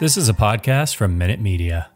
This 0.00 0.16
is 0.16 0.30
a 0.30 0.32
podcast 0.32 0.96
from 0.96 1.18
Minute 1.18 1.40
Media. 1.42 1.90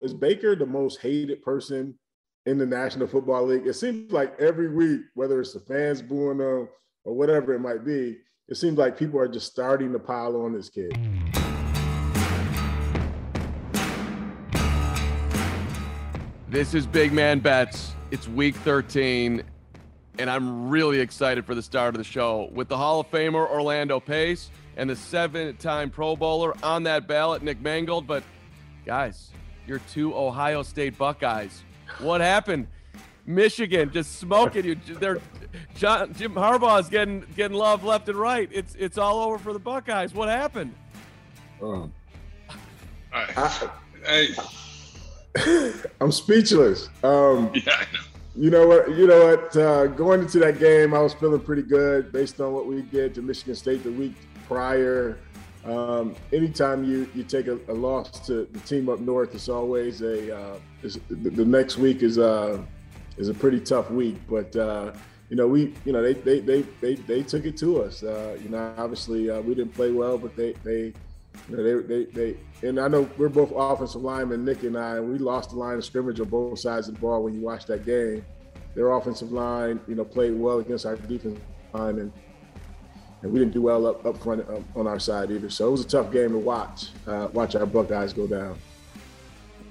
Is 0.00 0.14
Baker 0.14 0.56
the 0.56 0.64
most 0.64 0.98
hated 1.02 1.42
person 1.42 1.98
in 2.46 2.56
the 2.56 2.64
National 2.64 3.06
Football 3.06 3.48
League? 3.48 3.66
It 3.66 3.74
seems 3.74 4.10
like 4.10 4.34
every 4.40 4.70
week, 4.70 5.02
whether 5.12 5.42
it's 5.42 5.52
the 5.52 5.60
fans 5.60 6.00
booing 6.00 6.38
them 6.38 6.70
or 7.04 7.14
whatever 7.14 7.52
it 7.52 7.58
might 7.58 7.84
be, 7.84 8.16
it 8.48 8.54
seems 8.54 8.78
like 8.78 8.96
people 8.96 9.20
are 9.20 9.28
just 9.28 9.52
starting 9.52 9.92
to 9.92 9.98
pile 9.98 10.40
on 10.40 10.54
this 10.54 10.70
kid. 10.70 10.96
This 16.48 16.72
is 16.72 16.86
Big 16.86 17.12
Man 17.12 17.40
Bets. 17.40 17.92
It's 18.10 18.26
week 18.26 18.56
13, 18.56 19.42
and 20.18 20.30
I'm 20.30 20.70
really 20.70 21.00
excited 21.00 21.44
for 21.44 21.54
the 21.54 21.62
start 21.62 21.94
of 21.94 21.98
the 21.98 22.04
show 22.04 22.48
with 22.54 22.68
the 22.68 22.76
Hall 22.78 23.00
of 23.00 23.10
Famer 23.10 23.50
Orlando 23.50 24.00
Pace 24.00 24.48
and 24.76 24.90
the 24.90 24.96
seven 24.96 25.56
time 25.56 25.90
Pro 25.90 26.16
Bowler 26.16 26.54
on 26.62 26.84
that 26.84 27.06
ballot, 27.06 27.42
Nick 27.42 27.60
Mangold. 27.60 28.06
But 28.06 28.24
guys, 28.84 29.30
you're 29.66 29.80
two 29.92 30.14
Ohio 30.14 30.62
State 30.62 30.98
Buckeyes. 30.98 31.62
What 31.98 32.20
happened? 32.20 32.66
Michigan 33.26 33.90
just 33.92 34.18
smoking 34.18 34.64
you. 34.64 34.74
They're 34.74 35.20
John, 35.76 36.12
Jim 36.14 36.34
Harbaugh 36.34 36.80
is 36.80 36.88
getting 36.88 37.24
getting 37.36 37.56
love 37.56 37.84
left 37.84 38.08
and 38.08 38.18
right. 38.18 38.48
It's 38.52 38.74
it's 38.74 38.98
all 38.98 39.20
over 39.20 39.38
for 39.38 39.52
the 39.52 39.58
Buckeyes. 39.58 40.12
What 40.12 40.28
happened? 40.28 40.74
Um, 41.62 41.92
I, 43.12 43.70
I, 44.06 44.28
I'm 46.00 46.12
speechless. 46.12 46.88
Um, 47.02 47.50
yeah, 47.54 47.62
I 47.68 47.86
know. 47.92 48.00
you 48.34 48.50
know 48.50 48.66
what? 48.66 48.90
You 48.90 49.06
know 49.06 49.26
what? 49.26 49.56
Uh, 49.56 49.86
going 49.86 50.20
into 50.20 50.38
that 50.40 50.58
game, 50.58 50.92
I 50.92 51.00
was 51.00 51.14
feeling 51.14 51.40
pretty 51.40 51.62
good 51.62 52.12
based 52.12 52.40
on 52.40 52.52
what 52.52 52.66
we 52.66 52.82
did 52.82 53.14
to 53.14 53.22
Michigan 53.22 53.54
State 53.54 53.84
the 53.84 53.92
week 53.92 54.16
Um, 55.64 56.14
anytime 56.32 56.84
you 56.84 57.08
you 57.14 57.22
take 57.22 57.46
a, 57.46 57.58
a, 57.68 57.72
loss 57.72 58.26
to 58.26 58.46
the 58.52 58.58
team 58.60 58.90
up 58.90 59.00
north, 59.00 59.34
it's 59.34 59.48
always 59.48 60.02
a 60.02 60.36
uh, 60.36 60.58
it's, 60.82 60.98
the, 61.08 61.30
the, 61.30 61.44
next 61.44 61.78
week 61.78 62.02
is 62.02 62.18
uh 62.18 62.62
is 63.16 63.30
a 63.30 63.34
pretty 63.34 63.60
tough 63.60 63.90
week. 63.90 64.16
But 64.28 64.54
uh, 64.56 64.92
you 65.30 65.36
know 65.36 65.46
we 65.46 65.72
you 65.86 65.92
know 65.92 66.02
they 66.02 66.12
they 66.12 66.40
they 66.40 66.62
they, 66.82 66.96
they 66.96 67.22
took 67.22 67.46
it 67.46 67.56
to 67.58 67.82
us. 67.82 68.02
Uh, 68.02 68.36
you 68.42 68.50
know 68.50 68.74
obviously 68.76 69.30
uh, 69.30 69.40
we 69.40 69.54
didn't 69.54 69.72
play 69.72 69.90
well, 69.90 70.18
but 70.18 70.36
they 70.36 70.52
they 70.64 70.92
you 71.48 71.56
know 71.56 71.62
they 71.62 72.04
they 72.04 72.04
they 72.12 72.68
and 72.68 72.78
I 72.78 72.88
know 72.88 73.08
we're 73.16 73.30
both 73.30 73.50
offensive 73.54 74.02
linemen, 74.02 74.44
Nick 74.44 74.64
and 74.64 74.76
I, 74.76 75.00
we 75.00 75.16
lost 75.16 75.50
the 75.50 75.56
line 75.56 75.78
of 75.78 75.84
scrimmage 75.84 76.20
on 76.20 76.28
both 76.28 76.58
sides 76.58 76.88
of 76.88 76.94
the 76.94 77.00
ball 77.00 77.22
when 77.22 77.32
you 77.34 77.40
watch 77.40 77.64
that 77.66 77.86
game. 77.86 78.22
Their 78.74 78.90
offensive 78.90 79.32
line, 79.32 79.80
you 79.88 79.94
know, 79.94 80.04
played 80.04 80.34
well 80.34 80.58
against 80.58 80.84
our 80.84 80.96
defense 80.96 81.38
line 81.72 81.98
and 82.00 82.12
and 83.24 83.32
we 83.32 83.38
didn't 83.38 83.54
do 83.54 83.62
well 83.62 83.86
up, 83.86 84.04
up 84.04 84.18
front 84.18 84.46
um, 84.50 84.64
on 84.76 84.86
our 84.86 85.00
side 85.00 85.30
either. 85.30 85.48
So 85.48 85.66
it 85.66 85.70
was 85.70 85.80
a 85.80 85.88
tough 85.88 86.12
game 86.12 86.32
to 86.32 86.38
watch, 86.38 86.88
uh, 87.06 87.28
watch 87.32 87.56
our 87.56 87.64
Buckeyes 87.64 88.12
go 88.12 88.26
down. 88.26 88.58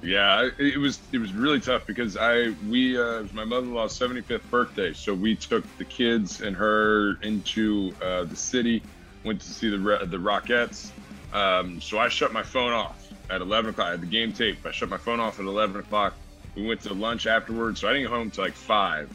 Yeah, 0.01 0.49
it 0.57 0.77
was 0.77 0.99
it 1.13 1.19
was 1.19 1.31
really 1.31 1.61
tough 1.61 1.87
because 1.87 2.17
I 2.17 2.53
we 2.67 2.97
uh, 2.97 3.19
it 3.19 3.21
was 3.21 3.33
my 3.33 3.45
mother-in-law's 3.45 3.97
75th 3.97 4.41
birthday, 4.49 4.91
so 4.91 5.13
we 5.13 5.33
took 5.33 5.63
the 5.77 5.85
kids 5.85 6.41
and 6.41 6.57
her 6.57 7.13
into 7.21 7.93
uh, 8.01 8.25
the 8.25 8.35
city, 8.35 8.83
went 9.23 9.39
to 9.39 9.47
see 9.47 9.69
the 9.69 9.77
the 9.77 10.17
Rockettes. 10.17 10.91
Um, 11.31 11.79
so 11.79 11.99
I 11.99 12.09
shut 12.09 12.33
my 12.33 12.43
phone 12.43 12.73
off 12.73 13.07
at 13.29 13.39
11 13.39 13.69
o'clock. 13.71 13.87
I 13.87 13.91
had 13.91 14.01
the 14.01 14.07
game 14.07 14.33
tape. 14.33 14.65
I 14.65 14.71
shut 14.71 14.89
my 14.89 14.97
phone 14.97 15.21
off 15.21 15.39
at 15.39 15.45
11 15.45 15.77
o'clock. 15.77 16.15
We 16.55 16.67
went 16.67 16.81
to 16.81 16.93
lunch 16.93 17.25
afterwards, 17.25 17.79
so 17.79 17.87
I 17.87 17.93
didn't 17.93 18.09
get 18.09 18.13
home 18.13 18.29
till 18.29 18.43
like 18.43 18.53
five. 18.55 19.09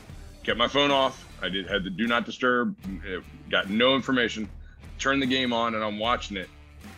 Kept 0.48 0.56
my 0.56 0.66
phone 0.66 0.90
off. 0.90 1.26
I 1.42 1.50
did 1.50 1.68
had 1.68 1.84
the 1.84 1.90
do 1.90 2.06
not 2.06 2.24
disturb. 2.24 2.74
Got 3.50 3.68
no 3.68 3.94
information. 3.94 4.48
Turned 4.98 5.20
the 5.20 5.26
game 5.26 5.52
on 5.52 5.74
and 5.74 5.84
I'm 5.84 5.98
watching 5.98 6.38
it. 6.38 6.48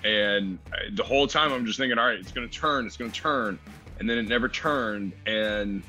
And 0.04 0.60
the 0.92 1.02
whole 1.02 1.26
time 1.26 1.52
I'm 1.52 1.66
just 1.66 1.76
thinking, 1.76 1.98
all 1.98 2.06
right, 2.06 2.20
it's 2.20 2.30
going 2.30 2.48
to 2.48 2.54
turn. 2.56 2.86
It's 2.86 2.96
going 2.96 3.10
to 3.10 3.20
turn. 3.20 3.58
And 3.98 4.08
then 4.08 4.18
it 4.18 4.28
never 4.28 4.48
turned. 4.48 5.14
And 5.26 5.82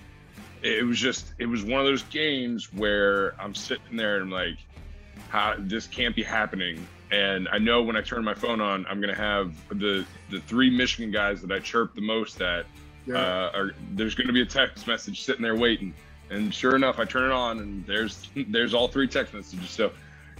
it 0.64 0.84
was 0.84 0.98
just, 0.98 1.36
it 1.38 1.46
was 1.46 1.64
one 1.64 1.80
of 1.80 1.86
those 1.86 2.02
games 2.02 2.74
where 2.74 3.40
I'm 3.40 3.54
sitting 3.54 3.96
there 3.96 4.16
and 4.16 4.24
I'm 4.24 4.32
like, 4.32 4.58
how 5.30 5.54
this 5.60 5.86
can't 5.86 6.16
be 6.16 6.24
happening. 6.24 6.88
And 7.12 7.48
I 7.52 7.60
know 7.60 7.84
when 7.84 7.96
I 7.96 8.02
turn 8.02 8.24
my 8.24 8.34
phone 8.34 8.60
on, 8.60 8.88
I'm 8.90 9.00
going 9.00 9.14
to 9.14 9.22
have 9.22 9.54
the 9.70 10.04
the 10.32 10.40
three 10.40 10.76
Michigan 10.76 11.12
guys 11.12 11.44
that 11.44 11.52
I 11.52 11.60
chirp 11.60 11.94
the 11.94 12.02
most 12.02 12.42
at. 12.42 12.66
Yeah. 13.06 13.18
Uh, 13.18 13.52
are, 13.54 13.72
there's 13.94 14.16
going 14.16 14.28
to 14.28 14.34
be 14.34 14.42
a 14.42 14.46
text 14.48 14.88
message 14.88 15.22
sitting 15.22 15.44
there 15.44 15.56
waiting 15.56 15.94
and 16.32 16.54
sure 16.54 16.76
enough, 16.76 16.98
I 16.98 17.06
turn 17.06 17.30
it 17.30 17.34
on, 17.34 17.60
and 17.60 17.86
there's 17.86 18.30
there's 18.48 18.74
all 18.74 18.88
three 18.88 19.08
text 19.08 19.34
messages. 19.34 19.70
So 19.70 19.92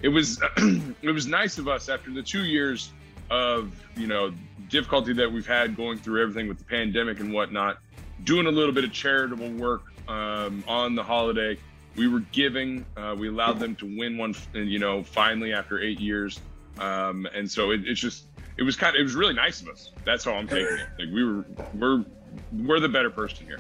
it 0.02 0.10
was 0.10 0.42
it 1.02 1.12
was 1.12 1.28
nice 1.28 1.58
of 1.58 1.68
us 1.68 1.90
after 1.90 2.12
the 2.12 2.24
two 2.24 2.46
years 2.46 2.92
of 3.30 3.72
you 3.96 4.08
know 4.08 4.34
difficulty 4.70 5.14
that 5.14 5.32
we've 5.32 5.48
had 5.48 5.76
going 5.76 5.98
through 5.98 6.22
everything 6.22 6.48
with 6.48 6.58
the 6.58 6.64
pandemic 6.64 7.20
and 7.20 7.34
whatnot, 7.34 7.78
doing 8.24 8.48
a 8.48 8.52
little 8.52 8.74
bit 8.74 8.84
of 8.84 8.92
charitable 8.92 9.52
work 9.52 9.84
um, 10.08 10.64
on 10.68 10.96
the 10.96 11.04
holiday. 11.04 11.58
We 11.98 12.08
were 12.08 12.22
giving. 12.32 12.86
Uh, 12.96 13.16
we 13.18 13.28
allowed 13.28 13.60
them 13.60 13.76
to 13.76 13.98
win 13.98 14.18
one, 14.18 14.34
you 14.54 14.80
know, 14.80 15.04
finally 15.04 15.54
after 15.54 15.82
eight 15.82 16.00
years. 16.00 16.40
Um, 16.80 17.28
and 17.36 17.52
so 17.52 17.72
it, 17.72 17.82
it's 17.86 18.00
just 18.00 18.26
it 18.58 18.64
was 18.64 18.78
kind 18.78 18.96
of 18.96 19.02
it 19.02 19.04
was 19.04 19.14
really 19.14 19.34
nice 19.34 19.62
of 19.62 19.68
us. 19.68 19.92
That's 20.06 20.24
how 20.24 20.34
I'm 20.34 20.48
taking 20.48 20.78
it. 20.78 20.88
Like 20.98 21.14
we 21.14 21.26
were 21.26 21.46
we're 21.74 22.06
we're 22.54 22.80
the 22.80 22.88
better 22.88 23.10
person 23.10 23.46
here. 23.46 23.60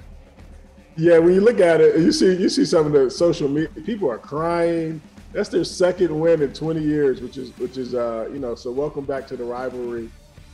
Yeah, 0.97 1.19
when 1.19 1.34
you 1.34 1.41
look 1.41 1.59
at 1.59 1.79
it, 1.79 1.97
you 1.97 2.12
see 2.12 2.35
you 2.35 2.50
see 2.50 2.66
some 2.66 2.85
of 2.85 2.91
the 2.91 3.09
social 3.09 3.47
media. 3.47 3.69
People 3.85 4.09
are 4.12 4.18
crying. 4.18 5.02
That's 5.31 5.47
their 5.47 5.63
second 5.63 6.19
win 6.19 6.41
in 6.41 6.52
20 6.52 6.81
years, 6.81 7.22
which 7.22 7.38
is 7.38 7.57
which 7.57 7.78
is 7.78 7.96
uh, 7.96 8.29
you 8.34 8.40
know. 8.40 8.56
So 8.56 8.72
welcome 8.72 9.06
back 9.06 9.25
to 9.28 9.38
the 9.38 9.44
rivalry. 9.44 10.09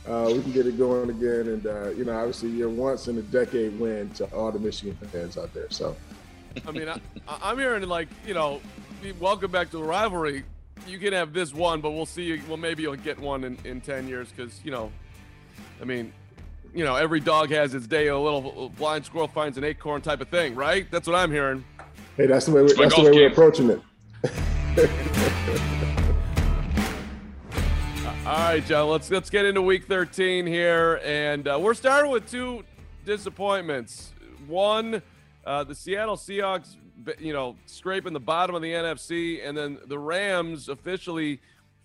Uh, 0.06 0.32
we 0.32 0.40
can 0.40 0.52
get 0.52 0.66
it 0.66 0.78
going 0.78 1.10
again, 1.10 1.48
and 1.48 1.66
uh, 1.66 1.90
you 1.90 2.04
know, 2.04 2.16
obviously, 2.16 2.50
you're 2.50 2.70
once 2.70 3.08
in 3.08 3.18
a 3.18 3.22
decade 3.22 3.78
win 3.80 4.10
to 4.10 4.24
all 4.26 4.52
the 4.52 4.58
Michigan 4.58 4.96
fans 5.10 5.36
out 5.36 5.52
there. 5.52 5.68
So, 5.70 5.96
I 6.66 6.70
mean, 6.70 6.88
I, 6.88 7.00
I'm 7.28 7.58
hearing 7.58 7.82
like 7.88 8.08
you 8.24 8.34
know, 8.34 8.60
welcome 9.18 9.50
back 9.50 9.70
to 9.70 9.78
the 9.78 9.82
rivalry. 9.82 10.44
You 10.86 10.98
can 10.98 11.12
have 11.12 11.32
this 11.32 11.52
one, 11.52 11.80
but 11.80 11.90
we'll 11.90 12.06
see. 12.06 12.40
Well, 12.46 12.56
maybe 12.56 12.84
you'll 12.84 12.94
get 12.94 13.18
one 13.18 13.42
in, 13.42 13.58
in 13.64 13.80
10 13.80 14.06
years 14.06 14.30
because 14.34 14.64
you 14.64 14.70
know, 14.70 14.92
I 15.82 15.84
mean, 15.84 16.12
you 16.74 16.84
know, 16.84 16.96
every 16.96 17.20
dog 17.20 17.50
has 17.50 17.74
its 17.74 17.86
day. 17.86 18.08
A 18.08 18.18
little 18.18 18.70
blind 18.76 19.04
squirrel 19.04 19.28
finds 19.28 19.58
an 19.58 19.64
acorn 19.64 20.00
type 20.00 20.20
of 20.20 20.28
thing, 20.28 20.54
right? 20.54 20.90
That's 20.90 21.06
what 21.06 21.16
I'm 21.16 21.30
hearing. 21.30 21.64
Hey, 22.16 22.26
that's 22.26 22.46
the 22.46 22.52
way. 22.52 22.62
We, 22.62 22.72
that's 22.74 22.94
the 22.94 23.02
way 23.02 23.10
we're 23.10 23.28
approaching 23.28 23.70
it. 23.70 23.80
All 28.26 28.34
right, 28.34 28.64
John. 28.66 28.88
Let's 28.88 29.10
let's 29.10 29.30
get 29.30 29.46
into 29.46 29.62
Week 29.62 29.86
13 29.86 30.46
here, 30.46 31.00
and 31.04 31.48
uh, 31.48 31.58
we're 31.60 31.74
starting 31.74 32.10
with 32.10 32.30
two 32.30 32.62
disappointments. 33.06 34.12
One, 34.46 35.00
uh, 35.46 35.64
the 35.64 35.74
Seattle 35.74 36.16
Seahawks, 36.16 36.76
you 37.18 37.32
know, 37.32 37.56
scraping 37.64 38.12
the 38.12 38.20
bottom 38.20 38.54
of 38.54 38.60
the 38.60 38.72
NFC, 38.72 39.46
and 39.46 39.56
then 39.56 39.78
the 39.86 39.98
Rams 39.98 40.68
officially 40.68 41.40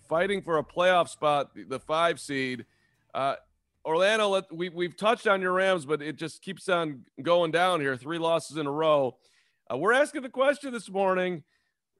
fighting 0.08 0.42
for 0.42 0.58
a 0.58 0.62
playoff 0.62 1.08
spot, 1.08 1.50
the 1.54 1.80
five 1.80 2.20
seed. 2.20 2.66
Uh, 3.14 3.36
Orlando, 3.84 4.28
let, 4.28 4.52
we, 4.52 4.70
we've 4.70 4.96
touched 4.96 5.26
on 5.26 5.42
your 5.42 5.52
Rams, 5.52 5.84
but 5.84 6.00
it 6.00 6.16
just 6.16 6.42
keeps 6.42 6.68
on 6.68 7.04
going 7.22 7.50
down 7.50 7.80
here. 7.80 7.96
Three 7.96 8.18
losses 8.18 8.56
in 8.56 8.66
a 8.66 8.70
row. 8.70 9.16
Uh, 9.70 9.76
we're 9.76 9.92
asking 9.92 10.22
the 10.22 10.28
question 10.28 10.72
this 10.72 10.90
morning 10.90 11.42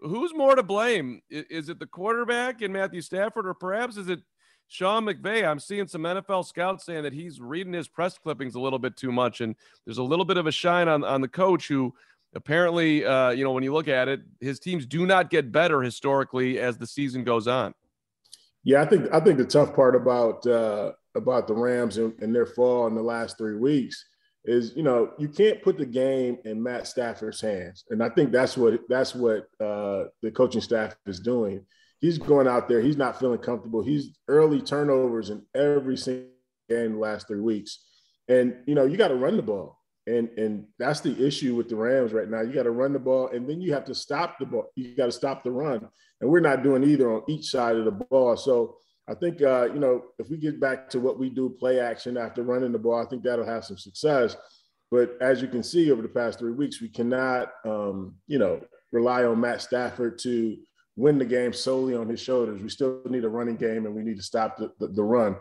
who's 0.01 0.35
more 0.35 0.55
to 0.55 0.63
blame? 0.63 1.23
Is, 1.31 1.45
is 1.51 1.69
it 1.69 1.79
the 1.79 1.87
quarterback 1.87 2.63
and 2.63 2.73
Matthew 2.73 3.01
Stafford, 3.01 3.47
or 3.47 3.55
perhaps 3.55 3.97
is 3.97 4.09
it 4.09 4.21
Sean 4.69 5.05
McVay? 5.05 5.47
I'm 5.47 5.59
seeing 5.59 5.87
some 5.87 6.03
NFL 6.03 6.47
scouts 6.47 6.85
saying 6.85 7.03
that 7.03 7.13
he's 7.13 7.41
reading 7.41 7.73
his 7.73 7.89
press 7.89 8.19
clippings 8.19 8.55
a 8.55 8.61
little 8.61 8.79
bit 8.79 8.97
too 8.97 9.13
much, 9.13 9.41
and 9.41 9.55
there's 9.85 9.99
a 9.99 10.03
little 10.03 10.25
bit 10.25 10.37
of 10.37 10.47
a 10.47 10.53
shine 10.53 10.89
on, 10.89 11.05
on 11.05 11.21
the 11.21 11.29
coach 11.29 11.69
who 11.69 11.95
apparently, 12.35 13.05
uh, 13.05 13.31
you 13.31 13.45
know, 13.45 13.53
when 13.53 13.63
you 13.63 13.73
look 13.73 13.89
at 13.89 14.09
it, 14.09 14.21
his 14.41 14.59
teams 14.59 14.87
do 14.87 15.07
not 15.07 15.31
get 15.31 15.53
better 15.53 15.83
historically 15.83 16.59
as 16.59 16.77
the 16.77 16.87
season 16.87 17.25
goes 17.25 17.47
on. 17.47 17.75
Yeah, 18.63 18.83
I 18.83 18.87
think 18.87 19.13
I 19.13 19.21
think 19.21 19.37
the 19.37 19.45
tough 19.45 19.75
part 19.75 19.95
about 19.95 20.47
uh, 20.47 20.93
about 21.15 21.47
the 21.47 21.55
Rams 21.55 21.97
and, 21.97 22.13
and, 22.21 22.35
their 22.35 22.47
fall 22.47 22.87
in 22.87 22.95
the 22.95 23.03
last 23.03 23.39
three 23.39 23.57
weeks 23.57 24.05
is, 24.45 24.73
you 24.77 24.83
know, 24.83 25.13
you 25.19 25.29
can't 25.29 25.63
put 25.63 25.79
the 25.79 25.87
game 25.87 26.39
in 26.45 26.63
Matt 26.63 26.87
Stafford's 26.87 27.41
hands, 27.41 27.85
and 27.91 28.03
I 28.03 28.09
think 28.11 28.33
that's 28.33 28.57
what 28.57 28.81
that's 28.89 29.15
what 29.15 29.47
uh, 29.61 30.05
the 30.23 30.31
coaching 30.35 30.61
staff 30.61 30.95
is 31.07 31.21
doing. 31.21 31.65
He's 32.01 32.19
going 32.19 32.47
out 32.47 32.69
there. 32.69 32.83
He's 32.83 32.99
not 32.99 33.19
feeling 33.19 33.39
comfortable. 33.39 33.83
He's 33.83 34.19
early 34.29 34.61
turnovers 34.61 35.31
in 35.31 35.43
every 35.55 35.97
single 35.97 36.29
game 36.69 36.93
the 36.93 36.99
last 36.99 37.27
three 37.27 37.41
weeks, 37.41 37.85
and 38.29 38.57
you 38.67 38.75
know 38.75 38.85
you 38.85 38.97
got 38.97 39.09
to 39.09 39.15
run 39.15 39.37
the 39.37 39.43
ball, 39.43 39.79
and 40.07 40.29
and 40.37 40.67
that's 40.79 41.01
the 41.01 41.27
issue 41.27 41.55
with 41.55 41.69
the 41.69 41.77
Rams 41.77 42.13
right 42.13 42.29
now. 42.29 42.43
You 42.43 42.53
got 42.53 42.65
to 42.65 42.71
run 42.71 42.93
the 42.93 42.99
ball, 42.99 43.29
and 43.29 43.49
then 43.49 43.61
you 43.61 43.73
have 43.73 43.85
to 43.87 43.95
stop 43.95 44.39
the 44.39 44.47
ball. 44.47 44.67
You 44.75 44.95
got 44.95 45.07
to 45.07 45.13
stop 45.13 45.43
the 45.43 45.53
run, 45.53 45.89
and 46.21 46.29
we're 46.29 46.41
not 46.41 46.63
doing 46.63 46.85
either 46.85 47.11
on 47.11 47.23
each 47.29 47.51
side 47.51 47.77
of 47.77 47.85
the 47.85 47.93
ball. 47.93 48.37
So 48.37 48.77
I 49.09 49.15
think 49.15 49.43
uh, 49.43 49.69
you 49.73 49.81
know 49.81 50.05
if 50.19 50.31
we 50.31 50.37
get 50.37 50.61
back 50.61 50.89
to 50.91 51.01
what 51.01 51.19
we 51.19 51.29
do, 51.31 51.51
play 51.51 51.81
action 51.81 52.17
after 52.17 52.43
running 52.43 52.73
the 52.73 52.79
ball, 52.79 53.03
I 53.03 53.07
think 53.07 53.23
that'll 53.23 53.45
have 53.45 53.65
some 53.65 53.79
success. 53.79 54.37
But 54.91 55.17
as 55.21 55.43
you 55.43 55.49
can 55.49 55.63
see 55.63 55.91
over 55.91 56.03
the 56.03 56.09
past 56.09 56.39
three 56.39 56.53
weeks, 56.53 56.81
we 56.81 56.89
cannot 56.89 57.53
um, 57.65 58.15
you 58.27 58.39
know 58.39 58.61
rely 58.93 59.25
on 59.25 59.41
Matt 59.41 59.61
Stafford 59.61 60.19
to 60.21 60.57
win 60.97 61.19
the 61.19 61.25
game 61.25 61.53
solely 61.53 61.97
on 61.97 62.09
his 62.09 62.21
shoulders. 62.21 62.63
We 62.63 62.69
still 62.69 63.01
need 63.07 63.25
a 63.25 63.29
running 63.29 63.57
game, 63.57 63.87
and 63.87 63.95
we 63.95 64.03
need 64.03 64.17
to 64.17 64.23
stop 64.23 64.57
the, 64.57 64.71
the, 64.79 64.89
the 64.89 65.03
run. 65.03 65.37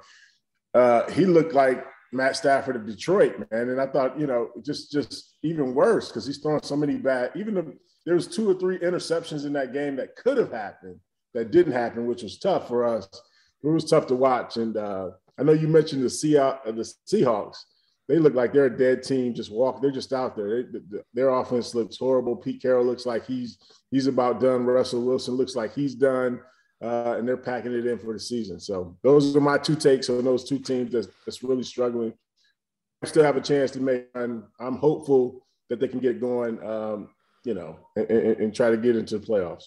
uh, 0.73 1.09
he 1.11 1.25
looked 1.25 1.53
like 1.53 1.85
Matt 2.11 2.35
Stafford 2.35 2.75
of 2.75 2.85
Detroit, 2.85 3.37
man. 3.51 3.69
And 3.69 3.79
I 3.79 3.87
thought, 3.87 4.19
you 4.19 4.27
know, 4.27 4.49
just 4.63 4.91
just 4.91 5.35
even 5.43 5.73
worse 5.73 6.07
because 6.09 6.25
he's 6.25 6.39
throwing 6.39 6.63
so 6.63 6.75
many 6.75 6.97
bad. 6.97 7.31
Even 7.35 7.53
the, 7.55 7.77
there 8.05 8.15
was 8.15 8.27
two 8.27 8.49
or 8.49 8.55
three 8.55 8.79
interceptions 8.79 9.45
in 9.45 9.53
that 9.53 9.73
game 9.73 9.95
that 9.95 10.15
could 10.15 10.37
have 10.37 10.51
happened 10.51 10.99
that 11.33 11.51
didn't 11.51 11.73
happen, 11.73 12.05
which 12.05 12.23
was 12.23 12.37
tough 12.37 12.67
for 12.67 12.83
us. 12.83 13.07
It 13.63 13.67
was 13.67 13.89
tough 13.89 14.07
to 14.07 14.15
watch. 14.15 14.57
And 14.57 14.75
uh, 14.77 15.11
I 15.39 15.43
know 15.43 15.53
you 15.53 15.67
mentioned 15.67 16.03
the 16.03 16.07
Seahawks. 16.07 16.63
The 16.65 16.93
Seahawks. 17.17 17.57
They 18.09 18.19
look 18.19 18.33
like 18.33 18.51
they're 18.51 18.65
a 18.65 18.77
dead 18.77 19.03
team. 19.03 19.33
Just 19.33 19.51
walk. 19.51 19.81
They're 19.81 19.89
just 19.89 20.11
out 20.11 20.35
there. 20.35 20.63
They, 20.63 20.79
their 21.13 21.29
offense 21.29 21.73
looks 21.73 21.97
horrible. 21.97 22.35
Pete 22.35 22.61
Carroll 22.61 22.85
looks 22.85 23.05
like 23.05 23.25
he's 23.25 23.57
he's 23.91 24.07
about 24.07 24.41
done. 24.41 24.65
Russell 24.65 25.05
Wilson 25.05 25.35
looks 25.35 25.55
like 25.55 25.73
he's 25.73 25.95
done 25.95 26.41
uh, 26.83 27.15
and 27.17 27.27
they're 27.27 27.37
packing 27.37 27.73
it 27.73 27.85
in 27.85 27.97
for 27.97 28.13
the 28.13 28.19
season. 28.19 28.59
So 28.59 28.97
those 29.03 29.35
are 29.35 29.41
my 29.41 29.57
two 29.57 29.75
takes 29.75 30.09
on 30.09 30.25
those 30.25 30.43
two 30.43 30.59
teams 30.59 30.91
that's, 30.91 31.07
that's 31.25 31.41
really 31.41 31.63
struggling. 31.63 32.13
I 33.01 33.07
still 33.07 33.23
have 33.23 33.37
a 33.37 33.41
chance 33.41 33.71
to 33.71 33.79
make. 33.79 34.07
I'm, 34.15 34.45
I'm 34.59 34.77
hopeful 34.77 35.45
that 35.69 35.79
they 35.79 35.87
can 35.87 35.99
get 35.99 36.19
going. 36.19 36.61
Um, 36.63 37.09
you 37.45 37.53
know, 37.53 37.77
and, 37.95 38.09
and, 38.09 38.37
and, 38.37 38.55
try 38.55 38.69
to 38.69 38.77
get 38.77 38.95
into 38.95 39.17
the 39.17 39.25
playoffs. 39.25 39.63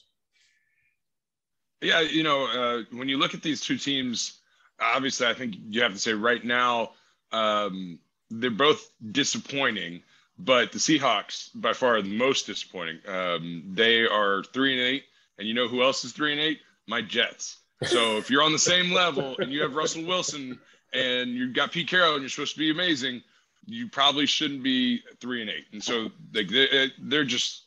Yeah, 1.80 2.00
you 2.00 2.22
know, 2.22 2.46
uh, 2.46 2.96
when 2.96 3.08
you 3.08 3.18
look 3.18 3.34
at 3.34 3.42
these 3.42 3.60
two 3.60 3.76
teams, 3.76 4.38
obviously, 4.80 5.26
I 5.26 5.34
think 5.34 5.56
you 5.68 5.82
have 5.82 5.92
to 5.92 5.98
say 5.98 6.14
right 6.14 6.42
now 6.44 6.92
um, 7.32 7.98
they're 8.30 8.50
both 8.50 8.90
disappointing. 9.12 10.02
But 10.38 10.72
the 10.72 10.78
Seahawks, 10.78 11.48
by 11.54 11.72
far, 11.72 12.02
the 12.02 12.14
most 12.14 12.46
disappointing. 12.46 12.98
Um, 13.08 13.62
they 13.72 14.02
are 14.06 14.42
three 14.52 14.72
and 14.72 14.82
eight, 14.82 15.04
and 15.38 15.48
you 15.48 15.54
know 15.54 15.66
who 15.66 15.82
else 15.82 16.04
is 16.04 16.12
three 16.12 16.32
and 16.32 16.40
eight? 16.40 16.60
my 16.86 17.02
Jets. 17.02 17.58
So 17.84 18.16
if 18.18 18.30
you're 18.30 18.42
on 18.42 18.52
the 18.52 18.58
same 18.58 18.92
level 18.92 19.36
and 19.38 19.52
you 19.52 19.62
have 19.62 19.74
Russell 19.74 20.04
Wilson 20.04 20.58
and 20.92 21.30
you've 21.30 21.54
got 21.54 21.72
Pete 21.72 21.88
Carroll 21.88 22.14
and 22.14 22.22
you're 22.22 22.30
supposed 22.30 22.54
to 22.54 22.58
be 22.58 22.70
amazing, 22.70 23.22
you 23.66 23.88
probably 23.88 24.26
shouldn't 24.26 24.62
be 24.62 25.02
three 25.20 25.40
and 25.40 25.50
eight. 25.50 25.66
And 25.72 25.82
so 25.82 26.10
like 26.32 26.48
they, 26.48 26.90
they're 26.98 27.24
just 27.24 27.62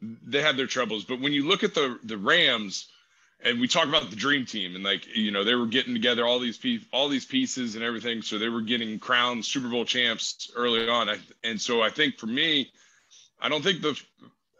they 0.00 0.42
have 0.42 0.56
their 0.56 0.66
troubles. 0.66 1.04
But 1.04 1.20
when 1.20 1.32
you 1.32 1.48
look 1.48 1.64
at 1.64 1.74
the 1.74 1.98
the 2.04 2.18
Rams 2.18 2.88
and 3.44 3.60
we 3.60 3.68
talk 3.68 3.86
about 3.86 4.10
the 4.10 4.16
dream 4.16 4.46
team 4.46 4.74
and 4.74 4.84
like 4.84 5.06
you 5.16 5.30
know 5.30 5.44
they 5.44 5.54
were 5.54 5.66
getting 5.66 5.94
together 5.94 6.26
all 6.26 6.38
these 6.38 6.58
pieces, 6.58 6.86
all 6.92 7.08
these 7.08 7.24
pieces 7.24 7.74
and 7.74 7.84
everything, 7.84 8.22
so 8.22 8.38
they 8.38 8.48
were 8.48 8.62
getting 8.62 8.98
crowned 8.98 9.44
Super 9.44 9.68
Bowl 9.68 9.84
champs 9.84 10.50
early 10.56 10.88
on. 10.88 11.08
and 11.44 11.60
so 11.60 11.82
I 11.82 11.90
think 11.90 12.18
for 12.18 12.26
me, 12.26 12.70
I 13.40 13.48
don't 13.48 13.62
think 13.62 13.82
the 13.82 13.98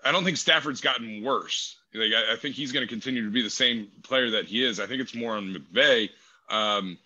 I 0.05 0.13
don't 0.13 0.25
think 0.25 0.37
Stafford's 0.37 0.81
gotten 0.81 1.23
worse. 1.23 1.77
Like 1.95 2.13
I, 2.13 2.35
I 2.35 2.37
think 2.37 2.55
he's 2.55 2.73
going 2.73 2.87
to 2.87 2.91
continue 2.91 3.25
to 3.25 3.31
be 3.31 3.43
the 3.43 3.51
same 3.51 3.89
player 4.03 4.31
that 4.31 4.47
he 4.47 4.65
is. 4.65 4.81
I 4.81 4.87
think 4.87 5.01
it's 5.01 5.15
more 5.15 5.37
on 5.37 5.55
McVay 5.55 6.11
um, 6.49 6.99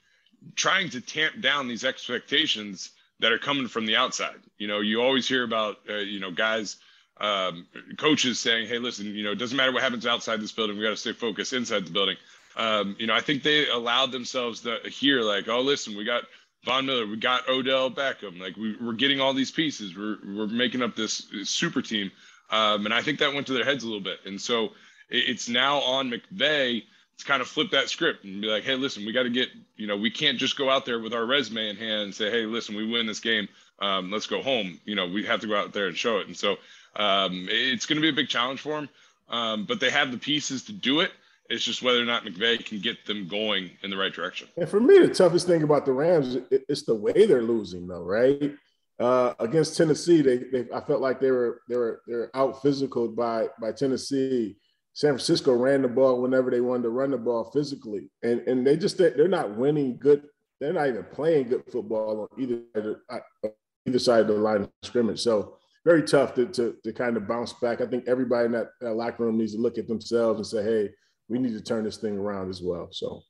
trying 0.57 0.91
to 0.91 1.01
tamp 1.01 1.41
down 1.41 1.69
these 1.69 1.85
expectations 1.85 2.91
that 3.21 3.33
are 3.33 3.39
coming 3.39 3.69
from 3.69 3.87
the 3.87 3.97
outside. 3.97 4.41
You 4.59 4.67
know, 4.69 4.81
you 4.81 5.01
always 5.01 5.29
hear 5.29 5.45
about 5.45 5.79
uh, 5.89 5.95
you 5.95 6.21
know 6.21 6.31
guys, 6.31 6.77
um, 7.21 7.67
coaches 7.99 8.39
saying, 8.39 8.69
"Hey, 8.69 8.79
listen, 8.79 9.07
you 9.07 9.25
know, 9.25 9.33
it 9.33 9.39
doesn't 9.39 9.57
matter 9.57 9.73
what 9.73 9.83
happens 9.83 10.07
outside 10.07 10.41
this 10.41 10.53
building. 10.53 10.77
We 10.77 10.85
got 10.85 10.91
to 10.91 10.97
stay 10.97 11.13
focused 11.13 11.53
inside 11.53 11.87
the 11.87 11.91
building." 11.91 12.17
Um, 12.57 12.97
you 12.99 13.07
know, 13.07 13.15
I 13.15 13.21
think 13.21 13.43
they 13.43 13.69
allowed 13.69 14.13
themselves 14.13 14.61
to 14.63 14.79
hear 14.89 15.23
like, 15.23 15.49
"Oh, 15.49 15.61
listen, 15.61 15.97
we 15.97 16.05
got." 16.05 16.25
Von 16.65 16.87
Miller, 16.87 17.09
we 17.09 17.17
got 17.17 17.49
Odell 17.49 17.91
Beckham. 17.91 18.39
Like 18.39 18.57
we, 18.57 18.77
are 18.81 18.93
getting 18.93 19.21
all 19.21 19.35
these 19.35 19.51
pieces. 19.51 19.97
We're, 19.97 20.19
we're 20.25 20.47
making 20.47 20.81
up 20.81 20.95
this 20.95 21.27
super 21.43 21.83
team. 21.83 22.13
Um, 22.51 22.85
and 22.85 22.95
I 22.95 23.03
think 23.03 23.19
that 23.19 23.35
went 23.35 23.47
to 23.49 23.53
their 23.53 23.65
heads 23.65 23.83
a 23.83 23.87
little 23.87 24.03
bit. 24.03 24.21
And 24.27 24.41
so 24.41 24.67
it, 25.11 25.25
it's 25.29 25.49
now 25.49 25.81
on 25.81 26.11
McVay 26.11 26.83
to 27.19 27.25
kind 27.25 27.43
of 27.43 27.49
flip 27.49 27.71
that 27.71 27.89
script 27.89 28.25
and 28.25 28.43
be 28.43 28.49
like, 28.49 28.63
hey, 28.63 28.77
listen, 28.77 29.05
we 29.05 29.13
got 29.13 29.25
to 29.25 29.31
get, 29.31 29.49
you 29.77 29.87
know, 29.87 29.97
we 29.97 30.11
can't 30.11 30.39
just 30.39 30.57
go 30.57 30.71
out 30.71 30.85
there 30.85 31.01
with 31.01 31.15
our 31.15 31.25
resume 31.25 31.71
in 31.71 31.77
hand 31.77 32.03
and 32.03 32.15
say, 32.15 32.31
hey, 32.31 32.45
listen, 32.45 32.77
we 32.77 32.87
win 32.87 33.07
this 33.07 33.21
game. 33.21 33.49
Um, 33.81 34.11
let's 34.11 34.27
go 34.27 34.43
home. 34.43 34.79
You 34.85 34.95
know, 34.95 35.07
we 35.07 35.25
have 35.25 35.41
to 35.41 35.47
go 35.47 35.57
out 35.57 35.73
there 35.73 35.89
and 35.89 35.97
show 35.97 36.19
it. 36.19 36.27
And 36.27 36.37
so 36.37 36.57
um, 36.97 37.47
it's 37.51 37.87
going 37.87 37.97
to 37.97 38.03
be 38.03 38.09
a 38.09 38.13
big 38.13 38.29
challenge 38.29 38.61
for 38.61 38.81
them. 38.81 38.89
Um, 39.29 39.65
but 39.65 39.81
they 39.81 39.91
have 39.91 40.13
the 40.13 40.19
pieces 40.19 40.63
to 40.65 40.73
do 40.73 41.01
it. 41.01 41.11
It's 41.49 41.65
just 41.65 41.83
whether 41.83 42.01
or 42.01 42.05
not 42.05 42.25
McVay 42.25 42.65
can 42.65 42.81
get 42.81 43.05
them 43.05 43.29
going 43.29 43.71
in 43.83 43.91
the 43.91 43.97
right 43.97 44.13
direction. 44.13 44.49
And 44.57 44.69
for 44.69 44.81
me, 44.81 44.99
the 44.99 45.09
toughest 45.09 45.47
thing 45.47 45.63
about 45.63 45.87
the 45.87 45.93
Rams, 45.93 46.39
is 46.51 46.85
the 46.85 46.95
way 46.95 47.27
they're 47.27 47.43
losing, 47.43 47.87
though, 47.87 48.05
right? 48.05 48.55
Uh, 48.99 49.35
against 49.41 49.77
Tennessee, 49.77 50.23
they, 50.23 50.39
they 50.39 50.67
I 50.73 50.81
felt 50.81 51.01
like 51.01 51.19
they 51.19 51.31
were 51.31 51.63
they 51.69 51.77
were 51.77 52.03
they 52.07 52.15
were 52.15 52.31
out 52.35 52.63
physical 52.63 53.09
by 53.09 53.49
by 53.61 53.73
Tennessee. 53.73 54.57
San 54.93 55.13
Francisco 55.13 55.53
ran 55.55 55.83
the 55.83 55.89
ball 55.89 56.21
whenever 56.21 56.51
they 56.51 56.61
wanted 56.61 56.85
to 56.85 56.91
run 56.91 57.11
the 57.11 57.19
ball 57.19 57.51
physically, 57.53 58.11
and 58.23 58.41
and 58.43 58.67
they 58.67 58.77
just 58.77 58.99
they're 58.99 59.27
not 59.29 59.57
winning 59.57 59.97
good. 59.99 60.23
They're 60.61 60.73
not 60.73 60.89
even 60.89 61.05
playing 61.05 61.49
good 61.49 61.65
football 61.73 62.29
on 62.31 62.41
either 62.41 63.03
uh, 63.09 63.49
either 63.87 63.99
side 63.99 64.21
of 64.21 64.27
the 64.29 64.35
line 64.35 64.63
of 64.63 64.71
scrimmage. 64.83 65.21
So 65.21 65.57
very 65.85 66.03
tough 66.03 66.35
to, 66.35 66.47
to, 66.47 66.77
to 66.85 66.93
kind 66.93 67.17
of 67.17 67.27
bounce 67.27 67.53
back. 67.55 67.81
I 67.81 67.87
think 67.87 68.07
everybody 68.07 68.47
in 68.47 68.53
that, 68.53 68.71
that 68.81 68.95
locker 68.95 69.25
room 69.25 69.39
needs 69.39 69.55
to 69.55 69.61
look 69.61 69.79
at 69.79 69.89
themselves 69.89 70.39
and 70.39 70.47
say, 70.47 70.63
hey, 70.63 70.91
we 71.29 71.39
need 71.39 71.53
to 71.53 71.61
turn 71.61 71.85
this 71.85 71.97
thing 71.97 72.17
around 72.17 72.51
as 72.51 72.63
well. 72.63 72.89
So, 72.93 73.23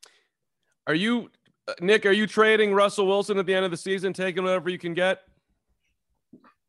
are 0.86 0.94
you 0.94 1.30
Nick? 1.80 2.04
Are 2.06 2.12
you 2.12 2.26
trading 2.26 2.74
Russell 2.74 3.06
Wilson 3.06 3.38
at 3.38 3.46
the 3.46 3.54
end 3.54 3.64
of 3.64 3.70
the 3.70 3.76
season, 3.76 4.12
taking 4.12 4.42
whatever 4.42 4.68
you 4.68 4.78
can 4.78 4.94
get? 4.94 5.20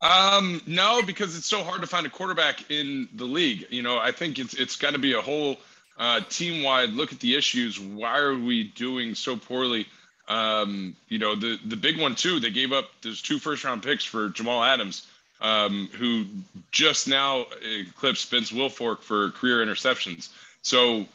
Um, 0.02 0.62
no, 0.68 1.02
because 1.02 1.38
it's 1.38 1.48
so 1.48 1.64
hard 1.64 1.82
to 1.82 1.88
find 1.88 2.06
a 2.06 2.10
quarterback 2.10 2.70
in 2.70 3.08
the 3.16 3.24
league. 3.24 3.66
You 3.70 3.82
know, 3.82 3.98
I 3.98 4.12
think 4.12 4.38
it's 4.38 4.54
it's 4.54 4.76
got 4.76 4.94
to 4.94 5.00
be 5.00 5.14
a 5.14 5.22
whole 5.22 5.58
uh, 5.98 6.20
team 6.30 6.64
wide 6.64 6.90
look 6.90 7.14
at 7.14 7.20
the 7.20 7.36
issues. 7.36 7.80
Why 7.80 8.20
are 8.20 8.38
we 8.38 8.66
doing 8.66 9.16
so 9.16 9.38
poorly? 9.38 9.88
Um, 10.28 10.96
you 11.08 11.20
know, 11.20 11.36
the 11.36 11.58
the 11.66 11.78
big 11.78 12.00
one 12.00 12.16
too. 12.16 12.40
They 12.40 12.52
gave 12.52 12.74
up 12.74 12.90
those 13.02 13.22
two 13.22 13.40
first 13.40 13.64
round 13.64 13.82
picks 13.82 14.04
for 14.04 14.30
Jamal 14.30 14.64
Adams, 14.64 15.08
um, 15.44 15.90
who 15.94 16.26
just 16.72 17.08
now 17.08 17.46
eclipsed 17.62 18.32
Vince 18.32 18.52
Wilfork 18.52 19.02
for 19.02 19.30
career 19.32 19.64
interceptions. 19.64 20.30
So 20.64 21.06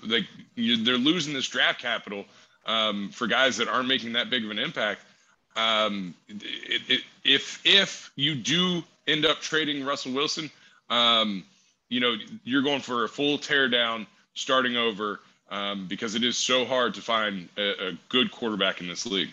you, 0.55 0.85
they're 0.85 0.97
losing 0.97 1.35
this 1.35 1.49
draft 1.49 1.81
capital 1.81 2.25
um, 2.67 3.11
for 3.11 3.27
guys 3.27 3.57
that 3.57 3.67
aren't 3.67 3.89
making 3.89 4.13
that 4.13 4.31
big 4.31 4.45
of 4.45 4.51
an 4.51 4.59
impact 4.59 5.01
um, 5.59 6.15
it, 6.29 6.83
it, 6.89 7.01
if 7.25 7.61
if 7.65 8.13
you 8.15 8.35
do 8.35 8.83
end 9.07 9.27
up 9.27 9.41
trading 9.41 9.85
Russell 9.85 10.13
Wilson, 10.13 10.51
um, 10.89 11.45
you 11.89 12.01
know 12.01 12.15
you're 12.45 12.63
going 12.63 12.81
for 12.81 13.05
a 13.05 13.09
full 13.09 13.39
teardown, 13.39 14.07
starting 14.35 14.77
over, 14.77 15.21
um, 15.51 15.87
because 15.89 16.15
it 16.15 16.23
is 16.23 16.37
so 16.37 16.65
hard 16.65 16.95
to 16.95 17.03
find 17.03 17.49
a, 17.57 17.89
a, 17.89 17.99
good 18.09 18.31
quarterback 18.31 18.81
in 18.81 18.87
this 18.87 19.05
league. 19.05 19.31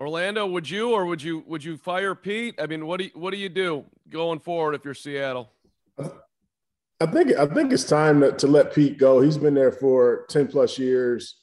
Orlando, 0.00 0.46
would 0.46 0.70
you 0.70 0.92
or 0.92 1.04
would 1.06 1.20
you 1.20 1.42
would 1.46 1.64
you 1.64 1.76
fire 1.76 2.14
Pete? 2.14 2.54
I 2.60 2.66
mean, 2.66 2.86
what 2.86 2.98
do 2.98 3.04
you, 3.04 3.10
what 3.14 3.32
do 3.32 3.36
you 3.36 3.48
do 3.48 3.84
going 4.10 4.40
forward 4.40 4.74
if 4.74 4.84
you're 4.84 4.94
Seattle? 4.94 5.52
I 5.98 7.06
think 7.06 7.36
I 7.38 7.46
think 7.46 7.72
it's 7.72 7.84
time 7.84 8.20
to, 8.20 8.32
to 8.32 8.46
let 8.46 8.74
Pete 8.74 8.98
go. 8.98 9.20
He's 9.20 9.38
been 9.38 9.54
there 9.54 9.72
for 9.72 10.26
ten 10.28 10.46
plus 10.46 10.78
years. 10.78 11.36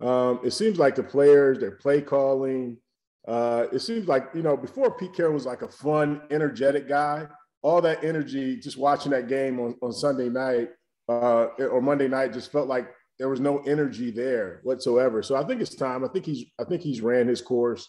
Um, 0.00 0.40
it 0.42 0.52
seems 0.52 0.78
like 0.78 0.96
the 0.96 1.02
players, 1.02 1.58
their 1.58 1.72
play 1.72 2.00
calling, 2.00 2.78
uh, 3.26 3.66
it 3.72 3.78
seems 3.80 4.08
like 4.08 4.28
you 4.34 4.42
know 4.42 4.56
before 4.56 4.96
Pete 4.96 5.14
Carroll 5.14 5.34
was 5.34 5.46
like 5.46 5.62
a 5.62 5.68
fun, 5.68 6.22
energetic 6.30 6.88
guy. 6.88 7.26
All 7.62 7.80
that 7.82 8.02
energy, 8.02 8.56
just 8.56 8.76
watching 8.76 9.12
that 9.12 9.28
game 9.28 9.60
on, 9.60 9.76
on 9.82 9.92
Sunday 9.92 10.28
night 10.28 10.70
uh, 11.08 11.46
or 11.70 11.80
Monday 11.80 12.08
night, 12.08 12.32
just 12.32 12.50
felt 12.50 12.66
like 12.66 12.90
there 13.18 13.28
was 13.28 13.38
no 13.38 13.58
energy 13.58 14.10
there 14.10 14.60
whatsoever. 14.64 15.22
So 15.22 15.36
I 15.36 15.44
think 15.44 15.60
it's 15.60 15.76
time. 15.76 16.04
I 16.04 16.08
think 16.08 16.26
he's 16.26 16.44
I 16.58 16.64
think 16.64 16.82
he's 16.82 17.00
ran 17.00 17.28
his 17.28 17.40
course 17.40 17.88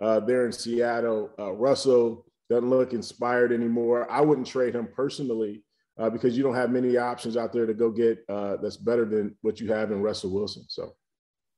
uh, 0.00 0.20
there 0.20 0.46
in 0.46 0.52
Seattle. 0.52 1.30
Uh, 1.38 1.52
Russell 1.52 2.26
doesn't 2.52 2.70
look 2.70 2.92
inspired 2.92 3.52
anymore. 3.52 4.10
I 4.10 4.20
wouldn't 4.20 4.46
trade 4.46 4.74
him 4.74 4.88
personally 4.94 5.62
uh, 5.98 6.10
because 6.10 6.36
you 6.36 6.42
don't 6.42 6.54
have 6.54 6.70
many 6.70 6.96
options 6.96 7.36
out 7.36 7.52
there 7.52 7.66
to 7.66 7.74
go 7.74 7.90
get 7.90 8.24
uh, 8.28 8.56
that's 8.56 8.76
better 8.76 9.04
than 9.04 9.36
what 9.40 9.60
you 9.60 9.72
have 9.72 9.90
in 9.90 10.02
Russell 10.02 10.30
Wilson. 10.30 10.64
So 10.68 10.94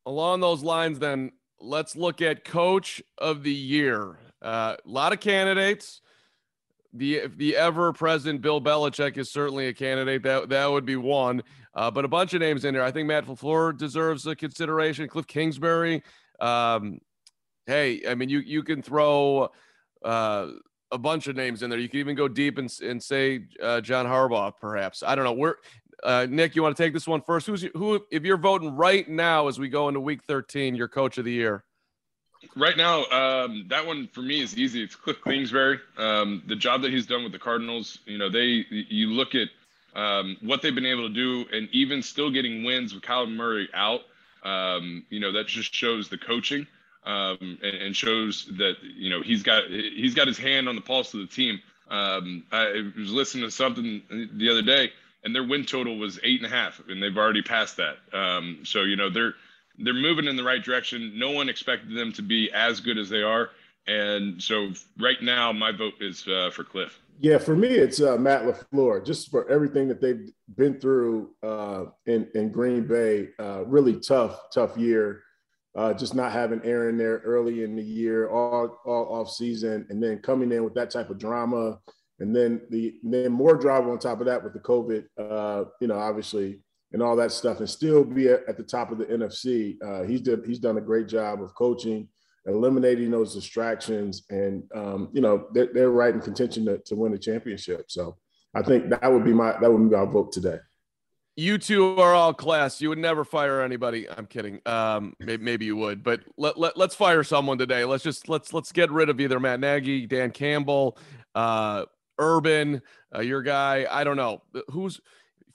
along 0.07 0.41
those 0.41 0.63
lines, 0.63 0.99
then 0.99 1.33
let's 1.61 1.97
look 1.97 2.23
at 2.23 2.45
coach 2.45 3.03
of 3.19 3.43
the 3.43 3.53
year. 3.53 4.19
Uh, 4.41 4.77
a 4.85 4.89
lot 4.89 5.13
of 5.13 5.21
candidates. 5.21 6.01
The 6.97 7.23
the 7.37 7.57
ever 7.57 7.93
present 7.93 8.41
Bill 8.41 8.61
Belichick 8.61 9.19
is 9.19 9.29
certainly 9.33 9.67
a 9.67 9.75
candidate. 9.75 10.23
That 10.23 10.49
that 10.51 10.71
would 10.71 10.85
be 10.85 10.97
one. 10.97 11.43
Uh, 11.75 11.91
but 11.91 12.05
a 12.05 12.09
bunch 12.09 12.35
of 12.35 12.41
names 12.41 12.65
in 12.65 12.73
there. 12.73 12.85
I 12.85 12.93
think 12.93 13.09
Matt 13.09 13.27
LaFleur 13.27 13.77
deserves 13.77 14.29
a 14.29 14.37
consideration. 14.37 15.09
Cliff 15.09 15.27
Kingsbury. 15.27 16.05
Um, 16.39 17.01
hey, 17.67 18.03
I 18.09 18.15
mean, 18.15 18.29
you 18.29 18.39
you 18.39 18.63
can 18.63 18.81
throw 18.81 19.51
uh, 20.05 20.49
a 20.91 20.99
bunch 20.99 21.27
of 21.27 21.37
names 21.37 21.63
in 21.63 21.71
there. 21.71 21.79
You 21.79 21.89
can 21.89 22.01
even 22.01 22.15
go 22.15 22.29
deep 22.29 22.59
and, 22.59 22.73
and 22.83 23.03
say 23.03 23.47
uh, 23.63 23.81
John 23.81 24.07
Harbaugh, 24.07 24.53
perhaps. 24.61 25.03
I 25.03 25.15
don't 25.15 25.25
know. 25.25 25.33
Where 25.33 25.57
uh, 26.03 26.27
Nick, 26.29 26.55
you 26.55 26.63
want 26.63 26.77
to 26.77 26.83
take 26.83 26.93
this 26.93 27.07
one 27.07 27.23
first? 27.23 27.47
Who's 27.47 27.63
who? 27.75 28.05
If 28.11 28.25
you're 28.25 28.37
voting 28.37 28.77
right 28.77 29.09
now 29.09 29.49
as 29.49 29.59
we 29.59 29.69
go 29.69 29.89
into 29.89 30.01
Week 30.01 30.21
13, 30.29 30.75
your 30.75 30.89
Coach 30.89 31.19
of 31.19 31.25
the 31.25 31.33
Year. 31.33 31.65
Right 32.57 32.77
now, 32.77 33.05
um, 33.07 33.65
that 33.69 33.87
one 33.87 34.09
for 34.13 34.21
me 34.21 34.43
is 34.43 34.57
easy. 34.59 34.83
It's 34.83 34.95
Cliff 34.95 35.17
Kingsbury. 35.25 35.79
Um, 35.97 36.43
the 36.47 36.57
job 36.57 36.83
that 36.83 36.93
he's 36.93 37.07
done 37.07 37.23
with 37.23 37.33
the 37.33 37.39
Cardinals, 37.39 38.01
you 38.05 38.19
know, 38.19 38.29
they 38.29 38.67
you 38.69 39.09
look 39.09 39.35
at 39.35 39.49
um, 39.95 40.37
what 40.43 40.61
they've 40.61 40.75
been 40.75 40.85
able 40.85 41.09
to 41.09 41.15
do, 41.15 41.47
and 41.57 41.69
even 41.73 42.03
still 42.03 42.31
getting 42.31 42.65
wins 42.65 42.93
with 42.93 43.03
Kyler 43.03 43.35
Murray 43.35 43.69
out. 43.73 44.01
Um, 44.43 45.07
you 45.09 45.21
know, 45.21 45.33
that 45.33 45.47
just 45.47 45.75
shows 45.75 46.11
the 46.11 46.19
coaching. 46.19 46.67
Um, 47.05 47.59
and, 47.63 47.75
and, 47.83 47.97
shows 47.97 48.47
that 48.59 48.77
you 48.83 49.11
know 49.11 49.23
he's 49.23 49.43
got 49.43 49.65
he's 49.69 50.15
got 50.15 50.27
his 50.27 50.39
hand 50.39 50.69
on 50.69 50.75
the 50.75 50.81
pulse 50.81 51.13
of 51.15 51.21
the 51.21 51.27
team. 51.27 51.61
Um, 51.91 52.45
I 52.51 52.91
was 52.97 53.13
listening 53.13 53.45
to 53.45 53.51
something 53.51 54.31
the 54.35 54.49
other 54.49 54.63
day, 54.63 54.91
and 55.23 55.35
their 55.35 55.45
win 55.45 55.65
total 55.65 55.99
was 55.99 56.19
eight 56.23 56.43
and 56.43 56.51
a 56.51 56.55
half, 56.55 56.81
and 56.89 57.03
they've 57.03 57.17
already 57.17 57.43
passed 57.43 57.77
that. 57.77 57.97
Um, 58.13 58.61
so 58.65 58.83
you 58.83 58.97
know 58.97 59.11
they're 59.11 59.35
they're 59.79 59.93
moving 59.93 60.27
in 60.27 60.37
the 60.37 60.45
right 60.45 60.63
direction. 60.63 61.19
No 61.19 61.31
one 61.31 61.49
expected 61.49 61.95
them 61.97 62.13
to 62.15 62.23
be 62.23 62.51
as 62.53 62.81
good 62.81 62.97
as 62.97 63.11
they 63.11 63.23
are, 63.23 63.51
and 63.87 64.43
so 64.43 64.71
right 64.99 65.21
now 65.23 65.53
my 65.53 65.73
vote 65.73 65.95
is 66.01 66.27
uh, 66.27 66.51
for 66.53 66.65
Cliff. 66.65 66.99
Yeah, 67.21 67.39
for 67.39 67.55
me, 67.55 67.69
it's 67.69 68.01
uh, 68.01 68.17
Matt 68.17 68.43
LaFleur, 68.43 69.05
just 69.05 69.31
for 69.31 69.49
everything 69.49 69.89
that 69.89 70.01
they've 70.01 70.31
been 70.57 70.81
through 70.81 71.31
uh, 71.43 71.85
in, 72.07 72.29
in 72.35 72.51
Green 72.51 72.87
Bay. 72.87 73.29
Uh, 73.39 73.65
really 73.67 74.01
tough, 74.01 74.51
tough 74.53 74.77
year. 74.77 75.24
Uh, 75.77 75.93
just 75.93 76.15
not 76.15 76.31
having 76.31 76.61
Aaron 76.63 76.97
there 76.97 77.21
early 77.25 77.65
in 77.65 77.75
the 77.75 77.83
year, 77.83 78.29
all, 78.29 78.81
all 78.85 79.21
off 79.21 79.31
season, 79.31 79.87
and 79.91 80.01
then 80.01 80.19
coming 80.19 80.53
in 80.53 80.63
with 80.63 80.75
that 80.75 80.91
type 80.91 81.11
of 81.11 81.19
drama. 81.19 81.79
And 82.21 82.35
then 82.35 82.61
the 82.71 82.95
then 83.03 83.33
more 83.33 83.57
drama 83.57 83.91
on 83.91 83.99
top 83.99 84.21
of 84.21 84.27
that 84.27 84.43
with 84.45 84.53
the 84.53 84.61
COVID, 84.61 85.05
uh, 85.19 85.65
you 85.81 85.89
know, 85.89 85.99
obviously, 85.99 86.61
and 86.93 87.03
all 87.03 87.17
that 87.17 87.33
stuff, 87.33 87.59
and 87.59 87.69
still 87.69 88.05
be 88.05 88.29
at, 88.29 88.49
at 88.49 88.57
the 88.57 88.63
top 88.63 88.93
of 88.93 88.99
the 88.99 89.07
NFC. 89.07 89.77
Uh, 89.85 90.05
he's 90.05 90.21
did 90.21 90.45
he's 90.47 90.61
done 90.61 90.79
a 90.79 90.81
great 90.81 91.09
job 91.09 91.43
of 91.43 91.55
coaching 91.57 92.09
eliminating 92.47 93.11
those 93.11 93.35
distractions, 93.35 94.25
and 94.31 94.65
um, 94.75 95.09
you 95.13 95.21
know 95.21 95.47
they're, 95.53 95.69
they're 95.73 95.91
right 95.91 96.15
in 96.15 96.21
contention 96.21 96.65
to, 96.67 96.79
to 96.79 96.97
win 96.97 97.13
the 97.13 97.19
championship. 97.19 97.87
So 97.89 98.17
I 98.55 98.63
think 98.63 98.91
that 98.91 99.13
would 99.13 99.25
be 99.25 99.33
my 99.33 99.59
that 99.61 99.73
would 99.73 99.91
be 99.91 99.97
my 99.97 100.05
vote 100.05 100.33
today. 100.33 100.59
You 101.37 101.59
two 101.59 101.99
are 102.01 102.15
all 102.15 102.33
class. 102.33 102.81
You 102.81 102.91
would 102.91 102.99
never 102.99 103.25
fire 103.25 103.61
anybody. 103.61 104.09
I'm 104.09 104.27
kidding. 104.27 104.61
Um, 104.67 105.17
maybe, 105.19 105.43
maybe 105.43 105.65
you 105.65 105.77
would, 105.77 106.05
but 106.05 106.21
let, 106.37 106.57
let 106.57 106.77
let's 106.77 106.95
fire 106.95 107.25
someone 107.25 107.59
today. 107.59 107.85
Let's 107.85 108.05
just 108.05 108.29
let's 108.29 108.53
let's 108.53 108.71
get 108.71 108.93
rid 108.93 109.09
of 109.09 109.21
either 109.21 109.41
Matt 109.41 109.59
Nagy, 109.59 110.07
Dan 110.07 110.31
Campbell, 110.31 110.97
uh, 111.35 111.87
Urban, 112.21 112.83
uh, 113.13 113.21
your 113.21 113.43
guy. 113.43 113.85
I 113.91 114.05
don't 114.05 114.17
know 114.17 114.43
who's 114.69 115.01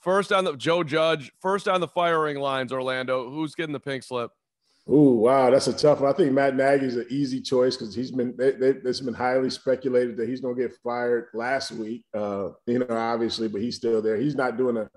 first 0.00 0.32
on 0.32 0.44
the 0.44 0.54
Joe 0.54 0.82
Judge, 0.82 1.32
first 1.40 1.66
on 1.66 1.80
the 1.80 1.88
firing 1.88 2.38
lines. 2.38 2.72
Orlando, 2.72 3.30
who's 3.30 3.54
getting 3.54 3.72
the 3.72 3.80
pink 3.80 4.02
slip? 4.02 4.32
Ooh, 4.90 5.12
wow, 5.12 5.50
that's 5.50 5.68
a 5.68 5.72
tough 5.72 6.00
one. 6.00 6.10
I 6.10 6.16
think 6.16 6.32
Matt 6.32 6.56
Nagy 6.56 6.86
is 6.86 6.96
an 6.96 7.06
easy 7.10 7.40
choice 7.40 7.76
because 7.76 7.94
he's 7.94 8.10
been 8.10 8.34
they, 8.36 8.50
they, 8.50 8.70
it's 8.70 9.00
been 9.00 9.14
highly 9.14 9.48
speculated 9.48 10.18
that 10.18 10.28
he's 10.28 10.40
going 10.40 10.56
to 10.56 10.60
get 10.60 10.76
fired 10.82 11.28
last 11.32 11.70
week. 11.72 12.04
Uh, 12.12 12.50
you 12.66 12.80
know, 12.80 12.86
obviously, 12.90 13.48
but 13.48 13.62
he's 13.62 13.76
still 13.76 14.02
there. 14.02 14.16
He's 14.16 14.34
not 14.34 14.58
doing 14.58 14.76
a, 14.76 14.90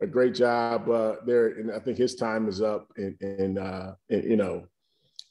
a 0.00 0.06
great 0.06 0.34
job 0.34 0.88
uh, 0.88 1.16
there, 1.24 1.48
and 1.48 1.72
I 1.72 1.78
think 1.78 1.98
his 1.98 2.14
time 2.14 2.48
is 2.48 2.60
up. 2.60 2.88
In, 2.96 3.16
in, 3.20 3.58
uh, 3.58 3.94
in 4.08 4.30
you 4.30 4.36
know, 4.36 4.66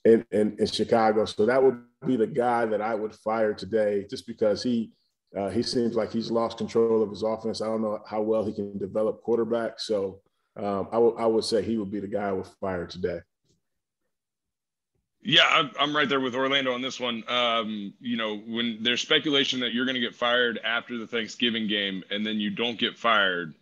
in, 0.03 0.25
in, 0.31 0.55
in 0.60 0.67
Chicago, 0.67 1.25
so 1.25 1.45
that 1.45 1.62
would 1.62 1.81
be 2.05 2.15
the 2.15 2.27
guy 2.27 2.65
that 2.65 2.81
I 2.81 2.95
would 2.95 3.13
fire 3.15 3.53
today, 3.53 4.05
just 4.10 4.25
because 4.27 4.63
he 4.63 4.91
uh, 5.38 5.50
he 5.50 5.62
seems 5.62 5.95
like 5.95 6.12
he's 6.12 6.31
lost 6.31 6.57
control 6.57 7.03
of 7.03 7.10
his 7.10 7.24
offense. 7.24 7.62
I 7.62 7.65
don't 7.65 7.81
know 7.81 8.00
how 8.07 8.22
well 8.22 8.45
he 8.45 8.53
can 8.53 8.77
develop 8.77 9.22
quarterback, 9.22 9.79
so 9.79 10.22
um, 10.57 10.88
I 10.91 10.98
would 10.98 11.15
I 11.17 11.25
would 11.25 11.43
say 11.43 11.62
he 11.62 11.77
would 11.77 11.91
be 11.91 12.00
the 12.00 12.07
guy 12.07 12.29
I 12.29 12.31
would 12.31 12.48
fire 12.60 12.88
today. 12.88 13.19
Yeah, 15.27 15.69
I'm 15.79 15.95
right 15.95 16.07
there 16.07 16.19
with 16.19 16.36
Orlando 16.36 16.72
on 16.72 16.84
this 16.84 17.00
one. 17.00 17.24
Um, 17.27 17.95
you 18.00 18.15
know, 18.15 18.38
when 18.38 18.77
there's 18.84 19.01
speculation 19.01 19.60
that 19.62 19.74
you're 19.74 19.86
going 19.86 19.95
to 19.95 20.01
get 20.01 20.13
fired 20.13 20.60
after 20.63 21.00
the 21.00 21.07
Thanksgiving 21.07 21.67
game 21.67 22.03
and 22.12 22.24
then 22.24 22.39
you 22.39 22.51
don't 22.51 22.77
get 22.77 22.95
fired, 22.95 23.55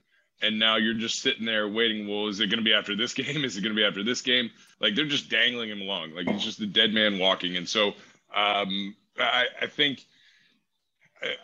and 0.44 0.60
now 0.60 0.76
you're 0.76 0.94
just 0.94 1.22
sitting 1.22 1.46
there 1.46 1.68
waiting. 1.68 2.08
Well, 2.08 2.28
is 2.28 2.40
it 2.40 2.48
going 2.48 2.60
to 2.60 2.64
be 2.64 2.74
after 2.74 2.96
this 2.96 3.14
game? 3.16 3.44
Is 3.44 3.58
it 3.58 3.62
going 3.62 3.76
to 3.76 3.80
be 3.80 3.86
after 3.86 4.04
this 4.04 4.22
game? 4.22 4.52
Like 4.80 4.96
they're 4.96 5.06
just 5.06 5.30
dangling 5.30 5.70
him 5.70 5.82
along. 5.82 6.14
Like 6.14 6.28
he's 6.28 6.44
just 6.44 6.60
a 6.60 6.68
dead 6.68 6.94
man 6.94 7.18
walking. 7.18 7.56
And 7.58 7.68
so 7.68 7.94
um, 8.36 8.96
I, 9.18 9.46
I 9.62 9.68
think 9.68 10.06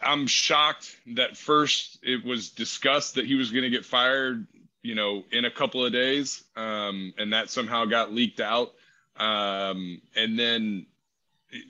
I'm 0.02 0.28
shocked 0.28 0.96
that 1.16 1.38
first 1.38 2.00
it 2.04 2.24
was 2.26 2.50
discussed 2.50 3.16
that 3.16 3.26
he 3.26 3.36
was 3.36 3.52
going 3.52 3.64
to 3.64 3.70
get 3.70 3.86
fired, 3.86 4.46
you 4.82 4.96
know, 4.96 5.24
in 5.32 5.46
a 5.46 5.52
couple 5.52 5.86
of 5.86 5.92
days, 5.92 6.44
um, 6.56 7.14
and 7.18 7.34
that 7.34 7.50
somehow 7.50 7.86
got 7.86 8.14
leaked 8.14 8.40
out. 8.40 8.74
Um, 9.18 10.02
and 10.16 10.38
then 10.38 10.86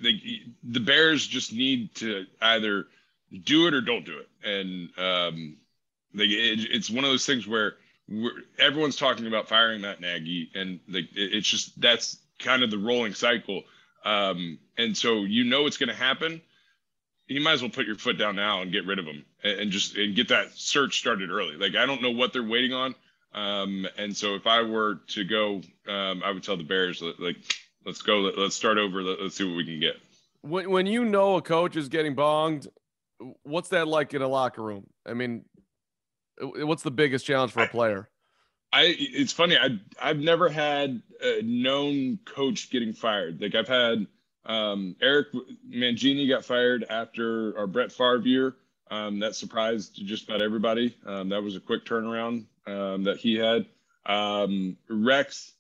the, 0.02 0.42
the 0.64 0.80
Bears 0.80 1.26
just 1.26 1.54
need 1.54 1.96
to 1.96 2.26
either 2.42 2.88
do 3.44 3.68
it 3.68 3.74
or 3.74 3.82
don't 3.82 4.06
do 4.06 4.20
it. 4.20 4.30
And 4.44 4.90
um, 4.98 5.58
they, 6.14 6.26
it, 6.26 6.60
it's 6.72 6.90
one 6.90 7.04
of 7.04 7.10
those 7.10 7.26
things 7.26 7.48
where 7.48 7.76
everyone's 8.58 8.96
talking 8.96 9.28
about 9.28 9.48
firing 9.48 9.82
Matt 9.82 10.02
Nagy, 10.02 10.50
and 10.56 10.80
the, 10.88 11.00
it, 11.00 11.10
it's 11.16 11.48
just 11.48 11.80
that's 11.80 12.18
kind 12.40 12.64
of 12.64 12.72
the 12.72 12.78
rolling 12.78 13.14
cycle. 13.14 13.64
Um, 14.06 14.60
and 14.78 14.96
so 14.96 15.24
you 15.24 15.44
know 15.44 15.68
it's 15.68 15.78
going 15.78 15.90
to 15.90 15.96
happen. 15.96 16.42
You 17.28 17.42
might 17.42 17.54
as 17.54 17.62
well 17.62 17.70
put 17.70 17.86
your 17.86 17.96
foot 17.96 18.18
down 18.18 18.36
now 18.36 18.62
and 18.62 18.72
get 18.72 18.86
rid 18.86 18.98
of 18.98 19.06
him, 19.06 19.26
and, 19.44 19.60
and 19.60 19.72
just 19.72 19.96
and 19.96 20.16
get 20.16 20.30
that 20.30 20.52
search 20.54 21.00
started 21.00 21.30
early. 21.30 21.56
Like 21.56 21.76
I 21.76 21.86
don't 21.86 22.02
know 22.02 22.12
what 22.12 22.34
they're 22.34 22.44
waiting 22.44 22.74
on. 22.74 22.96
Um, 23.34 23.88
and 23.98 24.16
so 24.16 24.36
if 24.36 24.48
I 24.48 24.62
were 24.64 25.02
to 25.10 25.24
go, 25.24 25.62
um, 25.88 26.24
I 26.24 26.32
would 26.32 26.44
tell 26.44 26.58
the 26.58 26.64
Bears, 26.64 27.02
like, 27.20 27.38
let's 27.86 28.02
go, 28.02 28.22
let, 28.22 28.38
us 28.38 28.56
start 28.56 28.78
over, 28.78 29.04
let, 29.04 29.20
us 29.20 29.36
see 29.36 29.44
what 29.44 29.56
we 29.56 29.66
can 29.66 29.80
get. 29.80 29.98
When, 30.42 30.70
when 30.70 30.86
you 30.88 31.06
know 31.06 31.36
a 31.36 31.42
coach 31.42 31.76
is 31.76 31.90
getting 31.90 32.16
bonged, 32.16 32.68
what's 33.44 33.70
that 33.70 33.88
like 33.88 34.14
in 34.14 34.22
a 34.22 34.28
locker 34.28 34.64
room? 34.64 34.88
I 35.06 35.14
mean, 35.14 35.46
what's 36.40 36.84
the 36.84 36.92
biggest 36.92 37.26
challenge 37.26 37.52
for 37.52 37.64
a 37.64 37.68
player? 37.68 38.10
I, 38.72 38.96
it's 38.98 39.34
funny. 39.34 39.58
I, 39.58 39.80
I've 40.02 40.20
never 40.20 40.48
had 40.48 41.02
a 41.22 41.42
known 41.42 42.20
coach 42.26 42.70
getting 42.70 42.94
fired. 42.94 43.42
Like 43.42 43.56
I've 43.56 43.68
had, 43.68 44.06
um, 44.46 44.96
Eric 45.02 45.28
Mangini 45.70 46.30
got 46.30 46.46
fired 46.46 46.86
after 46.90 47.58
our 47.58 47.68
Brett 47.68 47.92
Favre 47.92 48.22
year. 48.24 48.56
Um, 48.92 49.20
that 49.20 49.36
surprised 49.36 50.00
just 50.06 50.28
about 50.28 50.42
everybody. 50.42 50.96
Um, 51.06 51.30
that 51.30 51.44
was 51.44 51.56
a 51.56 51.60
quick 51.60 51.86
turnaround 51.86 52.46
um, 52.66 53.04
that 53.04 53.18
he 53.18 53.36
had. 53.36 53.66
Um, 54.06 54.78
Rex, 54.90 55.54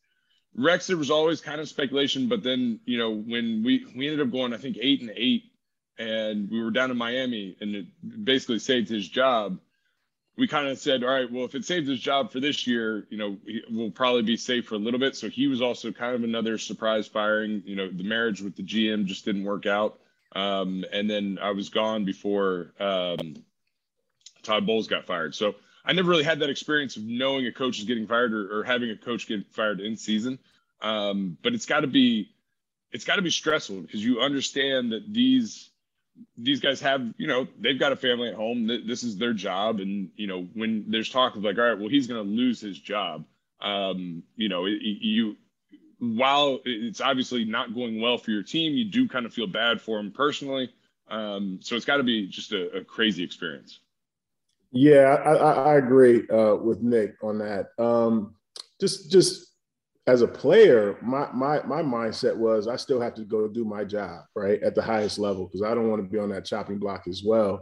Rex, 0.55 0.87
there 0.87 0.97
was 0.97 1.11
always 1.11 1.41
kind 1.41 1.61
of 1.61 1.69
speculation, 1.69 2.27
but 2.27 2.41
then 2.41 2.79
you 2.85 2.97
know 2.97 3.11
when 3.11 3.63
we 3.63 3.85
we 3.95 4.07
ended 4.07 4.25
up 4.25 4.31
going, 4.31 4.53
I 4.53 4.57
think 4.57 4.77
eight 4.81 5.01
and 5.01 5.11
eight, 5.15 5.43
and 5.99 6.49
we 6.49 6.61
were 6.63 6.71
down 6.71 6.89
in 6.89 6.97
Miami, 6.97 7.55
and 7.59 7.75
it 7.75 7.85
basically 8.25 8.59
saved 8.59 8.89
his 8.89 9.07
job. 9.07 9.59
We 10.39 10.47
kind 10.47 10.67
of 10.67 10.79
said, 10.79 11.03
all 11.03 11.09
right, 11.09 11.31
well, 11.31 11.45
if 11.45 11.53
it 11.53 11.65
saves 11.65 11.87
his 11.87 11.99
job 11.99 12.31
for 12.31 12.39
this 12.39 12.65
year, 12.65 13.05
you 13.09 13.17
know, 13.17 13.37
we'll 13.69 13.91
probably 13.91 14.21
be 14.21 14.37
safe 14.37 14.65
for 14.65 14.75
a 14.75 14.79
little 14.79 14.99
bit. 14.99 15.15
So 15.15 15.29
he 15.29 15.47
was 15.47 15.61
also 15.61 15.91
kind 15.91 16.15
of 16.15 16.23
another 16.23 16.57
surprise 16.57 17.07
firing. 17.07 17.61
You 17.65 17.75
know, 17.75 17.91
the 17.91 18.03
marriage 18.03 18.41
with 18.41 18.55
the 18.55 18.63
GM 18.63 19.05
just 19.05 19.25
didn't 19.25 19.43
work 19.43 19.65
out. 19.65 19.99
Um, 20.33 20.85
and 20.91 21.09
then 21.09 21.39
I 21.41 21.51
was 21.51 21.69
gone 21.69 22.05
before 22.05 22.73
um, 22.79 23.35
Todd 24.43 24.65
Bowles 24.65 24.87
got 24.87 25.05
fired. 25.05 25.35
So 25.35 25.55
I 25.83 25.93
never 25.93 26.09
really 26.09 26.23
had 26.23 26.39
that 26.39 26.49
experience 26.49 26.97
of 26.97 27.03
knowing 27.03 27.45
a 27.45 27.51
coach 27.51 27.79
is 27.79 27.85
getting 27.85 28.07
fired 28.07 28.33
or, 28.33 28.59
or 28.59 28.63
having 28.63 28.91
a 28.91 28.95
coach 28.95 29.27
get 29.27 29.51
fired 29.53 29.79
in 29.79 29.97
season. 29.97 30.39
Um, 30.81 31.37
but 31.43 31.53
it's 31.53 31.65
got 31.65 31.81
to 31.81 31.87
be 31.87 32.29
it's 32.91 33.05
got 33.05 33.17
to 33.17 33.21
be 33.21 33.29
stressful 33.29 33.81
because 33.81 34.03
you 34.03 34.19
understand 34.21 34.91
that 34.93 35.11
these 35.11 35.68
these 36.37 36.59
guys 36.59 36.79
have 36.81 37.13
you 37.17 37.27
know 37.27 37.47
they've 37.59 37.79
got 37.79 37.91
a 37.91 37.95
family 37.95 38.29
at 38.29 38.35
home. 38.35 38.67
This 38.67 39.03
is 39.03 39.17
their 39.17 39.33
job, 39.33 39.79
and 39.79 40.09
you 40.15 40.27
know 40.27 40.47
when 40.53 40.85
there's 40.87 41.09
talk 41.09 41.35
of 41.35 41.43
like, 41.43 41.57
all 41.57 41.63
right, 41.65 41.77
well 41.77 41.89
he's 41.89 42.07
going 42.07 42.23
to 42.23 42.29
lose 42.29 42.61
his 42.61 42.79
job. 42.79 43.25
Um, 43.61 44.23
you 44.35 44.49
know, 44.49 44.65
it, 44.65 44.79
you 44.81 45.35
while 45.99 46.59
it's 46.63 47.01
obviously 47.01 47.43
not 47.43 47.73
going 47.73 47.99
well 47.99 48.17
for 48.17 48.31
your 48.31 48.43
team, 48.43 48.73
you 48.73 48.85
do 48.85 49.07
kind 49.07 49.25
of 49.25 49.33
feel 49.33 49.47
bad 49.47 49.81
for 49.81 49.99
him 49.99 50.11
personally. 50.11 50.71
Um, 51.09 51.59
so 51.61 51.75
it's 51.75 51.85
got 51.85 51.97
to 51.97 52.03
be 52.03 52.27
just 52.27 52.53
a, 52.53 52.77
a 52.77 52.83
crazy 52.83 53.23
experience. 53.23 53.79
Yeah, 54.71 55.15
I, 55.25 55.33
I 55.33 55.77
agree 55.77 56.27
uh, 56.29 56.55
with 56.55 56.81
Nick 56.81 57.15
on 57.23 57.39
that. 57.39 57.69
Um, 57.77 58.35
just 58.79 59.11
just 59.11 59.48
as 60.09 60.23
a 60.23 60.27
player, 60.27 60.97
my 61.03 61.31
my 61.31 61.61
my 61.63 61.83
mindset 61.83 62.35
was 62.35 62.67
I 62.67 62.77
still 62.77 62.99
have 62.99 63.13
to 63.15 63.23
go 63.23 63.47
do 63.47 63.63
my 63.63 63.83
job 63.83 64.23
right 64.35 64.61
at 64.63 64.73
the 64.73 64.81
highest 64.81 65.19
level 65.19 65.45
because 65.45 65.61
I 65.61 65.75
don't 65.75 65.87
want 65.87 66.01
to 66.01 66.09
be 66.09 66.17
on 66.17 66.29
that 66.29 66.45
chopping 66.45 66.79
block 66.79 67.07
as 67.07 67.21
well. 67.23 67.61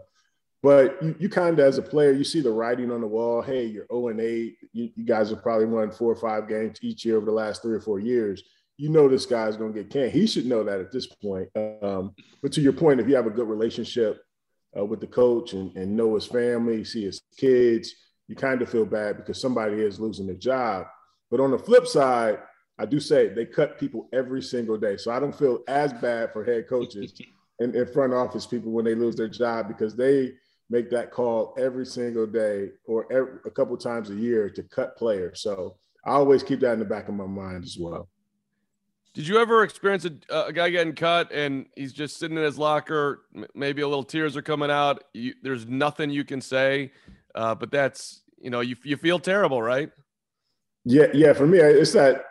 But 0.64 1.02
you, 1.04 1.16
you 1.20 1.30
kind 1.30 1.60
of 1.60 1.66
as 1.66 1.78
a 1.78 1.82
player, 1.82 2.14
you 2.14 2.24
see 2.24 2.40
the 2.40 2.52
writing 2.52 2.90
on 2.90 3.02
the 3.02 3.08
wall. 3.08 3.42
Hey, 3.42 3.66
you're 3.66 3.86
0 3.92 4.08
and 4.08 4.22
8. 4.22 4.58
You, 4.72 4.90
you 4.96 5.06
guys 5.06 5.30
have 5.30 5.44
probably 5.44 5.66
won 5.66 5.92
four 5.92 6.12
or 6.12 6.16
five 6.16 6.48
games 6.48 6.80
each 6.82 7.04
year 7.04 7.18
over 7.18 7.26
the 7.26 7.32
last 7.32 7.62
three 7.62 7.76
or 7.76 7.82
four 7.82 8.00
years. 8.00 8.42
You 8.78 8.90
know 8.90 9.10
this 9.10 9.26
guy's 9.26 9.58
going 9.58 9.74
to 9.74 9.84
get 9.84 9.92
canned. 9.92 10.14
He 10.14 10.26
should 10.26 10.46
know 10.46 10.64
that 10.64 10.80
at 10.80 10.92
this 10.92 11.08
point. 11.08 11.50
Um, 11.56 12.16
but 12.42 12.54
to 12.54 12.62
your 12.62 12.74
point, 12.74 13.02
if 13.02 13.10
you 13.10 13.16
have 13.16 13.28
a 13.28 13.32
good 13.32 13.48
relationship 13.48 14.22
uh, 14.78 14.86
with 14.86 15.02
the 15.02 15.08
coach 15.08 15.54
and, 15.54 15.76
and 15.76 15.96
know 15.96 16.16
his 16.16 16.26
family, 16.26 16.84
see 16.86 17.04
his 17.04 17.22
kids, 17.38 17.94
you 18.28 18.36
kind 18.36 18.62
of 18.62 18.70
feel 18.70 18.86
bad 18.86 19.18
because 19.18 19.42
somebody 19.42 19.82
is 19.82 20.00
losing 20.00 20.28
their 20.28 20.36
job. 20.36 20.88
But 21.30 21.40
on 21.40 21.52
the 21.52 21.60
flip 21.60 21.88
side, 21.88 22.40
I 22.80 22.86
do 22.86 23.00
say 23.00 23.30
they 23.30 23.46
cut 23.46 23.80
people 23.80 24.08
every 24.14 24.42
single 24.42 24.78
day. 24.78 24.98
So 24.98 25.12
I 25.12 25.20
don't 25.20 25.38
feel 25.38 25.64
as 25.68 25.94
bad 25.94 26.32
for 26.32 26.44
head 26.44 26.68
coaches 26.68 27.20
and, 27.60 27.76
and 27.76 27.90
front 27.90 28.14
office 28.14 28.46
people 28.46 28.72
when 28.72 28.86
they 28.86 28.96
lose 28.96 29.16
their 29.16 29.28
job 29.28 29.68
because 29.68 29.96
they 29.96 30.34
make 30.70 30.90
that 30.92 31.12
call 31.12 31.56
every 31.58 31.86
single 31.86 32.28
day 32.28 32.70
or 32.86 33.12
every, 33.12 33.40
a 33.46 33.50
couple 33.50 33.76
times 33.78 34.10
a 34.10 34.16
year 34.16 34.50
to 34.50 34.64
cut 34.64 34.98
players. 34.98 35.42
So 35.42 35.78
I 36.06 36.12
always 36.12 36.44
keep 36.44 36.60
that 36.62 36.74
in 36.74 36.80
the 36.80 36.86
back 36.86 37.08
of 37.08 37.16
my 37.16 37.26
mind 37.26 37.64
as 37.64 37.78
well. 37.80 38.10
Did 39.14 39.28
you 39.28 39.40
ever 39.40 39.64
experience 39.64 40.06
a, 40.06 40.46
a, 40.46 40.54
guy 40.54 40.70
getting 40.70 40.94
cut 40.94 41.32
and 41.32 41.66
he's 41.76 41.92
just 41.92 42.18
sitting 42.18 42.38
in 42.38 42.44
his 42.44 42.60
locker? 42.60 43.24
Maybe 43.56 43.82
a 43.82 43.88
little 43.88 44.04
tears 44.04 44.38
are 44.38 44.44
coming 44.44 44.70
out. 44.70 45.06
You, 45.14 45.34
there's 45.42 45.66
nothing 45.66 46.12
you 46.12 46.24
can 46.24 46.40
say, 46.40 46.92
uh, 47.34 47.56
but 47.56 47.72
that's 47.72 48.22
you 48.40 48.52
know 48.52 48.60
you 48.60 48.76
you 48.84 48.96
feel 48.96 49.18
terrible, 49.18 49.60
right? 49.60 49.90
Yeah, 50.90 51.08
yeah. 51.14 51.34
For 51.34 51.46
me, 51.46 51.60
it's 51.60 51.92
that 51.94 52.26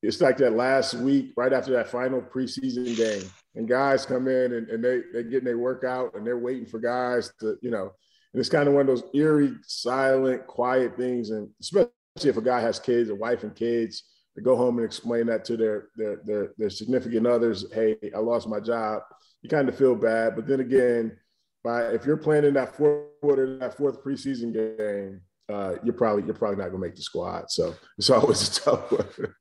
it's 0.00 0.20
like 0.20 0.36
that 0.36 0.52
last 0.52 0.94
week 0.94 1.32
right 1.36 1.52
after 1.52 1.72
that 1.72 1.90
final 1.90 2.22
preseason 2.22 2.96
game, 2.96 3.28
and 3.56 3.68
guys 3.68 4.06
come 4.06 4.28
in 4.28 4.52
and, 4.52 4.68
and 4.68 4.84
they 4.84 5.00
they 5.12 5.24
getting 5.24 5.44
their 5.44 5.58
workout 5.58 6.14
and 6.14 6.24
they're 6.24 6.38
waiting 6.38 6.66
for 6.66 6.78
guys 6.78 7.32
to 7.40 7.56
you 7.62 7.70
know, 7.72 7.90
and 8.32 8.40
it's 8.40 8.48
kind 8.48 8.68
of 8.68 8.74
one 8.74 8.82
of 8.82 8.86
those 8.86 9.02
eerie, 9.12 9.56
silent, 9.62 10.46
quiet 10.46 10.96
things, 10.96 11.30
and 11.30 11.48
especially 11.60 11.90
if 12.22 12.36
a 12.36 12.42
guy 12.42 12.60
has 12.60 12.78
kids, 12.78 13.10
a 13.10 13.14
wife 13.14 13.42
and 13.42 13.56
kids 13.56 14.04
to 14.36 14.40
go 14.40 14.54
home 14.54 14.76
and 14.78 14.86
explain 14.86 15.26
that 15.26 15.44
to 15.46 15.56
their 15.56 15.88
their 15.96 16.20
their, 16.24 16.52
their 16.58 16.70
significant 16.70 17.26
others. 17.26 17.64
Hey, 17.72 17.96
I 18.14 18.20
lost 18.20 18.46
my 18.48 18.60
job. 18.60 19.02
You 19.42 19.50
kind 19.50 19.68
of 19.68 19.76
feel 19.76 19.96
bad, 19.96 20.36
but 20.36 20.46
then 20.46 20.60
again, 20.60 21.18
by 21.64 21.88
if 21.88 22.06
you're 22.06 22.16
playing 22.16 22.44
in 22.44 22.54
that 22.54 22.76
fourth 22.76 23.08
quarter, 23.20 23.58
that 23.58 23.76
fourth 23.76 24.04
preseason 24.04 24.52
game, 24.54 25.22
uh, 25.50 25.76
you're 25.82 25.94
probably 25.94 26.24
you're 26.24 26.34
probably 26.34 26.56
not 26.56 26.68
gonna 26.68 26.78
make 26.78 26.96
the 26.96 27.02
squad. 27.02 27.50
So 27.50 27.74
it's 27.98 28.10
always 28.10 28.48
a 28.48 28.60
tough 28.60 28.92
one. 28.92 29.34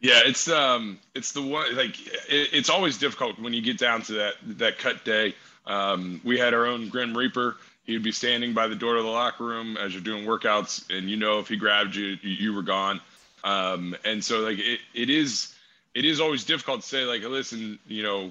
Yeah, 0.00 0.20
it's 0.24 0.48
um, 0.48 0.98
it's 1.14 1.32
the 1.32 1.42
one 1.42 1.74
like 1.76 1.98
it, 2.28 2.50
it's 2.52 2.70
always 2.70 2.98
difficult 2.98 3.38
when 3.38 3.52
you 3.52 3.62
get 3.62 3.78
down 3.78 4.02
to 4.02 4.12
that 4.14 4.34
that 4.58 4.78
cut 4.78 5.04
day. 5.04 5.34
Um, 5.66 6.20
we 6.24 6.38
had 6.38 6.54
our 6.54 6.66
own 6.66 6.88
Grim 6.88 7.16
Reaper. 7.16 7.56
He 7.84 7.94
would 7.94 8.02
be 8.02 8.12
standing 8.12 8.52
by 8.52 8.68
the 8.68 8.76
door 8.76 8.96
of 8.96 9.04
the 9.04 9.10
locker 9.10 9.44
room 9.44 9.76
as 9.76 9.92
you're 9.94 10.02
doing 10.02 10.24
workouts, 10.24 10.88
and 10.96 11.10
you 11.10 11.16
know 11.16 11.40
if 11.40 11.48
he 11.48 11.56
grabbed 11.56 11.94
you, 11.94 12.16
you, 12.22 12.30
you 12.30 12.54
were 12.54 12.62
gone. 12.62 13.00
Um, 13.44 13.96
and 14.04 14.22
so 14.22 14.40
like 14.40 14.58
it, 14.58 14.80
it 14.94 15.10
is 15.10 15.54
it 15.94 16.04
is 16.04 16.20
always 16.20 16.44
difficult 16.44 16.82
to 16.82 16.86
say 16.86 17.04
like 17.04 17.22
listen 17.22 17.78
you 17.86 18.02
know 18.02 18.30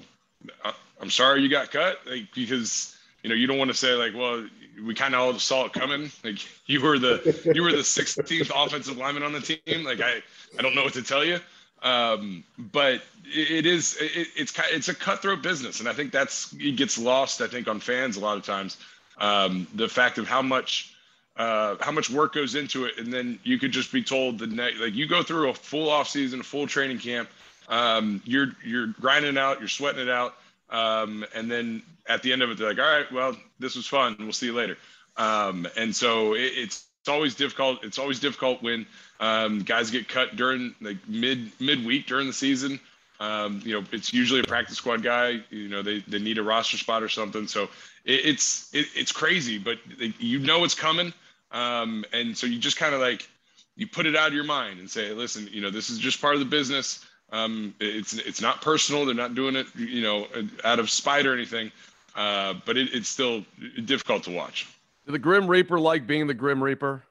i'm 1.00 1.10
sorry 1.10 1.42
you 1.42 1.48
got 1.48 1.70
cut 1.70 1.98
like 2.06 2.32
because 2.34 2.96
you 3.22 3.28
know 3.28 3.34
you 3.34 3.46
don't 3.46 3.58
want 3.58 3.70
to 3.70 3.76
say 3.76 3.94
like 3.94 4.14
well 4.14 4.46
we 4.84 4.94
kind 4.94 5.14
of 5.14 5.20
all 5.20 5.38
saw 5.38 5.64
it 5.66 5.72
coming. 5.72 6.10
Like 6.24 6.38
you 6.66 6.80
were 6.80 6.98
the 6.98 7.52
you 7.54 7.62
were 7.62 7.72
the 7.72 7.78
16th 7.78 8.50
offensive 8.66 8.96
lineman 8.96 9.22
on 9.22 9.32
the 9.32 9.40
team. 9.40 9.84
Like 9.84 10.00
i 10.00 10.22
i 10.58 10.62
don't 10.62 10.74
know 10.74 10.84
what 10.84 10.94
to 10.94 11.02
tell 11.02 11.24
you. 11.24 11.38
Um, 11.80 12.42
but 12.58 13.02
it, 13.24 13.50
it 13.50 13.66
is 13.66 13.96
it, 14.00 14.28
it's 14.36 14.52
it's 14.72 14.88
a 14.88 14.94
cutthroat 14.94 15.42
business 15.42 15.78
and 15.78 15.88
i 15.88 15.92
think 15.92 16.10
that's 16.10 16.52
it 16.54 16.74
gets 16.74 16.98
lost 16.98 17.40
i 17.40 17.46
think 17.46 17.68
on 17.68 17.78
fans 17.78 18.16
a 18.16 18.20
lot 18.20 18.36
of 18.36 18.44
times. 18.44 18.76
Um, 19.18 19.66
the 19.74 19.88
fact 19.88 20.18
of 20.18 20.28
how 20.28 20.42
much 20.42 20.94
uh, 21.36 21.76
how 21.80 21.92
much 21.92 22.10
work 22.10 22.34
goes 22.34 22.56
into 22.56 22.84
it, 22.84 22.98
and 22.98 23.12
then 23.12 23.38
you 23.44 23.58
could 23.58 23.70
just 23.70 23.92
be 23.92 24.02
told 24.02 24.38
the 24.38 24.46
next 24.46 24.80
like 24.80 24.94
you 24.94 25.06
go 25.06 25.22
through 25.22 25.50
a 25.50 25.54
full 25.54 25.88
off 25.88 26.08
season, 26.08 26.40
a 26.40 26.44
full 26.44 26.66
training 26.66 26.98
camp, 26.98 27.28
um, 27.68 28.20
you're 28.24 28.48
you're 28.64 28.88
grinding 28.88 29.32
it 29.32 29.38
out, 29.38 29.60
you're 29.60 29.68
sweating 29.68 30.02
it 30.02 30.08
out, 30.08 30.34
um, 30.70 31.24
and 31.34 31.50
then 31.50 31.82
at 32.06 32.22
the 32.22 32.32
end 32.32 32.42
of 32.42 32.50
it, 32.50 32.58
they're 32.58 32.68
like, 32.68 32.78
all 32.78 32.84
right, 32.84 33.10
well, 33.12 33.36
this 33.58 33.76
was 33.76 33.86
fun, 33.86 34.16
we'll 34.18 34.32
see 34.32 34.46
you 34.46 34.54
later. 34.54 34.76
Um, 35.16 35.66
and 35.76 35.94
so 35.94 36.34
it, 36.34 36.52
it's 36.54 36.88
it's 37.00 37.08
always 37.08 37.34
difficult. 37.34 37.84
It's 37.84 37.98
always 37.98 38.20
difficult 38.20 38.62
when 38.62 38.86
um, 39.18 39.60
guys 39.60 39.90
get 39.90 40.08
cut 40.08 40.36
during 40.36 40.74
like 40.80 40.98
mid 41.08 41.50
midweek 41.58 42.06
during 42.06 42.26
the 42.26 42.34
season. 42.34 42.78
Um, 43.18 43.62
you 43.64 43.72
know, 43.72 43.86
it's 43.92 44.12
usually 44.12 44.40
a 44.40 44.44
practice 44.44 44.76
squad 44.76 45.02
guy. 45.02 45.40
You 45.50 45.68
know, 45.68 45.82
they, 45.82 46.00
they 46.00 46.18
need 46.18 46.36
a 46.36 46.42
roster 46.42 46.76
spot 46.76 47.02
or 47.02 47.08
something. 47.08 47.48
So 47.48 47.64
it, 48.04 48.26
it's 48.26 48.72
it, 48.74 48.86
it's 48.94 49.10
crazy, 49.10 49.58
but 49.58 49.78
you 50.18 50.38
know 50.38 50.64
it's 50.64 50.74
coming. 50.74 51.12
Um, 51.50 52.04
and 52.12 52.36
so 52.36 52.46
you 52.46 52.58
just 52.58 52.76
kind 52.76 52.94
of 52.94 53.00
like 53.00 53.26
you 53.74 53.86
put 53.86 54.04
it 54.04 54.14
out 54.14 54.28
of 54.28 54.34
your 54.34 54.44
mind 54.44 54.78
and 54.78 54.90
say, 54.90 55.12
listen, 55.12 55.48
you 55.50 55.62
know, 55.62 55.70
this 55.70 55.88
is 55.88 55.98
just 55.98 56.20
part 56.20 56.34
of 56.34 56.40
the 56.40 56.46
business. 56.46 57.06
Um, 57.30 57.74
it's 57.78 58.14
it's 58.14 58.40
not 58.40 58.62
personal. 58.62 59.04
They're 59.04 59.14
not 59.14 59.34
doing 59.34 59.56
it, 59.56 59.66
you 59.76 60.02
know, 60.02 60.26
out 60.64 60.78
of 60.78 60.90
spite 60.90 61.26
or 61.26 61.34
anything. 61.34 61.70
Uh, 62.14 62.54
but 62.64 62.76
it, 62.76 62.94
it's 62.94 63.08
still 63.08 63.44
difficult 63.84 64.24
to 64.24 64.30
watch. 64.30 64.66
Do 65.06 65.12
the 65.12 65.18
Grim 65.18 65.46
Reaper 65.46 65.78
like 65.78 66.06
being 66.06 66.26
the 66.26 66.34
Grim 66.34 66.62
Reaper? 66.62 67.02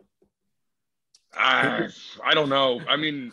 I 1.35 1.89
I 2.23 2.33
don't 2.33 2.49
know. 2.49 2.81
I 2.87 2.97
mean, 2.97 3.31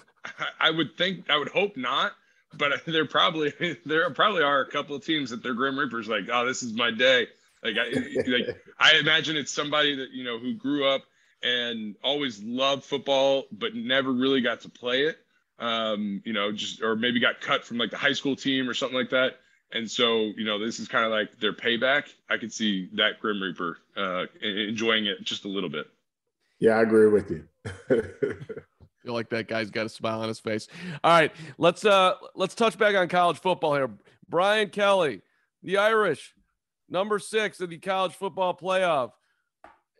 I 0.60 0.70
would 0.70 0.96
think 0.96 1.30
I 1.30 1.38
would 1.38 1.48
hope 1.48 1.76
not. 1.76 2.12
But 2.56 2.82
there 2.86 3.06
probably 3.06 3.52
there 3.86 4.08
probably 4.10 4.42
are 4.42 4.60
a 4.60 4.70
couple 4.70 4.96
of 4.96 5.04
teams 5.04 5.30
that 5.30 5.42
their 5.42 5.54
Grim 5.54 5.78
Reapers 5.78 6.08
like, 6.08 6.28
oh, 6.32 6.46
this 6.46 6.62
is 6.62 6.72
my 6.72 6.90
day. 6.90 7.28
Like 7.62 7.76
I 7.78 7.90
like 8.26 8.62
I 8.78 8.98
imagine 8.98 9.36
it's 9.36 9.50
somebody 9.50 9.96
that 9.96 10.10
you 10.10 10.24
know 10.24 10.38
who 10.38 10.54
grew 10.54 10.86
up 10.86 11.02
and 11.42 11.94
always 12.02 12.42
loved 12.42 12.84
football 12.84 13.44
but 13.52 13.74
never 13.74 14.12
really 14.12 14.40
got 14.40 14.60
to 14.62 14.68
play 14.68 15.02
it. 15.02 15.18
Um, 15.58 16.20
you 16.24 16.32
know, 16.32 16.50
just 16.52 16.82
or 16.82 16.96
maybe 16.96 17.20
got 17.20 17.40
cut 17.40 17.64
from 17.64 17.78
like 17.78 17.90
the 17.90 17.96
high 17.96 18.12
school 18.12 18.34
team 18.34 18.68
or 18.68 18.74
something 18.74 18.98
like 18.98 19.10
that. 19.10 19.38
And 19.72 19.90
so, 19.90 20.32
you 20.36 20.44
know, 20.44 20.58
this 20.64 20.78
is 20.78 20.88
kind 20.88 21.04
of 21.04 21.10
like 21.10 21.38
their 21.40 21.52
payback. 21.52 22.08
I 22.28 22.38
could 22.38 22.52
see 22.52 22.88
that 22.94 23.20
Grim 23.20 23.42
Reaper 23.42 23.78
uh, 23.96 24.24
enjoying 24.42 25.06
it 25.06 25.22
just 25.22 25.44
a 25.44 25.48
little 25.48 25.70
bit. 25.70 25.86
Yeah, 26.60 26.78
I 26.78 26.82
agree 26.82 27.08
with 27.08 27.30
you. 27.30 27.48
feel 29.04 29.12
like 29.12 29.28
that 29.28 29.46
guy's 29.46 29.70
got 29.70 29.86
a 29.86 29.88
smile 29.88 30.20
on 30.20 30.28
his 30.28 30.40
face. 30.40 30.66
All 31.04 31.12
right, 31.12 31.32
let's 31.58 31.84
uh 31.84 32.14
let's 32.34 32.54
touch 32.54 32.78
back 32.78 32.96
on 32.96 33.08
college 33.08 33.38
football 33.38 33.74
here. 33.74 33.90
Brian 34.28 34.70
Kelly, 34.70 35.20
the 35.62 35.76
Irish 35.76 36.34
number 36.88 37.18
six 37.18 37.60
of 37.60 37.70
the 37.70 37.78
college 37.78 38.14
football 38.14 38.56
playoff. 38.56 39.12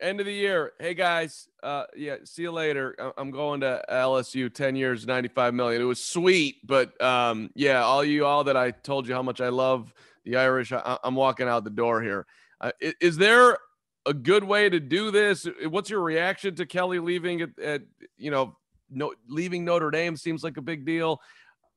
End 0.00 0.18
of 0.18 0.26
the 0.26 0.32
year. 0.32 0.72
Hey 0.80 0.92
guys, 0.94 1.48
uh, 1.62 1.84
yeah, 1.96 2.16
see 2.24 2.42
you 2.42 2.50
later. 2.50 2.96
I'm 3.16 3.30
going 3.30 3.60
to 3.60 3.82
LSU. 3.88 4.52
Ten 4.52 4.74
years, 4.74 5.06
95 5.06 5.54
million. 5.54 5.80
It 5.80 5.84
was 5.84 6.02
sweet, 6.02 6.56
but 6.66 7.00
um, 7.00 7.50
yeah, 7.54 7.82
all 7.82 8.04
you 8.04 8.26
all 8.26 8.44
that 8.44 8.56
I 8.56 8.72
told 8.72 9.06
you 9.06 9.14
how 9.14 9.22
much 9.22 9.40
I 9.40 9.50
love 9.50 9.94
the 10.24 10.36
Irish. 10.36 10.72
I, 10.72 10.98
am 11.04 11.14
walking 11.14 11.46
out 11.46 11.62
the 11.62 11.70
door 11.70 12.02
here. 12.02 12.26
Uh, 12.60 12.72
is, 12.80 12.94
is 13.00 13.16
there 13.16 13.56
a 14.04 14.12
good 14.12 14.42
way 14.42 14.68
to 14.68 14.80
do 14.80 15.12
this? 15.12 15.46
What's 15.68 15.90
your 15.90 16.02
reaction 16.02 16.56
to 16.56 16.66
Kelly 16.66 16.98
leaving 16.98 17.42
at, 17.42 17.58
at 17.60 17.82
you 18.16 18.32
know, 18.32 18.56
no, 18.90 19.12
leaving 19.28 19.64
Notre 19.64 19.92
Dame 19.92 20.16
seems 20.16 20.42
like 20.42 20.56
a 20.56 20.62
big 20.62 20.84
deal. 20.84 21.20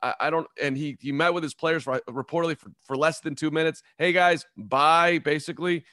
I, 0.02 0.14
I 0.22 0.30
don't. 0.30 0.48
And 0.62 0.76
he 0.76 0.98
he 1.00 1.12
met 1.12 1.34
with 1.34 1.44
his 1.44 1.54
players 1.54 1.84
for, 1.84 2.02
reportedly 2.10 2.58
for, 2.58 2.72
for 2.84 2.98
less 2.98 3.20
than 3.20 3.36
two 3.36 3.52
minutes. 3.52 3.84
Hey 3.98 4.12
guys, 4.12 4.46
bye. 4.56 5.20
Basically, 5.20 5.86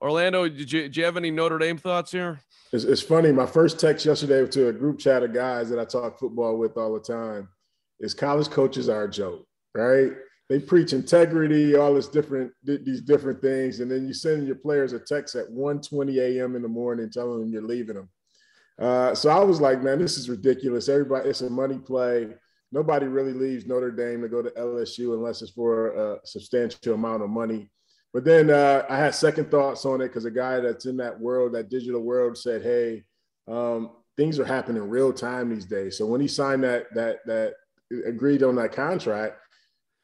Orlando. 0.00 0.48
Did 0.48 0.72
you, 0.72 0.82
did 0.82 0.96
you 0.96 1.04
have 1.04 1.16
any 1.16 1.30
Notre 1.30 1.58
Dame 1.58 1.78
thoughts 1.78 2.12
here? 2.12 2.40
It's, 2.72 2.84
it's 2.84 3.02
funny. 3.02 3.32
My 3.32 3.46
first 3.46 3.78
text 3.78 4.06
yesterday 4.06 4.46
to 4.46 4.68
a 4.68 4.72
group 4.72 4.98
chat 4.98 5.22
of 5.22 5.34
guys 5.34 5.68
that 5.70 5.78
I 5.78 5.84
talk 5.84 6.18
football 6.18 6.56
with 6.56 6.76
all 6.76 6.94
the 6.94 7.00
time 7.00 7.48
is 7.98 8.14
college 8.14 8.48
coaches 8.50 8.88
are 8.88 9.04
a 9.04 9.10
joke, 9.10 9.46
right? 9.74 10.12
They 10.48 10.58
preach 10.58 10.92
integrity, 10.92 11.76
all 11.76 11.94
this 11.94 12.08
different 12.08 12.52
these 12.64 13.02
different 13.02 13.40
things, 13.40 13.78
and 13.78 13.90
then 13.90 14.06
you 14.06 14.12
send 14.12 14.46
your 14.46 14.56
players 14.56 14.92
a 14.92 14.98
text 14.98 15.36
at 15.36 15.48
1:20 15.48 16.18
a.m. 16.18 16.56
in 16.56 16.62
the 16.62 16.68
morning 16.68 17.08
telling 17.08 17.40
them 17.40 17.52
you're 17.52 17.62
leaving 17.62 17.94
them. 17.94 18.08
Uh, 18.76 19.14
so 19.14 19.30
I 19.30 19.44
was 19.44 19.60
like, 19.60 19.82
man, 19.82 20.00
this 20.00 20.16
is 20.16 20.28
ridiculous. 20.28 20.88
Everybody, 20.88 21.28
it's 21.28 21.42
a 21.42 21.50
money 21.50 21.78
play 21.78 22.30
nobody 22.72 23.06
really 23.06 23.32
leaves 23.32 23.66
Notre 23.66 23.90
Dame 23.90 24.22
to 24.22 24.28
go 24.28 24.42
to 24.42 24.50
LSU 24.50 25.14
unless 25.14 25.42
it's 25.42 25.50
for 25.52 25.94
a 25.94 26.18
substantial 26.24 26.94
amount 26.94 27.22
of 27.22 27.30
money. 27.30 27.70
But 28.12 28.24
then 28.24 28.50
uh, 28.50 28.84
I 28.88 28.96
had 28.96 29.14
second 29.14 29.50
thoughts 29.50 29.84
on 29.84 30.00
it 30.00 30.08
because 30.08 30.24
a 30.24 30.30
guy 30.30 30.60
that's 30.60 30.86
in 30.86 30.96
that 30.96 31.18
world, 31.18 31.54
that 31.54 31.70
digital 31.70 32.00
world, 32.00 32.36
said, 32.36 32.62
"Hey, 32.62 33.04
um, 33.48 33.90
things 34.16 34.38
are 34.38 34.44
happening 34.44 34.82
real 34.82 35.12
time 35.12 35.50
these 35.50 35.66
days." 35.66 35.96
So 35.96 36.06
when 36.06 36.20
he 36.20 36.28
signed 36.28 36.64
that 36.64 36.92
that 36.94 37.18
that 37.26 37.54
agreed 38.06 38.42
on 38.42 38.56
that 38.56 38.72
contract, 38.72 39.36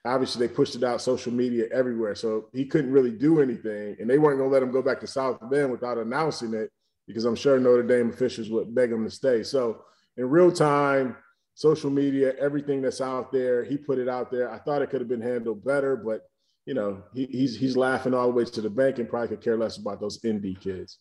obviously 0.04 0.46
they 0.46 0.52
pushed 0.52 0.76
it 0.76 0.84
out 0.84 1.00
social 1.00 1.32
media 1.32 1.66
everywhere. 1.72 2.14
So 2.14 2.48
he 2.52 2.64
couldn't 2.64 2.92
really 2.92 3.10
do 3.10 3.40
anything, 3.40 3.96
and 3.98 4.08
they 4.08 4.18
weren't 4.18 4.38
going 4.38 4.50
to 4.50 4.54
let 4.54 4.62
him 4.62 4.72
go 4.72 4.82
back 4.82 5.00
to 5.00 5.06
South 5.06 5.38
Bend 5.50 5.72
without 5.72 5.98
announcing 5.98 6.54
it 6.54 6.70
because 7.08 7.24
I'm 7.24 7.36
sure 7.36 7.58
Notre 7.58 7.82
Dame 7.82 8.10
officials 8.10 8.50
would 8.50 8.74
beg 8.74 8.92
him 8.92 9.04
to 9.04 9.10
stay. 9.10 9.42
So 9.42 9.82
in 10.16 10.28
real 10.28 10.50
time, 10.50 11.16
social 11.56 11.90
media, 11.90 12.34
everything 12.38 12.82
that's 12.82 13.00
out 13.00 13.32
there. 13.32 13.64
He 13.64 13.76
put 13.76 13.98
it 13.98 14.08
out 14.08 14.30
there. 14.30 14.50
I 14.50 14.58
thought 14.58 14.82
it 14.82 14.90
could 14.90 15.00
have 15.00 15.08
been 15.08 15.22
handled 15.22 15.64
better, 15.64 15.96
but 15.96 16.20
you 16.66 16.74
know, 16.74 17.02
he, 17.14 17.26
he's 17.26 17.56
he's 17.56 17.76
laughing 17.76 18.12
all 18.12 18.26
the 18.26 18.34
way 18.34 18.44
to 18.44 18.60
the 18.60 18.68
bank 18.68 18.98
and 18.98 19.08
probably 19.08 19.28
could 19.28 19.40
care 19.40 19.56
less 19.56 19.78
about 19.78 20.00
those 20.00 20.18
ND 20.26 20.60
kids. 20.60 20.98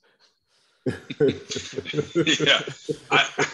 yeah, 0.86 2.62
I, 3.10 3.48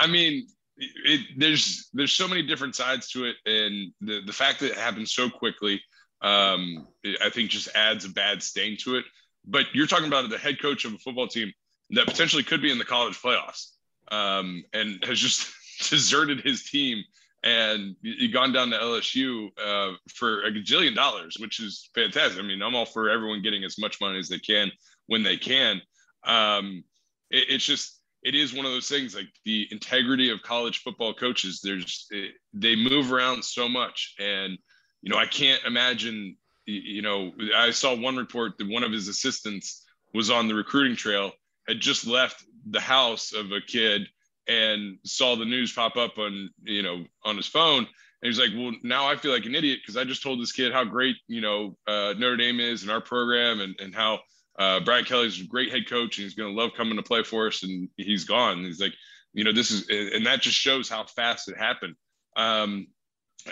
I 0.00 0.06
mean, 0.08 0.48
it, 0.76 1.20
there's 1.38 1.88
there's 1.94 2.12
so 2.12 2.26
many 2.26 2.42
different 2.42 2.74
sides 2.74 3.08
to 3.12 3.26
it, 3.26 3.36
and 3.46 3.92
the 4.00 4.20
the 4.26 4.32
fact 4.32 4.58
that 4.60 4.72
it 4.72 4.76
happened 4.76 5.08
so 5.08 5.30
quickly, 5.30 5.80
um, 6.20 6.88
I 7.24 7.30
think 7.30 7.50
just 7.50 7.68
adds 7.76 8.04
a 8.04 8.10
bad 8.10 8.42
stain 8.42 8.76
to 8.82 8.96
it. 8.96 9.04
But 9.46 9.66
you're 9.72 9.86
talking 9.86 10.08
about 10.08 10.28
the 10.28 10.36
head 10.36 10.60
coach 10.60 10.84
of 10.84 10.92
a 10.92 10.98
football 10.98 11.28
team 11.28 11.52
that 11.90 12.06
potentially 12.06 12.42
could 12.42 12.60
be 12.60 12.72
in 12.72 12.78
the 12.78 12.84
college 12.84 13.20
playoffs, 13.22 13.68
um, 14.10 14.64
and 14.72 15.02
has 15.04 15.20
just 15.20 15.52
deserted 15.90 16.40
his 16.40 16.64
team 16.64 17.04
and 17.42 17.96
you've 18.02 18.32
gone 18.32 18.52
down 18.52 18.70
to 18.70 18.76
LSU 18.76 19.48
uh, 19.58 19.96
for 20.14 20.42
a 20.44 20.50
gajillion 20.50 20.94
dollars, 20.94 21.36
which 21.40 21.60
is 21.60 21.88
fantastic. 21.94 22.38
I 22.38 22.46
mean, 22.46 22.62
I'm 22.62 22.74
all 22.74 22.84
for 22.84 23.08
everyone 23.08 23.42
getting 23.42 23.64
as 23.64 23.78
much 23.78 24.00
money 24.00 24.18
as 24.18 24.28
they 24.28 24.38
can 24.38 24.70
when 25.06 25.22
they 25.22 25.36
can. 25.36 25.80
Um, 26.24 26.84
it, 27.30 27.46
it's 27.48 27.64
just 27.64 28.00
it 28.22 28.34
is 28.34 28.52
one 28.52 28.66
of 28.66 28.72
those 28.72 28.88
things 28.88 29.14
like 29.14 29.28
the 29.46 29.66
integrity 29.70 30.30
of 30.30 30.42
college 30.42 30.82
football 30.82 31.14
coaches. 31.14 31.60
There's 31.62 32.06
they 32.52 32.76
move 32.76 33.10
around 33.12 33.42
so 33.42 33.68
much, 33.68 34.14
and 34.18 34.58
you 35.00 35.10
know 35.10 35.18
I 35.18 35.26
can't 35.26 35.62
imagine. 35.64 36.36
You 36.66 37.02
know, 37.02 37.32
I 37.56 37.70
saw 37.70 37.96
one 37.96 38.16
report 38.16 38.52
that 38.58 38.68
one 38.68 38.84
of 38.84 38.92
his 38.92 39.08
assistants 39.08 39.84
was 40.14 40.30
on 40.30 40.46
the 40.46 40.54
recruiting 40.54 40.94
trail, 40.94 41.32
had 41.66 41.80
just 41.80 42.06
left 42.06 42.44
the 42.68 42.80
house 42.80 43.32
of 43.32 43.50
a 43.50 43.60
kid 43.60 44.06
and 44.50 44.98
saw 45.04 45.36
the 45.36 45.44
news 45.44 45.72
pop 45.72 45.96
up 45.96 46.18
on 46.18 46.50
you 46.64 46.82
know 46.82 47.04
on 47.24 47.36
his 47.36 47.46
phone 47.46 47.78
and 47.78 47.86
he's 48.22 48.38
like 48.38 48.50
well 48.54 48.72
now 48.82 49.06
i 49.06 49.14
feel 49.14 49.32
like 49.32 49.46
an 49.46 49.54
idiot 49.54 49.78
because 49.80 49.96
i 49.96 50.02
just 50.02 50.22
told 50.22 50.40
this 50.40 50.52
kid 50.52 50.72
how 50.72 50.84
great 50.84 51.16
you 51.28 51.40
know 51.40 51.76
uh, 51.86 52.12
notre 52.18 52.36
dame 52.36 52.58
is 52.58 52.82
and 52.82 52.90
our 52.90 53.00
program 53.00 53.60
and, 53.60 53.78
and 53.78 53.94
how 53.94 54.18
uh, 54.58 54.80
brian 54.80 55.04
kelly's 55.04 55.40
a 55.40 55.44
great 55.44 55.70
head 55.70 55.88
coach 55.88 56.18
and 56.18 56.24
he's 56.24 56.34
going 56.34 56.52
to 56.52 56.60
love 56.60 56.72
coming 56.76 56.96
to 56.96 57.02
play 57.02 57.22
for 57.22 57.46
us 57.46 57.62
and 57.62 57.88
he's 57.96 58.24
gone 58.24 58.58
and 58.58 58.66
he's 58.66 58.80
like 58.80 58.94
you 59.32 59.44
know 59.44 59.52
this 59.52 59.70
is 59.70 59.88
and 59.88 60.26
that 60.26 60.40
just 60.40 60.56
shows 60.56 60.88
how 60.88 61.04
fast 61.04 61.48
it 61.48 61.56
happened 61.56 61.94
um, 62.36 62.88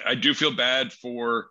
i 0.05 0.17
do 0.17 0.35
feel 0.35 0.55
bad 0.55 0.93
for 0.93 1.47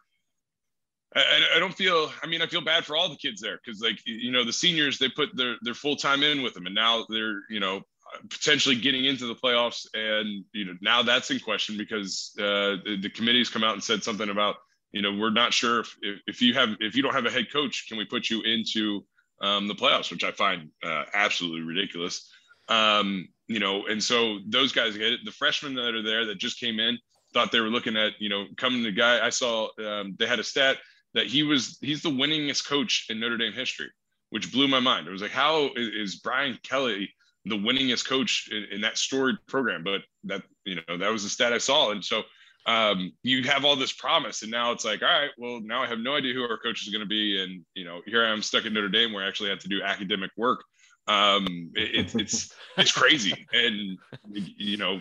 I, 1.15 1.55
I, 1.55 1.59
don't 1.59 1.73
feel. 1.73 2.11
I 2.21 2.27
mean, 2.27 2.41
I 2.41 2.47
feel 2.47 2.61
bad 2.61 2.85
for 2.85 2.97
all 2.97 3.07
the 3.07 3.15
kids 3.15 3.39
there 3.41 3.57
because, 3.63 3.79
like, 3.79 3.97
you 4.05 4.29
know, 4.29 4.43
the 4.43 4.51
seniors 4.51 4.99
they 4.99 5.07
put 5.07 5.35
their 5.35 5.55
their 5.61 5.73
full 5.73 5.95
time 5.95 6.21
in 6.21 6.43
with 6.43 6.53
them, 6.53 6.65
and 6.65 6.75
now 6.75 7.05
they're 7.09 7.43
you 7.49 7.61
know 7.61 7.81
potentially 8.29 8.75
getting 8.75 9.05
into 9.05 9.27
the 9.27 9.35
playoffs. 9.35 9.85
And, 9.93 10.45
you 10.53 10.65
know, 10.65 10.73
now 10.81 11.03
that's 11.03 11.31
in 11.31 11.39
question 11.39 11.77
because 11.77 12.33
uh, 12.39 12.77
the, 12.83 12.97
the 13.01 13.09
committee's 13.09 13.49
come 13.49 13.63
out 13.63 13.73
and 13.73 13.83
said 13.83 14.03
something 14.03 14.29
about, 14.29 14.55
you 14.91 15.01
know, 15.01 15.15
we're 15.15 15.29
not 15.29 15.53
sure 15.53 15.81
if, 15.81 15.95
if, 16.27 16.41
you 16.41 16.53
have, 16.53 16.69
if 16.79 16.95
you 16.95 17.03
don't 17.03 17.13
have 17.13 17.25
a 17.25 17.31
head 17.31 17.51
coach, 17.51 17.85
can 17.87 17.97
we 17.97 18.05
put 18.05 18.29
you 18.29 18.41
into 18.41 19.03
um, 19.41 19.67
the 19.67 19.75
playoffs, 19.75 20.11
which 20.11 20.23
I 20.23 20.31
find 20.31 20.69
uh, 20.83 21.03
absolutely 21.13 21.61
ridiculous. 21.61 22.29
Um, 22.69 23.29
you 23.47 23.59
know, 23.59 23.87
and 23.87 24.03
so 24.03 24.39
those 24.47 24.71
guys 24.71 24.97
get 24.97 25.13
it. 25.13 25.19
The 25.23 25.31
freshmen 25.31 25.75
that 25.75 25.95
are 25.95 26.03
there 26.03 26.25
that 26.25 26.37
just 26.37 26.59
came 26.59 26.79
in 26.79 26.97
thought 27.33 27.51
they 27.51 27.59
were 27.59 27.69
looking 27.69 27.95
at, 27.95 28.13
you 28.19 28.29
know, 28.29 28.45
coming 28.57 28.83
to 28.83 28.89
the 28.89 28.95
guy. 28.95 29.25
I 29.25 29.29
saw 29.29 29.69
um, 29.85 30.15
they 30.17 30.27
had 30.27 30.39
a 30.39 30.43
stat 30.43 30.77
that 31.13 31.27
he 31.27 31.43
was, 31.43 31.77
he's 31.81 32.01
the 32.01 32.09
winningest 32.09 32.67
coach 32.67 33.05
in 33.09 33.19
Notre 33.19 33.37
Dame 33.37 33.53
history, 33.53 33.89
which 34.31 34.51
blew 34.51 34.67
my 34.67 34.79
mind. 34.79 35.07
It 35.07 35.11
was 35.11 35.21
like, 35.21 35.31
how 35.31 35.69
is 35.75 36.17
Brian 36.17 36.59
Kelly 36.63 37.13
the 37.49 37.55
winningest 37.55 38.07
coach 38.07 38.49
in, 38.51 38.65
in, 38.71 38.81
that 38.81 38.97
storied 38.97 39.37
program. 39.47 39.83
But 39.83 40.01
that 40.25 40.43
you 40.65 40.75
know 40.75 40.97
that 40.97 41.11
was 41.11 41.23
the 41.23 41.29
stat 41.29 41.53
I 41.53 41.57
saw, 41.57 41.91
and 41.91 42.03
so 42.03 42.23
um, 42.67 43.13
you 43.23 43.43
have 43.43 43.63
all 43.63 43.75
this 43.75 43.93
promise, 43.93 44.41
and 44.41 44.51
now 44.51 44.71
it's 44.71 44.83
like, 44.83 45.01
all 45.01 45.07
right, 45.07 45.29
well, 45.37 45.61
now 45.61 45.83
I 45.83 45.87
have 45.87 45.99
no 45.99 46.15
idea 46.15 46.33
who 46.33 46.43
our 46.43 46.57
coach 46.57 46.83
is 46.83 46.89
going 46.89 47.01
to 47.01 47.07
be, 47.07 47.41
and 47.41 47.63
you 47.73 47.85
know, 47.85 48.01
here 48.05 48.25
I 48.25 48.29
am 48.29 48.41
stuck 48.41 48.65
at 48.65 48.73
Notre 48.73 48.89
Dame 48.89 49.13
where 49.13 49.23
I 49.23 49.27
actually 49.27 49.49
have 49.49 49.59
to 49.59 49.69
do 49.69 49.81
academic 49.81 50.31
work. 50.35 50.63
Um, 51.07 51.71
it, 51.75 52.13
it's 52.13 52.51
it's 52.77 52.91
crazy, 52.91 53.47
and 53.53 53.97
you 54.33 54.77
know, 54.77 54.99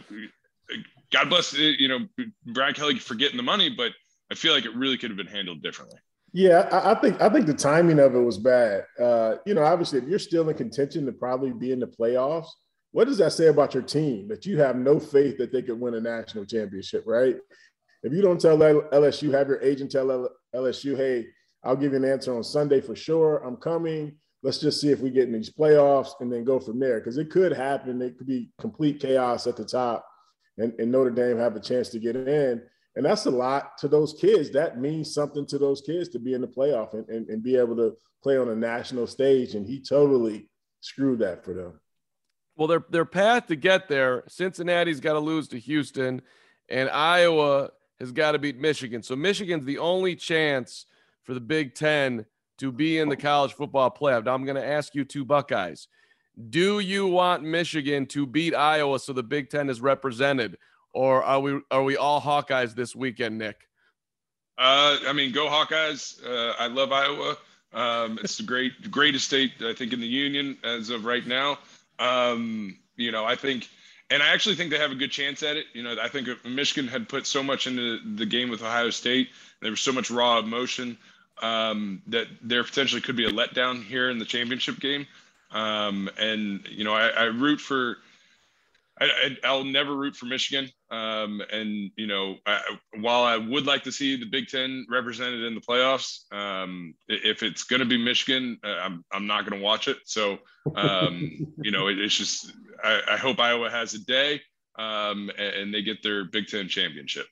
God 1.12 1.28
bless 1.28 1.52
you 1.54 1.88
know 1.88 2.00
Brad 2.46 2.76
Kelly 2.76 2.98
for 2.98 3.16
getting 3.16 3.36
the 3.36 3.42
money, 3.42 3.68
but 3.68 3.92
I 4.30 4.36
feel 4.36 4.54
like 4.54 4.64
it 4.64 4.74
really 4.74 4.96
could 4.96 5.10
have 5.10 5.16
been 5.16 5.26
handled 5.26 5.62
differently. 5.62 5.98
Yeah, 6.32 6.68
I, 6.70 6.92
I, 6.92 6.94
think 6.94 7.20
I 7.20 7.28
think 7.28 7.46
the 7.46 7.54
timing 7.54 7.98
of 7.98 8.14
it 8.14 8.20
was 8.20 8.38
bad. 8.38 8.84
Uh, 9.00 9.36
you 9.46 9.54
know, 9.54 9.62
obviously, 9.62 9.98
if 9.98 10.08
you're 10.08 10.18
still 10.18 10.48
in 10.48 10.56
contention 10.56 11.06
to 11.06 11.12
probably 11.12 11.52
be 11.52 11.72
in 11.72 11.80
the 11.80 11.86
playoffs, 11.86 12.48
what 12.92 13.06
does 13.06 13.18
that 13.18 13.32
say 13.32 13.46
about 13.48 13.74
your 13.74 13.82
team 13.82 14.28
that 14.28 14.46
you 14.46 14.58
have 14.58 14.76
no 14.76 14.98
faith 14.98 15.38
that 15.38 15.52
they 15.52 15.62
could 15.62 15.80
win 15.80 15.94
a 15.94 16.00
national 16.00 16.44
championship, 16.44 17.04
right? 17.06 17.36
If 18.02 18.12
you 18.12 18.22
don't 18.22 18.40
tell 18.40 18.58
LSU, 18.58 19.32
have 19.32 19.48
your 19.48 19.62
agent 19.62 19.90
tell 19.90 20.30
LSU, 20.54 20.96
hey, 20.96 21.26
I'll 21.64 21.76
give 21.76 21.92
you 21.92 21.98
an 21.98 22.04
answer 22.04 22.34
on 22.34 22.44
Sunday 22.44 22.80
for 22.80 22.94
sure. 22.94 23.38
I'm 23.38 23.56
coming. 23.56 24.16
Let's 24.42 24.58
just 24.58 24.80
see 24.80 24.90
if 24.90 25.00
we 25.00 25.10
get 25.10 25.24
in 25.24 25.32
these 25.32 25.52
playoffs 25.52 26.12
and 26.20 26.32
then 26.32 26.44
go 26.44 26.60
from 26.60 26.78
there. 26.78 27.00
Because 27.00 27.18
it 27.18 27.30
could 27.30 27.52
happen. 27.52 28.00
It 28.00 28.16
could 28.16 28.28
be 28.28 28.50
complete 28.58 29.00
chaos 29.00 29.46
at 29.46 29.56
the 29.56 29.64
top 29.64 30.06
and, 30.58 30.72
and 30.78 30.90
Notre 30.90 31.10
Dame 31.10 31.38
have 31.38 31.56
a 31.56 31.60
chance 31.60 31.88
to 31.90 31.98
get 31.98 32.16
in. 32.16 32.62
And 32.96 33.04
that's 33.04 33.26
a 33.26 33.30
lot 33.30 33.76
to 33.78 33.88
those 33.88 34.14
kids. 34.14 34.50
That 34.50 34.80
means 34.80 35.12
something 35.12 35.46
to 35.46 35.58
those 35.58 35.82
kids 35.82 36.08
to 36.10 36.18
be 36.18 36.32
in 36.32 36.40
the 36.40 36.48
playoff 36.48 36.94
and, 36.94 37.06
and, 37.08 37.28
and 37.28 37.42
be 37.42 37.56
able 37.56 37.76
to 37.76 37.96
play 38.22 38.38
on 38.38 38.48
a 38.48 38.56
national 38.56 39.06
stage. 39.06 39.54
And 39.54 39.66
he 39.66 39.80
totally 39.80 40.48
screwed 40.80 41.18
that 41.20 41.44
for 41.44 41.52
them. 41.52 41.80
Well, 42.56 42.68
their 42.68 42.84
their 42.88 43.04
path 43.04 43.48
to 43.48 43.56
get 43.56 43.86
there, 43.86 44.24
Cincinnati's 44.28 45.00
got 45.00 45.12
to 45.12 45.18
lose 45.18 45.46
to 45.48 45.58
Houston, 45.58 46.22
and 46.70 46.88
Iowa 46.88 47.70
has 48.00 48.12
got 48.12 48.32
to 48.32 48.38
beat 48.38 48.58
Michigan. 48.58 49.02
So 49.02 49.14
Michigan's 49.14 49.66
the 49.66 49.78
only 49.78 50.16
chance 50.16 50.86
for 51.24 51.34
the 51.34 51.40
Big 51.40 51.74
Ten 51.74 52.24
to 52.58 52.72
be 52.72 52.98
in 52.98 53.10
the 53.10 53.16
college 53.16 53.52
football 53.52 53.90
playoff. 53.90 54.24
Now 54.24 54.34
I'm 54.34 54.46
going 54.46 54.56
to 54.56 54.66
ask 54.66 54.94
you 54.94 55.04
two 55.04 55.24
Buckeyes. 55.24 55.88
Do 56.48 56.80
you 56.80 57.06
want 57.06 57.42
Michigan 57.42 58.06
to 58.06 58.26
beat 58.26 58.54
Iowa 58.54 58.98
so 58.98 59.12
the 59.12 59.22
Big 59.22 59.50
Ten 59.50 59.68
is 59.68 59.80
represented, 59.80 60.56
or 60.96 61.22
are 61.22 61.40
we 61.40 61.60
are 61.70 61.82
we 61.82 61.96
all 61.98 62.22
Hawkeyes 62.22 62.74
this 62.74 62.96
weekend, 62.96 63.36
Nick? 63.36 63.68
Uh, 64.56 64.96
I 65.06 65.12
mean, 65.12 65.30
go 65.30 65.46
Hawkeyes. 65.46 66.24
Uh, 66.26 66.54
I 66.58 66.68
love 66.68 66.90
Iowa. 66.90 67.36
Um, 67.74 68.18
it's 68.22 68.38
the 68.38 68.44
great 68.44 68.72
greatest 68.90 69.26
state 69.26 69.52
I 69.60 69.74
think 69.74 69.92
in 69.92 70.00
the 70.00 70.06
union 70.06 70.56
as 70.64 70.88
of 70.88 71.04
right 71.04 71.26
now. 71.26 71.58
Um, 71.98 72.78
you 72.96 73.12
know, 73.12 73.26
I 73.26 73.36
think, 73.36 73.68
and 74.08 74.22
I 74.22 74.28
actually 74.28 74.54
think 74.54 74.70
they 74.70 74.78
have 74.78 74.90
a 74.90 74.94
good 74.94 75.10
chance 75.10 75.42
at 75.42 75.58
it. 75.58 75.66
You 75.74 75.82
know, 75.82 75.96
I 76.00 76.08
think 76.08 76.28
Michigan 76.46 76.88
had 76.88 77.10
put 77.10 77.26
so 77.26 77.42
much 77.42 77.66
into 77.66 77.98
the 78.16 78.24
game 78.24 78.48
with 78.48 78.62
Ohio 78.62 78.88
State. 78.88 79.28
There 79.60 79.70
was 79.70 79.80
so 79.80 79.92
much 79.92 80.10
raw 80.10 80.38
emotion 80.38 80.96
um, 81.42 82.00
that 82.06 82.26
there 82.40 82.64
potentially 82.64 83.02
could 83.02 83.16
be 83.16 83.26
a 83.26 83.30
letdown 83.30 83.84
here 83.84 84.08
in 84.08 84.18
the 84.18 84.24
championship 84.24 84.80
game. 84.80 85.06
Um, 85.50 86.08
and 86.18 86.66
you 86.68 86.84
know, 86.84 86.94
I, 86.94 87.08
I 87.08 87.24
root 87.24 87.60
for 87.60 87.98
I, 88.98 89.52
will 89.52 89.64
never 89.64 89.94
root 89.94 90.16
for 90.16 90.26
Michigan. 90.26 90.70
Um, 90.90 91.42
and 91.52 91.90
you 91.96 92.06
know, 92.06 92.36
I, 92.46 92.60
while 92.98 93.24
I 93.24 93.36
would 93.36 93.66
like 93.66 93.82
to 93.84 93.92
see 93.92 94.16
the 94.16 94.26
Big 94.26 94.48
Ten 94.48 94.86
represented 94.88 95.42
in 95.42 95.54
the 95.54 95.60
playoffs, 95.60 96.32
um, 96.32 96.94
if 97.08 97.42
it's 97.42 97.64
going 97.64 97.80
to 97.80 97.86
be 97.86 98.02
Michigan, 98.02 98.58
uh, 98.64 98.78
I'm 98.80 99.04
I'm 99.12 99.26
not 99.26 99.46
going 99.46 99.60
to 99.60 99.64
watch 99.64 99.88
it. 99.88 99.98
So, 100.04 100.38
um, 100.74 101.54
you 101.62 101.70
know, 101.70 101.88
it, 101.88 101.98
it's 101.98 102.16
just 102.16 102.52
I, 102.82 103.02
I, 103.12 103.16
hope 103.16 103.38
Iowa 103.38 103.68
has 103.70 103.92
a 103.94 104.04
day 104.04 104.40
um, 104.78 105.30
and, 105.38 105.54
and, 105.54 105.74
they 105.74 105.82
get 105.82 106.02
their 106.02 106.24
Big 106.24 106.46
Ten 106.46 106.68
championship. 106.68 107.26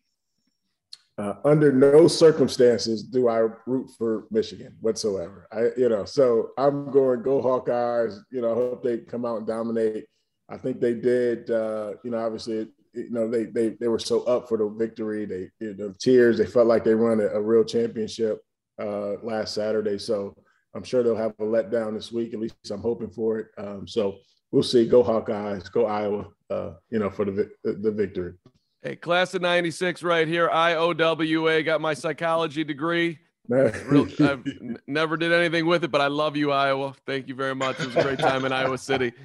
Uh, 1.17 1.35
under 1.45 1.73
no 1.73 2.09
circumstances 2.09 3.05
do 3.05 3.29
I 3.29 3.47
root 3.67 3.89
for 3.97 4.27
Michigan 4.31 4.77
whatsoever. 4.81 5.47
I, 5.53 5.69
you 5.77 5.89
know, 5.89 6.05
so 6.05 6.51
I'm 6.59 6.91
going 6.91 7.23
go 7.23 7.41
Hawkeyes. 7.41 8.19
You 8.31 8.41
know, 8.41 8.51
I 8.51 8.55
hope 8.55 8.83
they 8.83 8.99
come 8.99 9.25
out 9.25 9.39
and 9.39 9.47
dominate. 9.47 10.07
I 10.49 10.59
think 10.59 10.81
they 10.81 10.95
did. 10.95 11.51
Uh, 11.51 11.93
you 12.05 12.11
know, 12.11 12.19
obviously, 12.19 12.69
you 12.93 13.11
know, 13.11 13.29
they 13.29 13.45
they 13.45 13.71
they 13.81 13.89
were 13.89 13.99
so 13.99 14.23
up 14.25 14.49
for 14.49 14.59
the 14.59 14.69
victory. 14.69 15.25
They 15.25 15.51
you 15.61 15.75
know, 15.75 15.93
tears. 15.99 16.39
They 16.39 16.47
felt 16.47 16.67
like 16.67 16.85
they 16.85 16.95
won 16.95 17.21
a, 17.21 17.27
a 17.27 17.41
real 17.41 17.65
championship 17.65 18.41
uh, 18.81 19.15
last 19.23 19.55
Saturday. 19.55 19.99
So 19.99 20.37
I'm 20.75 20.85
sure 20.85 21.03
they'll 21.03 21.17
have 21.17 21.35
a 21.41 21.45
letdown 21.45 21.95
this 21.95 22.13
week. 22.13 22.35
At 22.35 22.41
least 22.41 22.57
I'm 22.71 22.81
hoping 22.81 23.11
for 23.11 23.39
it. 23.39 23.47
Um, 23.57 23.89
so 23.89 24.19
we'll 24.53 24.63
see. 24.63 24.87
Go 24.87 25.03
Hawkeyes. 25.03 25.71
Go 25.73 25.87
Iowa. 25.87 26.29
Uh, 26.51 26.73
you 26.91 26.99
know, 26.99 27.11
for 27.11 27.25
the 27.25 27.51
the 27.65 27.91
victory. 27.91 28.35
Hey, 28.83 28.97
class 28.97 29.33
of 29.33 29.41
'96, 29.41 30.03
right 30.03 30.29
here. 30.29 30.51
IOWA. 30.51 31.65
Got 31.65 31.81
my 31.81 31.95
psychology 31.95 32.65
degree. 32.65 33.19
Real, 33.49 34.09
I 34.21 34.39
never 34.87 35.17
did 35.17 35.33
anything 35.33 35.67
with 35.67 35.85
it, 35.85 35.91
but 35.91 36.01
I 36.01 36.07
love 36.07 36.37
you, 36.37 36.51
Iowa. 36.51 36.95
Thank 37.07 37.29
you 37.29 37.35
very 37.35 37.55
much. 37.55 37.79
It 37.79 37.87
was 37.87 37.97
a 37.97 38.03
great 38.03 38.19
time 38.19 38.45
in 38.45 38.53
Iowa 38.53 38.79
City. 38.79 39.13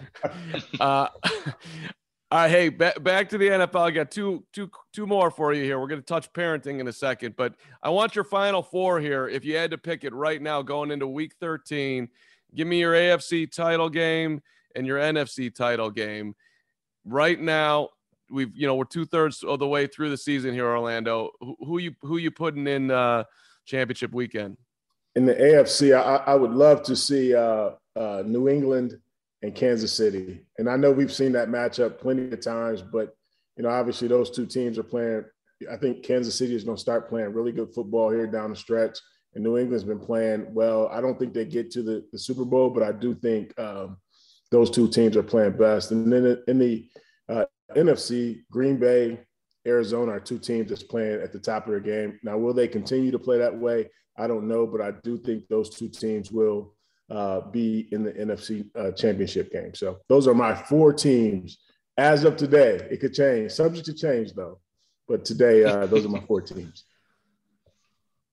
Uh, 0.80 1.08
all 2.32 2.40
right, 2.40 2.50
hey, 2.52 2.70
back, 2.70 3.02
back 3.04 3.30
to 3.30 3.38
the 3.38 3.48
NFL. 3.48 3.82
I 3.82 3.92
got 3.92 4.12
two, 4.12 4.44
two, 4.54 4.70
two 4.94 5.06
more 5.06 5.32
for 5.32 5.54
you 5.54 5.64
here. 5.64 5.80
We're 5.80 5.88
going 5.88 6.02
to 6.02 6.06
touch 6.06 6.32
parenting 6.32 6.80
in 6.80 6.88
a 6.88 6.94
second, 6.94 7.36
but 7.36 7.56
I 7.82 7.90
want 7.90 8.16
your 8.16 8.24
final 8.24 8.62
four 8.62 9.00
here. 9.00 9.28
If 9.28 9.44
you 9.46 9.58
had 9.58 9.72
to 9.72 9.78
pick 9.78 10.04
it 10.04 10.14
right 10.14 10.42
now, 10.42 10.62
going 10.62 10.92
into 10.92 11.08
Week 11.08 11.34
13, 11.40 12.08
give 12.56 12.68
me 12.68 12.80
your 12.80 12.94
AFC 12.94 13.52
title 13.52 13.90
game 13.90 14.42
and 14.76 14.86
your 14.86 15.00
NFC 15.00 15.54
title 15.54 15.90
game. 15.90 16.36
Right 17.04 17.40
now, 17.40 17.90
we've 18.30 18.56
you 18.56 18.68
know 18.68 18.76
we're 18.76 18.86
two 18.86 19.06
thirds 19.06 19.44
of 19.44 19.60
the 19.60 19.68
way 19.68 19.88
through 19.88 20.10
the 20.10 20.18
season 20.18 20.54
here, 20.54 20.68
Orlando. 20.68 21.32
Who, 21.40 21.58
who 21.60 21.78
you 21.80 21.96
who 22.02 22.18
you 22.18 22.32
putting 22.32 22.68
in? 22.68 22.92
Uh, 22.92 23.24
championship 23.70 24.12
weekend? 24.12 24.58
In 25.16 25.26
the 25.26 25.36
AFC, 25.36 25.96
I, 25.96 26.24
I 26.32 26.36
would 26.36 26.52
love 26.52 26.84
to 26.84 26.96
see 26.96 27.34
uh, 27.34 27.72
uh, 27.96 28.24
New 28.26 28.50
England 28.50 29.00
and 29.42 29.56
Kansas 29.56 29.94
City. 29.94 30.46
And 30.58 30.70
I 30.70 30.76
know 30.76 30.92
we've 30.92 31.14
seen 31.14 31.32
that 31.34 31.50
matchup 31.50 32.00
plenty 32.00 32.32
of 32.32 32.42
times, 32.42 32.82
but 32.82 33.16
you 33.56 33.64
know, 33.64 33.70
obviously 33.70 34.08
those 34.08 34.32
two 34.32 34.46
teams 34.46 34.78
are 34.78 34.84
playing. 34.84 35.26
I 35.70 35.76
think 35.76 36.04
Kansas 36.04 36.38
City 36.38 36.56
is 36.56 36.64
going 36.64 36.78
to 36.78 36.82
start 36.82 37.10
playing 37.10 37.34
really 37.34 37.52
good 37.52 37.74
football 37.74 38.10
here 38.10 38.28
down 38.28 38.52
the 38.52 38.56
stretch, 38.56 38.98
and 39.34 39.44
New 39.44 39.58
England's 39.58 39.84
been 39.84 40.00
playing 40.00 40.54
well. 40.54 40.88
I 40.88 41.02
don't 41.02 41.20
think 41.20 41.34
they 41.34 41.46
get 41.46 41.70
to 41.72 41.84
the, 41.84 42.06
the 42.12 42.20
Super 42.20 42.46
Bowl, 42.46 42.70
but 42.70 42.84
I 42.84 42.94
do 42.94 43.14
think 43.14 43.58
um, 43.60 43.98
those 44.52 44.72
two 44.72 44.88
teams 44.88 45.18
are 45.18 45.24
playing 45.24 45.58
best. 45.58 45.92
And 45.92 46.12
then 46.12 46.42
in 46.48 46.60
the 46.60 46.90
uh, 47.28 47.46
NFC, 47.76 48.44
Green 48.50 48.78
Bay 48.78 49.20
Arizona 49.68 50.14
are 50.14 50.20
two 50.20 50.40
teams 50.40 50.70
that's 50.70 50.84
playing 50.84 51.22
at 51.22 51.32
the 51.32 51.40
top 51.40 51.66
of 51.66 51.72
their 51.72 51.80
game. 51.80 52.20
Now, 52.24 52.38
will 52.38 52.54
they 52.54 52.68
continue 52.68 53.12
to 53.12 53.20
play 53.20 53.38
that 53.40 53.58
way? 53.58 53.90
I 54.18 54.28
don't 54.28 54.48
know, 54.48 54.66
but 54.68 54.82
I 54.82 54.92
do 55.04 55.18
think 55.18 55.48
those 55.48 55.70
two 55.70 55.90
teams 55.90 56.32
will 56.32 56.76
uh, 57.10 57.42
be 57.42 57.88
in 57.92 58.04
the 58.04 58.12
NFC 58.12 58.70
uh, 58.76 58.92
Championship 58.92 59.52
game. 59.52 59.74
So 59.74 60.00
those 60.08 60.28
are 60.28 60.34
my 60.34 60.56
four 60.56 60.94
teams 60.94 61.58
as 61.98 62.24
of 62.24 62.38
today. 62.38 62.88
It 62.90 63.00
could 63.00 63.14
change, 63.14 63.52
subject 63.52 63.86
to 63.88 63.94
change 63.94 64.34
though. 64.34 64.60
But 65.08 65.26
today, 65.26 65.64
uh, 65.64 65.88
those 65.88 66.06
are 66.06 66.10
my 66.10 66.22
four 66.22 66.42
teams. 66.42 66.86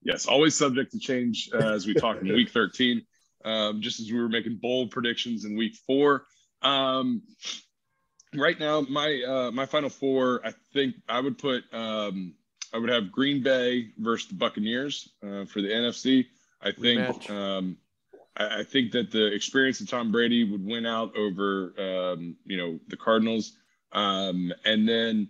Yes, 0.03 0.27
always 0.27 0.57
subject 0.57 0.91
to 0.91 0.99
change 0.99 1.49
uh, 1.53 1.73
as 1.73 1.85
we 1.87 1.93
talk 1.93 2.21
in 2.21 2.27
week 2.27 2.49
13. 2.51 3.01
Um, 3.43 3.81
just 3.81 3.99
as 3.99 4.11
we 4.11 4.19
were 4.19 4.29
making 4.29 4.59
bold 4.61 4.91
predictions 4.91 5.45
in 5.45 5.57
week 5.57 5.75
four. 5.85 6.25
Um, 6.61 7.21
right 8.35 8.59
now, 8.59 8.81
my 8.81 9.21
uh, 9.27 9.51
my 9.51 9.65
final 9.65 9.89
four, 9.89 10.41
I 10.45 10.53
think 10.73 10.95
I 11.07 11.19
would 11.19 11.37
put 11.37 11.63
um, 11.73 12.33
I 12.73 12.77
would 12.77 12.89
have 12.89 13.11
Green 13.11 13.41
Bay 13.41 13.89
versus 13.97 14.29
the 14.29 14.35
Buccaneers 14.35 15.09
uh, 15.23 15.45
for 15.45 15.61
the 15.61 15.69
NFC. 15.69 16.25
I 16.61 16.71
think 16.71 17.29
um, 17.29 17.77
I, 18.35 18.59
I, 18.59 18.63
think 18.63 18.91
that 18.93 19.11
the 19.11 19.33
experience 19.33 19.79
of 19.79 19.89
Tom 19.89 20.11
Brady 20.11 20.43
would 20.43 20.65
win 20.65 20.85
out 20.85 21.15
over 21.15 21.73
um, 21.77 22.35
you 22.45 22.57
know 22.57 22.79
the 22.87 22.97
Cardinals, 22.97 23.53
um, 23.91 24.51
and 24.65 24.87
then 24.87 25.29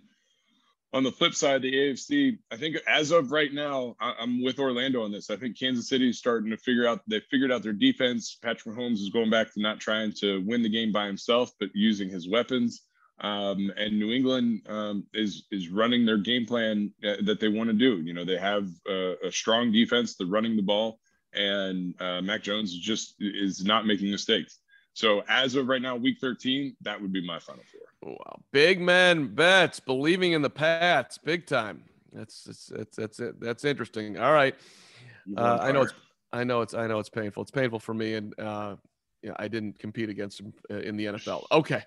on 0.94 1.02
the 1.02 1.12
flip 1.12 1.34
side, 1.34 1.62
the 1.62 1.72
AFC, 1.72 2.38
I 2.50 2.56
think 2.56 2.76
as 2.88 3.10
of 3.10 3.30
right 3.30 3.52
now, 3.52 3.94
I, 4.00 4.14
am 4.20 4.42
with 4.42 4.58
Orlando 4.58 5.02
on 5.02 5.12
this. 5.12 5.28
I 5.28 5.36
think 5.36 5.58
Kansas 5.58 5.88
City 5.88 6.08
is 6.08 6.18
starting 6.18 6.50
to 6.50 6.56
figure 6.56 6.86
out 6.86 7.02
they 7.06 7.20
figured 7.30 7.52
out 7.52 7.62
their 7.62 7.74
defense. 7.74 8.38
Patrick 8.42 8.74
Mahomes 8.74 8.94
is 8.94 9.10
going 9.10 9.30
back 9.30 9.52
to 9.52 9.60
not 9.60 9.80
trying 9.80 10.12
to 10.20 10.42
win 10.46 10.62
the 10.62 10.68
game 10.68 10.90
by 10.90 11.06
himself, 11.06 11.52
but 11.60 11.68
using 11.74 12.08
his 12.08 12.28
weapons. 12.28 12.87
Um, 13.20 13.72
and 13.76 13.98
New 13.98 14.12
England 14.12 14.62
um, 14.68 15.04
is 15.12 15.44
is 15.50 15.68
running 15.68 16.06
their 16.06 16.18
game 16.18 16.46
plan 16.46 16.92
uh, 17.04 17.16
that 17.24 17.40
they 17.40 17.48
want 17.48 17.68
to 17.68 17.74
do. 17.74 18.00
You 18.00 18.14
know, 18.14 18.24
they 18.24 18.38
have 18.38 18.68
a, 18.88 19.14
a 19.24 19.32
strong 19.32 19.72
defense. 19.72 20.14
They're 20.14 20.28
running 20.28 20.56
the 20.56 20.62
ball, 20.62 21.00
and 21.32 22.00
uh, 22.00 22.20
Mac 22.20 22.42
Jones 22.42 22.76
just 22.78 23.16
is 23.18 23.64
not 23.64 23.86
making 23.86 24.10
mistakes. 24.10 24.60
So 24.92 25.22
as 25.28 25.54
of 25.54 25.68
right 25.68 25.82
now, 25.82 25.96
week 25.96 26.18
13, 26.20 26.76
that 26.82 27.00
would 27.00 27.12
be 27.12 27.24
my 27.24 27.38
final 27.38 27.62
four. 27.72 28.14
Wow, 28.14 28.40
big 28.52 28.80
man 28.80 29.34
bets, 29.34 29.80
believing 29.80 30.32
in 30.32 30.42
the 30.42 30.50
Pats, 30.50 31.18
big 31.18 31.46
time. 31.46 31.82
That's 32.12 32.44
that's 32.44 32.66
that's 32.66 32.96
that's 32.96 33.20
it. 33.20 33.40
That's 33.40 33.64
interesting. 33.64 34.18
All 34.18 34.32
right, 34.32 34.54
uh, 35.36 35.58
I 35.60 35.72
know 35.72 35.82
it's 35.82 35.92
I 36.32 36.44
know 36.44 36.62
it's 36.62 36.74
I 36.74 36.86
know 36.86 36.98
it's 36.98 37.08
painful. 37.08 37.42
It's 37.42 37.50
painful 37.50 37.80
for 37.80 37.94
me, 37.94 38.14
and 38.14 38.38
uh, 38.38 38.76
yeah, 39.22 39.32
I 39.36 39.48
didn't 39.48 39.78
compete 39.78 40.08
against 40.08 40.40
him 40.40 40.52
uh, 40.70 40.78
in 40.78 40.96
the 40.96 41.06
NFL. 41.06 41.44
Okay. 41.50 41.82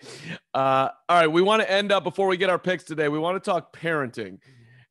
Uh, 0.54 0.89
all 1.08 1.17
right. 1.17 1.28
We 1.28 1.41
want 1.41 1.62
to 1.62 1.72
end 1.72 1.91
up 1.91 2.04
before 2.04 2.28
we 2.28 2.38
get 2.38 2.50
our 2.50 2.60
picks 2.60 2.84
today. 2.84 3.08
We 3.08 3.20
want 3.20 3.41
to 3.41 3.50
talk 3.50 3.76
parenting. 3.76 4.39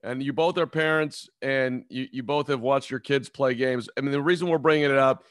And 0.03 0.23
you 0.23 0.33
both 0.33 0.57
are 0.57 0.67
parents 0.67 1.29
and 1.43 1.85
you, 1.91 2.09
you 2.11 2.23
both 2.23 2.49
have 2.49 2.61
watched 2.61 2.91
your 2.91 3.01
kids 3.01 3.29
play 3.29 3.55
games. 3.55 3.89
I 3.99 4.01
mean, 4.01 4.13
the 4.13 4.23
reason 4.23 4.49
we're 4.49 4.57
bringing 4.57 4.91
it 4.91 4.97
up, 4.97 5.25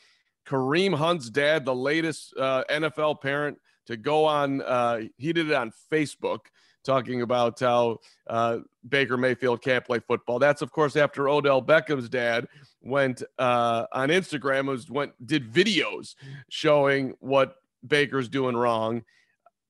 Kareem 0.47 0.93
Hunt's 0.93 1.29
dad, 1.29 1.65
the 1.65 1.73
latest 1.73 2.35
uh, 2.37 2.63
NFL 2.69 3.21
parent 3.21 3.57
to 3.87 3.97
go 3.97 4.25
on, 4.25 4.61
uh, 4.61 5.01
he 5.17 5.33
did 5.33 5.49
it 5.49 5.55
on 5.55 5.71
Facebook 5.91 6.41
talking 6.89 7.21
about 7.21 7.59
how 7.59 7.99
uh, 8.27 8.57
Baker 8.87 9.15
Mayfield 9.15 9.61
can't 9.61 9.85
play 9.85 9.99
football. 9.99 10.39
That's, 10.39 10.63
of 10.63 10.71
course, 10.71 10.95
after 10.95 11.29
Odell 11.29 11.61
Beckham's 11.61 12.09
dad 12.09 12.47
went 12.81 13.21
uh, 13.37 13.85
on 13.93 14.09
Instagram 14.09 14.67
was 14.67 14.89
went 14.89 15.11
did 15.25 15.51
videos 15.51 16.15
showing 16.49 17.13
what 17.19 17.55
Baker's 17.87 18.27
doing 18.27 18.55
wrong. 18.55 19.03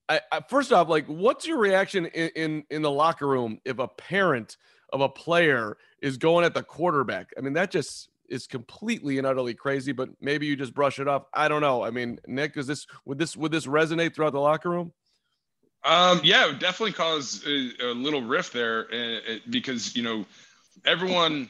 I, 0.07 0.21
I, 0.31 0.41
first 0.47 0.71
off, 0.71 0.87
like, 0.87 1.05
what's 1.07 1.45
your 1.45 1.59
reaction 1.59 2.05
in, 2.05 2.29
in 2.35 2.63
in 2.69 2.81
the 2.81 2.91
locker 2.91 3.27
room 3.27 3.59
if 3.65 3.79
a 3.79 3.87
parent 3.87 4.57
of 4.93 5.01
a 5.01 5.09
player 5.09 5.77
is 6.01 6.17
going 6.17 6.45
at 6.45 6.53
the 6.53 6.63
quarterback? 6.63 7.31
I 7.37 7.41
mean, 7.41 7.53
that 7.53 7.69
just 7.69 8.09
is 8.29 8.47
completely 8.47 9.17
and 9.17 9.27
utterly 9.27 9.53
crazy. 9.53 9.91
But 9.91 10.09
maybe 10.21 10.45
you 10.45 10.55
just 10.55 10.73
brush 10.73 10.99
it 10.99 11.07
off. 11.07 11.23
I 11.33 11.49
don't 11.49 11.61
know. 11.61 11.83
I 11.83 11.91
mean, 11.91 12.19
Nick, 12.27 12.55
is 12.55 12.67
this 12.67 12.87
would 13.05 13.19
this 13.19 13.35
would 13.35 13.51
this 13.51 13.65
resonate 13.65 14.15
throughout 14.15 14.33
the 14.33 14.39
locker 14.39 14.69
room? 14.69 14.93
Um, 15.83 16.21
yeah, 16.23 16.51
definitely 16.59 16.93
cause 16.93 17.43
a, 17.47 17.71
a 17.81 17.93
little 17.93 18.21
rift 18.21 18.53
there 18.53 18.87
uh, 18.93 19.37
because 19.49 19.95
you 19.95 20.03
know 20.03 20.25
everyone 20.85 21.49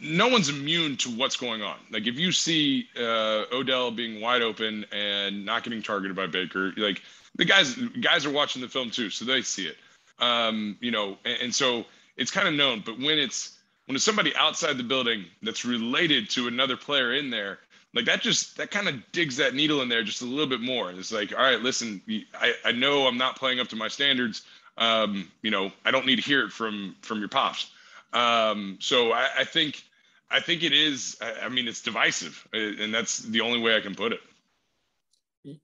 no 0.00 0.28
one's 0.28 0.48
immune 0.48 0.96
to 0.98 1.10
what's 1.10 1.36
going 1.36 1.62
on. 1.62 1.76
Like 1.90 2.06
if 2.06 2.18
you 2.18 2.32
see 2.32 2.88
uh, 2.96 3.44
Odell 3.52 3.90
being 3.90 4.20
wide 4.20 4.42
open 4.42 4.84
and 4.92 5.44
not 5.44 5.62
getting 5.62 5.82
targeted 5.82 6.16
by 6.16 6.26
Baker, 6.26 6.72
like 6.76 7.02
the 7.34 7.44
guys 7.44 7.74
guys 7.74 8.26
are 8.26 8.32
watching 8.32 8.62
the 8.62 8.68
film 8.68 8.90
too, 8.90 9.10
so 9.10 9.24
they 9.24 9.42
see 9.42 9.66
it. 9.66 9.76
Um, 10.18 10.76
you 10.80 10.90
know, 10.90 11.18
and, 11.24 11.42
and 11.42 11.54
so 11.54 11.84
it's 12.16 12.30
kind 12.30 12.48
of 12.48 12.54
known. 12.54 12.82
But 12.84 12.98
when 12.98 13.18
it's 13.18 13.58
when 13.86 13.96
it's 13.96 14.04
somebody 14.04 14.34
outside 14.36 14.76
the 14.76 14.84
building 14.84 15.24
that's 15.42 15.64
related 15.64 16.30
to 16.30 16.48
another 16.48 16.76
player 16.76 17.12
in 17.12 17.30
there, 17.30 17.58
like 17.94 18.06
that 18.06 18.20
just 18.20 18.56
that 18.56 18.70
kind 18.70 18.88
of 18.88 18.96
digs 19.12 19.36
that 19.36 19.54
needle 19.54 19.80
in 19.80 19.88
there 19.88 20.02
just 20.02 20.22
a 20.22 20.26
little 20.26 20.46
bit 20.46 20.60
more. 20.60 20.90
It's 20.90 21.12
like, 21.12 21.32
all 21.32 21.42
right, 21.42 21.60
listen, 21.60 22.02
I, 22.34 22.54
I 22.64 22.72
know 22.72 23.06
I'm 23.06 23.16
not 23.16 23.36
playing 23.36 23.60
up 23.60 23.68
to 23.68 23.76
my 23.76 23.88
standards. 23.88 24.42
Um, 24.76 25.30
you 25.42 25.50
know, 25.50 25.70
I 25.84 25.92
don't 25.92 26.04
need 26.04 26.16
to 26.16 26.22
hear 26.22 26.44
it 26.44 26.50
from 26.50 26.96
from 27.02 27.20
your 27.20 27.28
pops. 27.28 27.70
Um, 28.12 28.78
so 28.80 29.12
I, 29.12 29.28
I, 29.38 29.44
think 29.44 29.82
I 30.30 30.40
think 30.40 30.62
it 30.62 30.72
is. 30.72 31.16
I, 31.20 31.46
I, 31.46 31.48
mean, 31.48 31.66
it's 31.66 31.82
divisive, 31.82 32.46
uh, 32.54 32.58
and 32.58 32.94
that's 32.94 33.18
the 33.18 33.40
only 33.40 33.60
way 33.60 33.76
I 33.76 33.80
can 33.80 33.94
put 33.94 34.12
it. 34.12 34.20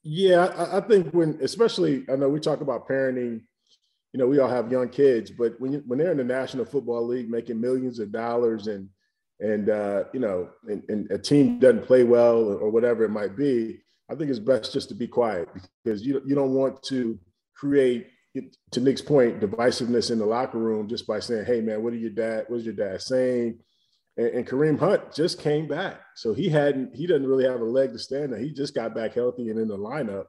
Yeah, 0.02 0.46
I, 0.46 0.78
I 0.78 0.80
think 0.80 1.12
when, 1.12 1.38
especially, 1.40 2.04
I 2.12 2.16
know 2.16 2.28
we 2.28 2.40
talk 2.40 2.60
about 2.60 2.88
parenting. 2.88 3.42
You 4.12 4.18
know, 4.18 4.26
we 4.26 4.40
all 4.40 4.48
have 4.48 4.72
young 4.72 4.88
kids, 4.88 5.30
but 5.30 5.60
when 5.60 5.72
you, 5.72 5.84
when 5.86 6.00
they're 6.00 6.10
in 6.10 6.16
the 6.16 6.24
National 6.24 6.64
Football 6.64 7.06
League 7.06 7.30
making 7.30 7.60
millions 7.60 8.00
of 8.00 8.10
dollars, 8.10 8.66
and 8.66 8.88
and 9.40 9.70
uh, 9.70 10.04
you 10.12 10.20
know, 10.20 10.50
and, 10.68 10.82
and 10.88 11.10
a 11.10 11.18
team 11.18 11.58
doesn't 11.58 11.86
play 11.86 12.04
well 12.04 12.36
or, 12.36 12.70
whatever 12.70 13.04
it 13.04 13.10
might 13.10 13.36
be, 13.36 13.80
I 14.10 14.14
think 14.14 14.30
it's 14.30 14.38
best 14.38 14.72
just 14.72 14.88
to 14.90 14.94
be 14.94 15.08
quiet 15.08 15.48
because 15.82 16.04
you 16.06 16.20
you 16.26 16.34
don't 16.34 16.54
want 16.54 16.82
to 16.84 17.18
create 17.56 18.08
to 18.70 18.80
Nick's 18.80 19.02
point, 19.02 19.40
divisiveness 19.40 20.10
in 20.10 20.18
the 20.18 20.26
locker 20.26 20.58
room 20.58 20.88
just 20.88 21.06
by 21.06 21.20
saying, 21.20 21.46
"Hey, 21.46 21.60
man, 21.60 21.82
what 21.82 21.92
are 21.92 21.96
your 21.96 22.10
dad? 22.10 22.44
What's 22.48 22.64
your 22.64 22.74
dad 22.74 23.00
saying?" 23.00 23.58
And, 24.16 24.26
and, 24.28 24.46
Kareem 24.46 24.78
Hunt 24.78 25.14
just 25.14 25.40
came 25.40 25.66
back, 25.66 26.00
so 26.14 26.34
he 26.34 26.48
hadn't. 26.48 26.94
He 26.94 27.06
doesn't 27.06 27.26
really 27.26 27.44
have 27.44 27.60
a 27.60 27.64
leg 27.64 27.92
to 27.92 27.98
stand 27.98 28.34
on. 28.34 28.40
He 28.40 28.52
just 28.52 28.74
got 28.74 28.94
back 28.94 29.14
healthy 29.14 29.48
and 29.50 29.58
in 29.58 29.68
the 29.68 29.78
lineup. 29.78 30.26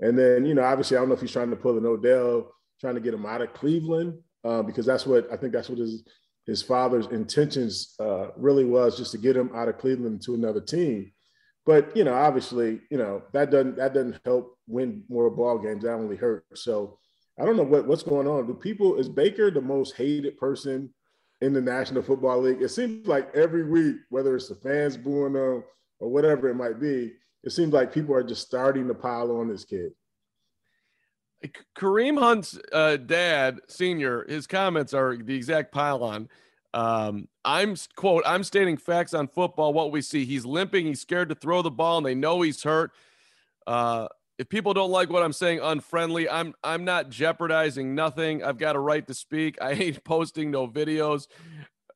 And 0.00 0.18
then, 0.18 0.44
you 0.44 0.54
know, 0.54 0.62
obviously, 0.62 0.96
I 0.96 1.00
don't 1.00 1.08
know 1.08 1.14
if 1.14 1.20
he's 1.20 1.32
trying 1.32 1.50
to 1.50 1.56
pull 1.56 1.78
an 1.78 1.86
Odell, 1.86 2.52
trying 2.80 2.94
to 2.94 3.00
get 3.00 3.14
him 3.14 3.26
out 3.26 3.40
of 3.40 3.54
Cleveland, 3.54 4.18
uh, 4.44 4.62
because 4.62 4.86
that's 4.86 5.06
what 5.06 5.30
I 5.32 5.36
think 5.36 5.52
that's 5.52 5.68
what 5.68 5.78
his 5.78 6.04
his 6.46 6.62
father's 6.62 7.06
intentions 7.08 7.94
uh, 7.98 8.28
really 8.36 8.64
was, 8.64 8.96
just 8.96 9.12
to 9.12 9.18
get 9.18 9.36
him 9.36 9.50
out 9.54 9.68
of 9.68 9.78
Cleveland 9.78 10.22
to 10.22 10.34
another 10.34 10.60
team. 10.60 11.12
But 11.64 11.96
you 11.96 12.04
know, 12.04 12.14
obviously, 12.14 12.80
you 12.90 12.98
know 12.98 13.22
that 13.32 13.50
doesn't 13.50 13.76
that 13.76 13.92
doesn't 13.92 14.20
help 14.24 14.56
win 14.68 15.02
more 15.08 15.28
ball 15.30 15.58
games. 15.58 15.82
That 15.82 15.94
only 15.94 16.16
hurts. 16.16 16.62
So 16.62 16.98
I 17.38 17.44
don't 17.44 17.56
know 17.56 17.64
what, 17.64 17.86
what's 17.86 18.04
going 18.04 18.28
on. 18.28 18.46
Do 18.46 18.54
people 18.54 18.96
is 18.96 19.08
Baker 19.08 19.50
the 19.50 19.60
most 19.60 19.96
hated 19.96 20.38
person 20.38 20.94
in 21.40 21.52
the 21.52 21.60
National 21.60 22.02
Football 22.02 22.42
League? 22.42 22.62
It 22.62 22.68
seems 22.68 23.06
like 23.08 23.34
every 23.34 23.64
week, 23.68 23.96
whether 24.10 24.36
it's 24.36 24.48
the 24.48 24.54
fans 24.54 24.96
booing 24.96 25.34
them 25.34 25.64
or 25.98 26.08
whatever 26.08 26.48
it 26.48 26.54
might 26.54 26.80
be, 26.80 27.14
it 27.42 27.50
seems 27.50 27.72
like 27.72 27.92
people 27.92 28.14
are 28.14 28.22
just 28.22 28.46
starting 28.46 28.86
to 28.86 28.94
pile 28.94 29.36
on 29.36 29.48
this 29.48 29.64
kid. 29.64 29.92
Kareem 31.76 32.18
Hunt's 32.18 32.58
uh, 32.72 32.96
dad, 32.96 33.60
senior, 33.68 34.24
his 34.28 34.46
comments 34.46 34.94
are 34.94 35.16
the 35.16 35.34
exact 35.34 35.72
pile 35.72 36.02
on. 36.02 36.28
Um, 36.74 37.28
I'm 37.44 37.76
quote, 37.94 38.22
I'm 38.26 38.44
stating 38.44 38.76
facts 38.76 39.14
on 39.14 39.28
football. 39.28 39.72
What 39.72 39.92
we 39.92 40.02
see, 40.02 40.24
he's 40.24 40.44
limping, 40.44 40.86
he's 40.86 41.00
scared 41.00 41.28
to 41.30 41.34
throw 41.34 41.62
the 41.62 41.70
ball, 41.70 41.98
and 41.98 42.06
they 42.06 42.14
know 42.14 42.42
he's 42.42 42.62
hurt. 42.62 42.92
Uh, 43.66 44.08
if 44.38 44.48
people 44.48 44.74
don't 44.74 44.90
like 44.90 45.08
what 45.08 45.22
I'm 45.22 45.32
saying 45.32 45.60
unfriendly, 45.62 46.28
I'm 46.28 46.54
I'm 46.62 46.84
not 46.84 47.08
jeopardizing 47.08 47.94
nothing. 47.94 48.44
I've 48.44 48.58
got 48.58 48.76
a 48.76 48.80
right 48.80 49.06
to 49.06 49.14
speak. 49.14 49.56
I 49.60 49.72
ain't 49.72 50.04
posting 50.04 50.50
no 50.50 50.68
videos. 50.68 51.28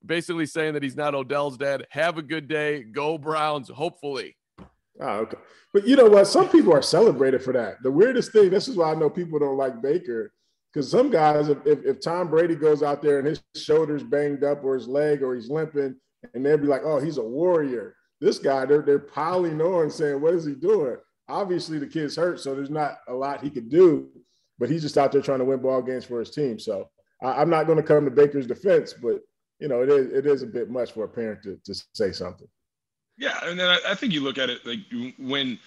Basically 0.04 0.46
saying 0.46 0.74
that 0.74 0.82
he's 0.82 0.96
not 0.96 1.14
Odell's 1.14 1.58
dad. 1.58 1.86
Have 1.90 2.16
a 2.16 2.22
good 2.22 2.48
day. 2.48 2.82
Go 2.82 3.18
Browns, 3.18 3.68
hopefully. 3.68 4.36
Oh, 5.00 5.18
okay. 5.20 5.38
But 5.72 5.86
you 5.86 5.96
know 5.96 6.06
what? 6.06 6.26
Some 6.26 6.48
people 6.48 6.72
are 6.74 6.82
celebrated 6.82 7.42
for 7.42 7.52
that. 7.52 7.82
The 7.82 7.90
weirdest 7.90 8.32
thing, 8.32 8.50
this 8.50 8.68
is 8.68 8.76
why 8.76 8.92
I 8.92 8.94
know 8.94 9.08
people 9.08 9.38
don't 9.38 9.56
like 9.56 9.80
Baker. 9.80 10.32
Because 10.72 10.90
some 10.90 11.10
guys, 11.10 11.48
if, 11.48 11.58
if, 11.66 11.84
if 11.84 12.00
Tom 12.00 12.28
Brady 12.28 12.54
goes 12.54 12.82
out 12.82 13.02
there 13.02 13.18
and 13.18 13.26
his 13.26 13.42
shoulder's 13.56 14.04
banged 14.04 14.44
up 14.44 14.62
or 14.62 14.74
his 14.74 14.86
leg 14.86 15.22
or 15.22 15.34
he's 15.34 15.50
limping, 15.50 15.96
and 16.34 16.46
they'll 16.46 16.58
be 16.58 16.66
like, 16.66 16.82
oh, 16.84 17.00
he's 17.00 17.16
a 17.16 17.22
warrior. 17.22 17.96
This 18.20 18.38
guy, 18.38 18.66
they're, 18.66 18.82
they're 18.82 18.98
piling 18.98 19.60
on 19.60 19.90
saying, 19.90 20.20
what 20.20 20.34
is 20.34 20.44
he 20.44 20.54
doing? 20.54 20.96
obviously 21.30 21.78
the 21.78 21.86
kid's 21.86 22.16
hurt, 22.16 22.40
so 22.40 22.54
there's 22.54 22.70
not 22.70 22.98
a 23.08 23.14
lot 23.14 23.42
he 23.42 23.50
could 23.50 23.70
do, 23.70 24.08
but 24.58 24.68
he's 24.68 24.82
just 24.82 24.98
out 24.98 25.12
there 25.12 25.22
trying 25.22 25.38
to 25.38 25.44
win 25.44 25.60
ball 25.60 25.80
games 25.80 26.04
for 26.04 26.18
his 26.18 26.30
team. 26.30 26.58
So 26.58 26.90
I, 27.22 27.40
am 27.40 27.50
not 27.50 27.66
going 27.66 27.78
to 27.78 27.82
come 27.82 28.04
to 28.04 28.10
Baker's 28.10 28.46
defense, 28.46 28.92
but 28.92 29.20
you 29.58 29.68
know, 29.68 29.82
it 29.82 29.88
is 29.88 30.12
it 30.12 30.26
is 30.26 30.42
a 30.42 30.46
bit 30.46 30.70
much 30.70 30.92
for 30.92 31.04
a 31.04 31.08
parent 31.08 31.42
to, 31.44 31.58
to 31.64 31.74
say 31.94 32.12
something. 32.12 32.48
Yeah, 33.20 33.38
and 33.44 33.60
then 33.60 33.68
I, 33.68 33.78
I 33.90 33.94
think 33.94 34.14
you 34.14 34.22
look 34.22 34.38
at 34.38 34.48
it 34.48 34.66
like 34.66 34.80
when, 35.18 35.58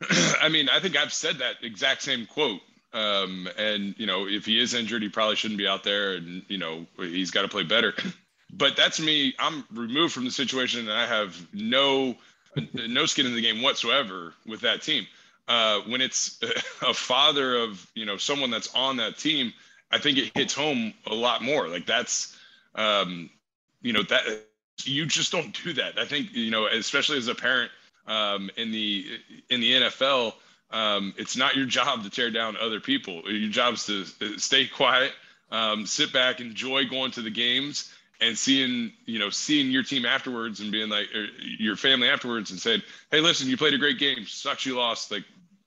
I 0.40 0.48
mean, 0.48 0.70
I 0.70 0.80
think 0.80 0.96
I've 0.96 1.12
said 1.12 1.38
that 1.38 1.56
exact 1.62 2.02
same 2.02 2.24
quote. 2.26 2.62
Um, 2.94 3.48
and 3.58 3.94
you 3.98 4.06
know, 4.06 4.26
if 4.26 4.46
he 4.46 4.58
is 4.58 4.74
injured, 4.74 5.02
he 5.02 5.10
probably 5.10 5.36
shouldn't 5.36 5.58
be 5.58 5.68
out 5.68 5.84
there, 5.84 6.14
and 6.14 6.42
you 6.48 6.56
know, 6.56 6.86
he's 6.98 7.30
got 7.30 7.42
to 7.42 7.48
play 7.48 7.62
better. 7.62 7.94
But 8.54 8.76
that's 8.76 9.00
me. 9.00 9.34
I'm 9.38 9.64
removed 9.72 10.12
from 10.12 10.26
the 10.26 10.30
situation, 10.30 10.80
and 10.80 10.92
I 10.92 11.06
have 11.06 11.34
no 11.54 12.16
no 12.74 13.06
skin 13.06 13.24
in 13.24 13.34
the 13.34 13.40
game 13.40 13.62
whatsoever 13.62 14.34
with 14.46 14.60
that 14.60 14.82
team. 14.82 15.06
Uh, 15.48 15.80
when 15.86 16.02
it's 16.02 16.38
a 16.86 16.92
father 16.92 17.56
of 17.56 17.90
you 17.94 18.04
know 18.04 18.18
someone 18.18 18.50
that's 18.50 18.74
on 18.74 18.98
that 18.98 19.16
team, 19.16 19.54
I 19.90 19.96
think 19.96 20.18
it 20.18 20.32
hits 20.34 20.52
home 20.52 20.92
a 21.06 21.14
lot 21.14 21.42
more. 21.42 21.66
Like 21.66 21.86
that's 21.86 22.36
um, 22.74 23.30
you 23.80 23.94
know 23.94 24.02
that 24.02 24.44
you 24.84 25.06
just 25.06 25.32
don't 25.32 25.56
do 25.64 25.72
that. 25.74 25.98
I 25.98 26.04
think 26.04 26.32
you 26.32 26.50
know, 26.50 26.66
especially 26.66 27.18
as 27.18 27.28
a 27.28 27.34
parent 27.34 27.70
um, 28.06 28.50
in 28.56 28.72
the 28.72 29.06
in 29.50 29.60
the 29.60 29.72
NFL, 29.72 30.34
um, 30.70 31.14
it's 31.16 31.36
not 31.36 31.56
your 31.56 31.66
job 31.66 32.02
to 32.04 32.10
tear 32.10 32.30
down 32.30 32.56
other 32.56 32.80
people. 32.80 33.22
Your 33.30 33.50
job 33.50 33.74
is 33.74 33.86
to 33.86 34.02
uh, 34.20 34.38
stay 34.38 34.66
quiet, 34.66 35.12
um, 35.50 35.86
sit 35.86 36.12
back, 36.12 36.40
enjoy 36.40 36.86
going 36.86 37.10
to 37.12 37.22
the 37.22 37.30
games, 37.30 37.92
and 38.20 38.36
seeing 38.36 38.92
you 39.04 39.18
know 39.18 39.30
seeing 39.30 39.70
your 39.70 39.82
team 39.82 40.06
afterwards 40.06 40.60
and 40.60 40.72
being 40.72 40.88
like 40.88 41.08
your 41.58 41.76
family 41.76 42.08
afterwards 42.08 42.50
and 42.50 42.58
said, 42.58 42.82
"Hey, 43.10 43.20
listen, 43.20 43.48
you 43.48 43.56
played 43.56 43.74
a 43.74 43.78
great 43.78 43.98
game. 43.98 44.24
Sucks 44.26 44.66
you 44.66 44.76
lost. 44.76 45.10
Like, 45.10 45.24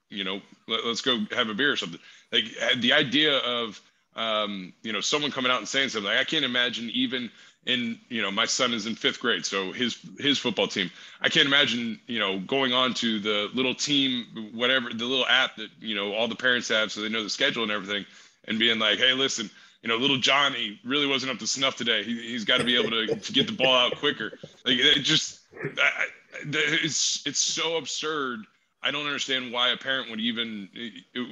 you 0.09 0.23
know, 0.23 0.41
let, 0.67 0.81
us 0.81 1.01
go 1.01 1.19
have 1.31 1.49
a 1.49 1.53
beer 1.53 1.71
or 1.71 1.77
something." 1.77 1.99
Like 2.31 2.45
the 2.77 2.93
idea 2.93 3.37
of 3.37 3.79
um, 4.15 4.73
you 4.81 4.91
know 4.91 5.01
someone 5.01 5.31
coming 5.31 5.51
out 5.51 5.59
and 5.59 5.67
saying 5.67 5.89
something. 5.89 6.09
Like, 6.09 6.19
I 6.19 6.23
can't 6.23 6.45
imagine 6.45 6.89
even 6.91 7.29
in 7.65 7.99
you 8.09 8.21
know 8.21 8.29
my 8.29 8.45
son 8.45 8.73
is 8.73 8.85
in 8.85 8.93
fifth 8.95 9.19
grade 9.19 9.45
so 9.45 9.71
his 9.71 9.97
his 10.19 10.37
football 10.37 10.67
team. 10.67 10.91
I 11.21 11.29
can't 11.29 11.47
imagine 11.47 11.99
you 12.07 12.19
know 12.19 12.39
going 12.39 12.73
on 12.73 12.93
to 12.95 13.19
the 13.19 13.49
little 13.53 13.75
team 13.75 14.51
whatever 14.53 14.89
the 14.89 15.05
little 15.05 15.25
app 15.27 15.55
that 15.57 15.69
you 15.79 15.95
know 15.95 16.13
all 16.13 16.27
the 16.27 16.35
parents 16.35 16.69
have 16.69 16.91
so 16.91 17.01
they 17.01 17.09
know 17.09 17.23
the 17.23 17.29
schedule 17.29 17.63
and 17.63 17.71
everything 17.71 18.05
and 18.47 18.59
being 18.59 18.77
like 18.77 18.99
hey 18.99 19.13
listen 19.13 19.49
you 19.81 19.89
know 19.89 19.97
little 19.97 20.19
johnny 20.19 20.79
really 20.83 21.07
wasn't 21.07 21.31
up 21.31 21.39
to 21.39 21.47
snuff 21.47 21.75
today. 21.75 22.03
He, 22.03 22.33
has 22.33 22.45
got 22.45 22.57
to 22.57 22.63
be 22.63 22.75
able 22.75 22.91
to, 22.91 23.15
to 23.19 23.33
get 23.33 23.47
the 23.47 23.53
ball 23.53 23.73
out 23.73 23.97
quicker. 23.97 24.37
Like 24.65 24.77
it 24.77 25.01
just 25.01 25.39
I, 25.63 26.05
it's 26.43 27.25
it's 27.25 27.39
so 27.39 27.77
absurd. 27.77 28.41
I 28.83 28.91
don't 28.91 29.05
understand 29.05 29.51
why 29.51 29.69
a 29.69 29.77
parent 29.77 30.11
would 30.11 30.19
even 30.19 30.69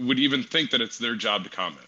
would 0.02 0.18
even 0.20 0.44
think 0.44 0.72
that 0.72 0.82
it's 0.82 0.98
their 0.98 1.16
job 1.16 1.44
to 1.44 1.50
comment. 1.50 1.86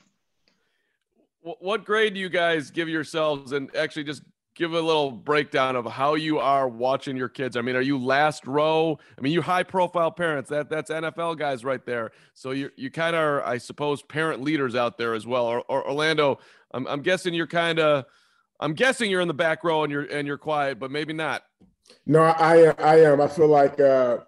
What 1.41 1.85
grade 1.85 2.15
do 2.15 2.19
you 2.19 2.29
guys 2.29 2.71
give 2.71 2.89
yourselves? 2.89 3.51
And 3.51 3.75
actually 3.75 4.03
just 4.03 4.23
give 4.55 4.73
a 4.73 4.81
little 4.81 5.11
breakdown 5.11 5.75
of 5.75 5.85
how 5.85 6.15
you 6.15 6.39
are 6.39 6.67
watching 6.67 7.17
your 7.17 7.29
kids. 7.29 7.57
I 7.57 7.61
mean, 7.61 7.75
are 7.75 7.81
you 7.81 7.97
last 7.97 8.47
row? 8.47 8.97
I 9.17 9.21
mean, 9.21 9.33
you 9.33 9.41
high 9.41 9.63
profile 9.63 10.11
parents. 10.11 10.49
That 10.49 10.69
that's 10.69 10.89
NFL 10.89 11.37
guys 11.37 11.63
right 11.63 11.85
there. 11.85 12.11
So 12.33 12.51
you 12.51 12.71
you 12.75 12.89
kind 12.89 13.15
of 13.15 13.43
I 13.43 13.57
suppose, 13.57 14.01
parent 14.01 14.41
leaders 14.41 14.75
out 14.75 14.97
there 14.97 15.13
as 15.13 15.27
well. 15.27 15.45
Or, 15.45 15.59
or 15.67 15.87
Orlando, 15.87 16.39
I'm 16.71 16.87
I'm 16.87 17.01
guessing 17.01 17.33
you're 17.33 17.47
kind 17.47 17.79
of, 17.79 18.05
I'm 18.59 18.73
guessing 18.73 19.11
you're 19.11 19.21
in 19.21 19.27
the 19.27 19.33
back 19.33 19.63
row 19.63 19.83
and 19.83 19.91
you're 19.91 20.05
and 20.05 20.27
you're 20.27 20.37
quiet, 20.37 20.79
but 20.79 20.89
maybe 20.89 21.13
not. 21.13 21.43
No, 22.05 22.21
I 22.21 22.73
I 22.79 23.01
am. 23.01 23.21
I 23.21 23.27
feel 23.27 23.47
like 23.47 23.79
uh, 23.79 24.19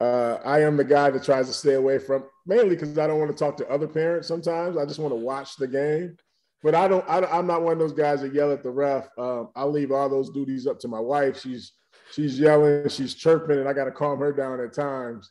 uh, 0.00 0.38
I 0.44 0.60
am 0.60 0.76
the 0.76 0.84
guy 0.84 1.10
that 1.10 1.24
tries 1.24 1.46
to 1.48 1.52
stay 1.52 1.74
away 1.74 1.98
from 1.98 2.24
mainly 2.46 2.70
because 2.70 2.98
I 2.98 3.06
don't 3.06 3.18
want 3.18 3.30
to 3.30 3.36
talk 3.36 3.56
to 3.58 3.68
other 3.68 3.88
parents. 3.88 4.28
Sometimes 4.28 4.76
I 4.76 4.84
just 4.84 4.98
want 4.98 5.12
to 5.12 5.16
watch 5.16 5.56
the 5.56 5.68
game. 5.68 6.16
But 6.62 6.74
I 6.74 6.88
don't. 6.88 7.04
I, 7.08 7.38
am 7.38 7.46
not 7.46 7.62
one 7.62 7.72
of 7.74 7.78
those 7.78 7.92
guys 7.92 8.20
that 8.20 8.34
yell 8.34 8.52
at 8.52 8.62
the 8.62 8.70
ref. 8.70 9.08
Um, 9.18 9.48
I 9.56 9.64
leave 9.64 9.92
all 9.92 10.08
those 10.08 10.30
duties 10.30 10.66
up 10.66 10.78
to 10.80 10.88
my 10.88 11.00
wife. 11.00 11.40
She's 11.40 11.72
she's 12.12 12.38
yelling, 12.38 12.88
she's 12.88 13.14
chirping, 13.14 13.58
and 13.58 13.68
I 13.68 13.72
got 13.72 13.84
to 13.84 13.92
calm 13.92 14.18
her 14.18 14.32
down 14.32 14.60
at 14.60 14.74
times. 14.74 15.30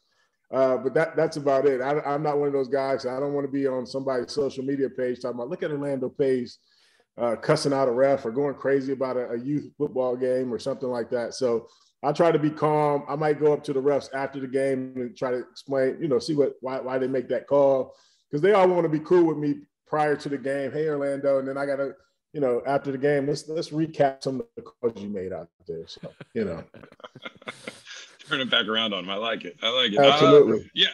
Uh, 0.51 0.77
but 0.77 0.95
that 0.95 1.15
that's 1.15 1.37
about 1.37 1.67
it. 1.67 1.81
I, 1.81 2.15
am 2.15 2.23
not 2.23 2.39
one 2.39 2.47
of 2.47 2.53
those 2.53 2.67
guys. 2.67 3.05
I 3.05 3.19
don't 3.19 3.33
want 3.33 3.45
to 3.45 3.51
be 3.51 3.67
on 3.67 3.85
somebody's 3.85 4.33
social 4.33 4.63
media 4.63 4.89
page 4.89 5.21
talking 5.21 5.35
about 5.35 5.49
look 5.49 5.61
at 5.61 5.71
Orlando 5.71 6.09
Pace 6.09 6.57
uh, 7.19 7.35
cussing 7.35 7.73
out 7.73 7.87
a 7.87 7.91
ref 7.91 8.25
or 8.25 8.31
going 8.31 8.55
crazy 8.55 8.93
about 8.93 9.17
a, 9.17 9.31
a, 9.31 9.37
youth 9.37 9.69
football 9.77 10.15
game 10.15 10.53
or 10.53 10.57
something 10.57 10.89
like 10.89 11.09
that. 11.09 11.33
So 11.33 11.67
I 12.01 12.13
try 12.13 12.31
to 12.31 12.39
be 12.39 12.49
calm. 12.49 13.03
I 13.09 13.15
might 13.15 13.39
go 13.39 13.51
up 13.51 13.63
to 13.65 13.73
the 13.73 13.81
refs 13.81 14.09
after 14.13 14.39
the 14.39 14.47
game 14.47 14.93
and 14.95 15.17
try 15.17 15.31
to 15.31 15.39
explain, 15.39 15.97
you 16.01 16.07
know, 16.07 16.17
see 16.17 16.35
what 16.35 16.53
why 16.61 16.79
why 16.79 16.97
they 16.97 17.07
make 17.07 17.27
that 17.29 17.45
call 17.45 17.93
because 18.29 18.41
they 18.41 18.53
all 18.53 18.67
want 18.67 18.83
to 18.83 18.89
be 18.89 18.99
cool 18.99 19.25
with 19.25 19.37
me 19.37 19.55
prior 19.89 20.15
to 20.15 20.29
the 20.29 20.37
game, 20.37 20.71
hey 20.71 20.87
Orlando, 20.87 21.39
and 21.39 21.47
then 21.47 21.57
I 21.57 21.65
gotta, 21.65 21.95
you 22.31 22.39
know, 22.39 22.61
after 22.65 22.91
the 22.91 22.97
game, 22.97 23.27
let's 23.27 23.47
let's 23.49 23.69
recap 23.69 24.23
some 24.23 24.41
of 24.41 24.47
the 24.55 24.61
calls 24.61 25.01
you 25.01 25.09
made 25.09 25.33
out 25.33 25.49
there. 25.67 25.87
So, 25.87 26.11
you 26.33 26.45
know. 26.45 26.63
Turn 28.29 28.41
it 28.41 28.51
back 28.51 28.67
around 28.67 28.93
on 28.93 29.05
him. 29.05 29.09
I 29.09 29.15
like 29.15 29.43
it. 29.43 29.57
I 29.63 29.69
like 29.69 29.91
it. 29.91 29.97
Absolutely. 29.97 30.59
Uh, 30.59 30.69
yeah. 30.75 30.87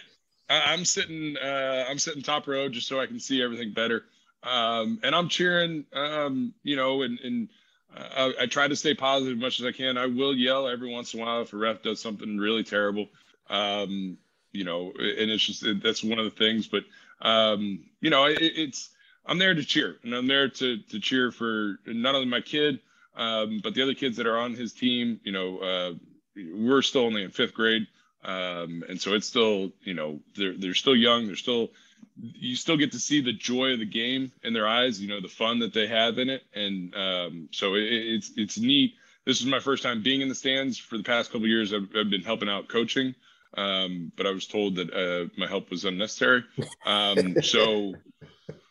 I, 0.49 0.73
am 0.73 0.85
sitting 0.85 1.35
uh, 1.37 1.85
I'm 1.89 1.99
sitting 1.99 2.21
top 2.21 2.47
row 2.47 2.69
just 2.69 2.87
so 2.87 2.99
I 2.99 3.07
can 3.07 3.19
see 3.19 3.43
everything 3.43 3.73
better. 3.73 4.05
Um, 4.43 4.99
and 5.03 5.13
I'm 5.13 5.27
cheering 5.27 5.85
um, 5.91 6.53
you 6.63 6.77
know, 6.77 7.01
and 7.01 7.19
and 7.19 7.49
I, 7.95 8.33
I, 8.41 8.45
try 8.45 8.67
to 8.67 8.75
stay 8.75 8.93
positive 8.93 9.37
as 9.37 9.41
much 9.41 9.59
as 9.59 9.65
I 9.65 9.71
can. 9.71 9.97
I 9.97 10.05
will 10.05 10.35
yell 10.35 10.67
every 10.67 10.89
once 10.89 11.13
in 11.13 11.19
a 11.19 11.23
while 11.23 11.41
if 11.41 11.53
a 11.53 11.57
ref 11.57 11.81
does 11.81 12.01
something 12.01 12.37
really 12.37 12.63
terrible. 12.63 13.07
Um, 13.49 14.17
you 14.51 14.63
know, 14.63 14.91
and 14.97 15.31
it's 15.31 15.45
just 15.45 15.65
that's 15.81 16.03
one 16.03 16.19
of 16.19 16.25
the 16.25 16.31
things. 16.31 16.67
But 16.67 16.83
um, 17.21 17.85
you 18.01 18.09
know, 18.09 18.25
it, 18.25 18.39
it's 18.39 18.89
I'm 19.25 19.37
there 19.37 19.53
to 19.53 19.63
cheer, 19.63 19.97
and 20.03 20.13
I'm 20.13 20.27
there 20.27 20.49
to 20.49 20.77
to 20.77 20.99
cheer 20.99 21.31
for 21.31 21.79
not 21.85 22.15
only 22.15 22.27
my 22.27 22.41
kid, 22.41 22.79
um, 23.15 23.59
but 23.63 23.73
the 23.73 23.81
other 23.81 23.93
kids 23.93 24.17
that 24.17 24.27
are 24.27 24.37
on 24.37 24.53
his 24.53 24.73
team. 24.73 25.19
You 25.23 25.31
know, 25.31 25.57
uh, 25.59 25.93
we're 26.35 26.81
still 26.81 27.05
only 27.05 27.23
in 27.23 27.31
fifth 27.31 27.53
grade, 27.53 27.87
um, 28.23 28.83
and 28.87 29.01
so 29.01 29.13
it's 29.13 29.27
still, 29.27 29.71
you 29.83 29.93
know, 29.93 30.19
they're 30.35 30.57
they're 30.57 30.73
still 30.73 30.95
young. 30.95 31.27
They're 31.27 31.35
still 31.35 31.69
you 32.17 32.55
still 32.55 32.77
get 32.77 32.91
to 32.93 32.99
see 32.99 33.21
the 33.21 33.33
joy 33.33 33.73
of 33.73 33.79
the 33.79 33.85
game 33.85 34.31
in 34.43 34.53
their 34.53 34.67
eyes. 34.67 35.01
You 35.01 35.07
know, 35.07 35.21
the 35.21 35.27
fun 35.27 35.59
that 35.59 35.73
they 35.73 35.87
have 35.87 36.17
in 36.17 36.29
it, 36.29 36.43
and 36.53 36.93
um, 36.95 37.49
so 37.51 37.75
it, 37.75 37.83
it's 37.83 38.31
it's 38.35 38.57
neat. 38.57 38.93
This 39.25 39.41
is 39.41 39.47
my 39.47 39.59
first 39.59 39.81
time 39.81 40.03
being 40.03 40.21
in 40.21 40.29
the 40.29 40.35
stands 40.35 40.77
for 40.77 40.97
the 40.97 41.03
past 41.03 41.31
couple 41.31 41.47
years. 41.47 41.73
I've, 41.73 41.89
I've 41.97 42.11
been 42.11 42.21
helping 42.21 42.47
out 42.47 42.67
coaching 42.67 43.15
um, 43.55 44.11
but 44.15 44.27
I 44.27 44.31
was 44.31 44.47
told 44.47 44.75
that 44.75 44.93
uh, 44.93 45.29
my 45.37 45.47
help 45.47 45.69
was 45.69 45.85
unnecessary. 45.85 46.43
Um, 46.85 47.41
so, 47.41 47.93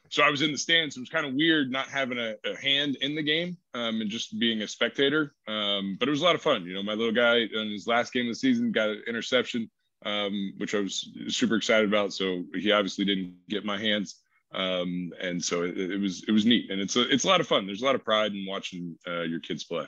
so 0.09 0.23
I 0.23 0.31
was 0.31 0.43
in 0.43 0.53
the 0.53 0.59
stands. 0.59 0.97
It 0.97 1.01
was 1.01 1.09
kind 1.09 1.27
of 1.27 1.35
weird 1.35 1.71
not 1.71 1.89
having 1.89 2.19
a, 2.19 2.35
a 2.45 2.57
hand 2.57 2.97
in 3.01 3.15
the 3.15 3.23
game 3.23 3.57
um, 3.75 4.01
and 4.01 4.11
just 4.11 4.39
being 4.39 4.63
a 4.63 4.69
spectator. 4.69 5.35
Um, 5.49 5.97
but 5.99 6.09
it 6.09 6.11
was 6.11 6.21
a 6.21 6.25
lot 6.25 6.35
of 6.35 6.43
fun. 6.43 6.65
You 6.65 6.75
know, 6.75 6.83
my 6.83 6.95
little 6.95 7.13
guy 7.13 7.39
in 7.39 7.71
his 7.71 7.87
last 7.87 8.13
game 8.13 8.27
of 8.27 8.33
the 8.33 8.37
season 8.37 8.73
got 8.73 8.91
an 8.91 9.03
interception, 9.07 9.71
um, 10.05 10.55
which 10.59 10.75
I 10.75 10.81
was 10.81 11.11
super 11.29 11.57
excited 11.57 11.89
about. 11.89 12.13
So 12.13 12.45
he 12.55 12.73
obviously 12.73 13.05
didn't 13.05 13.35
get 13.49 13.65
my 13.65 13.79
hands. 13.79 14.17
Um, 14.53 15.13
and 15.21 15.43
so 15.43 15.65
it, 15.65 15.77
it, 15.77 16.01
was 16.01 16.25
it 16.29 16.31
was 16.31 16.47
neat, 16.47 16.71
and 16.71 16.81
it's 16.81 16.95
a, 16.95 17.09
it's 17.13 17.25
a 17.25 17.27
lot 17.27 17.41
of 17.41 17.49
fun. 17.49 17.67
There's 17.67 17.83
a 17.83 17.85
lot 17.85 17.97
of 17.97 18.05
pride 18.05 18.33
in 18.33 18.47
watching 18.47 18.97
uh, 19.05 19.23
your 19.23 19.41
kids 19.41 19.65
play. 19.65 19.87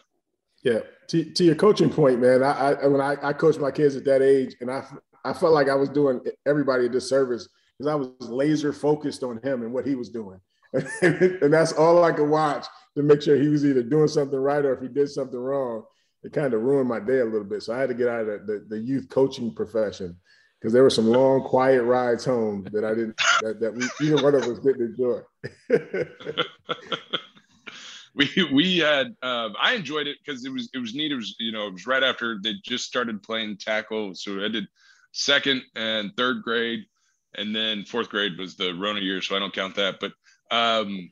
Yeah, 0.63 0.81
to, 1.09 1.25
to 1.25 1.45
your 1.45 1.55
coaching 1.55 1.91
point, 1.91 2.21
man. 2.21 2.43
I, 2.43 2.73
I 2.73 2.87
when 2.87 3.01
I, 3.01 3.17
I 3.23 3.33
coached 3.33 3.61
my 3.61 3.71
kids 3.71 3.97
at 3.97 4.05
that 4.05 4.23
age, 4.23 4.57
and 4.61 4.71
I 4.71 4.85
I 5.25 5.33
felt 5.33 5.53
like 5.53 5.69
I 5.69 5.75
was 5.75 5.89
doing 5.89 6.21
everybody 6.47 6.87
a 6.87 6.89
disservice 6.89 7.49
because 7.77 7.91
I 7.91 7.95
was 7.95 8.09
laser 8.21 8.73
focused 8.73 9.23
on 9.23 9.41
him 9.43 9.63
and 9.63 9.73
what 9.73 9.87
he 9.87 9.95
was 9.95 10.09
doing, 10.09 10.41
and 11.03 11.53
that's 11.53 11.73
all 11.73 12.05
I 12.05 12.13
could 12.13 12.29
watch 12.29 12.67
to 12.97 13.03
make 13.03 13.23
sure 13.23 13.37
he 13.37 13.49
was 13.49 13.65
either 13.65 13.83
doing 13.83 14.09
something 14.09 14.39
right 14.39 14.65
or 14.65 14.75
if 14.75 14.81
he 14.81 14.89
did 14.89 15.11
something 15.11 15.39
wrong. 15.39 15.85
It 16.23 16.33
kind 16.33 16.55
of 16.55 16.63
ruined 16.63 16.89
my 16.89 16.99
day 16.99 17.21
a 17.21 17.25
little 17.25 17.45
bit, 17.45 17.63
so 17.63 17.75
I 17.75 17.79
had 17.79 17.91
to 17.91 17.95
get 17.95 18.09
out 18.09 18.23
of 18.23 18.27
the, 18.27 18.39
the, 18.39 18.67
the 18.71 18.79
youth 18.79 19.09
coaching 19.09 19.55
profession 19.55 20.17
because 20.61 20.73
there 20.73 20.83
were 20.83 20.91
some 20.91 21.07
long, 21.07 21.43
quiet 21.43 21.83
rides 21.85 22.25
home 22.25 22.67
that 22.73 22.85
I 22.85 22.91
didn't 22.91 23.17
that, 23.43 23.61
that 23.61 23.75
we, 23.75 23.85
either 24.05 24.23
one 24.23 24.35
of 24.35 24.43
us 24.43 24.59
didn't 24.59 24.97
enjoy. 24.97 25.21
we 28.35 28.49
we 28.51 28.79
had 28.79 29.09
um, 29.23 29.55
I 29.61 29.75
enjoyed 29.75 30.07
it 30.07 30.17
because 30.25 30.45
it 30.47 30.53
was 30.53 30.71
it 30.73 30.79
was 30.79 30.95
neat. 30.95 31.13
It 31.13 31.17
was 31.17 31.37
you 31.39 31.53
know 31.53 31.67
it 31.67 31.73
was 31.75 31.87
right 31.87 32.03
after 32.03 32.39
they 32.43 32.55
just 32.65 32.87
started 32.87 33.23
playing 33.23 33.59
tackle, 33.59 34.15
so 34.15 34.43
I 34.43 34.49
did 34.49 34.67
second 35.13 35.63
and 35.75 36.13
third 36.17 36.43
grade, 36.43 36.87
and 37.35 37.55
then 37.55 37.85
fourth 37.85 38.09
grade 38.09 38.39
was 38.39 38.57
the 38.57 38.73
Rona 38.73 39.01
year, 39.01 39.21
so 39.21 39.37
I 39.37 39.39
don't 39.39 39.53
count 39.53 39.75
that. 39.77 40.01
But 40.01 40.13
um, 40.51 41.11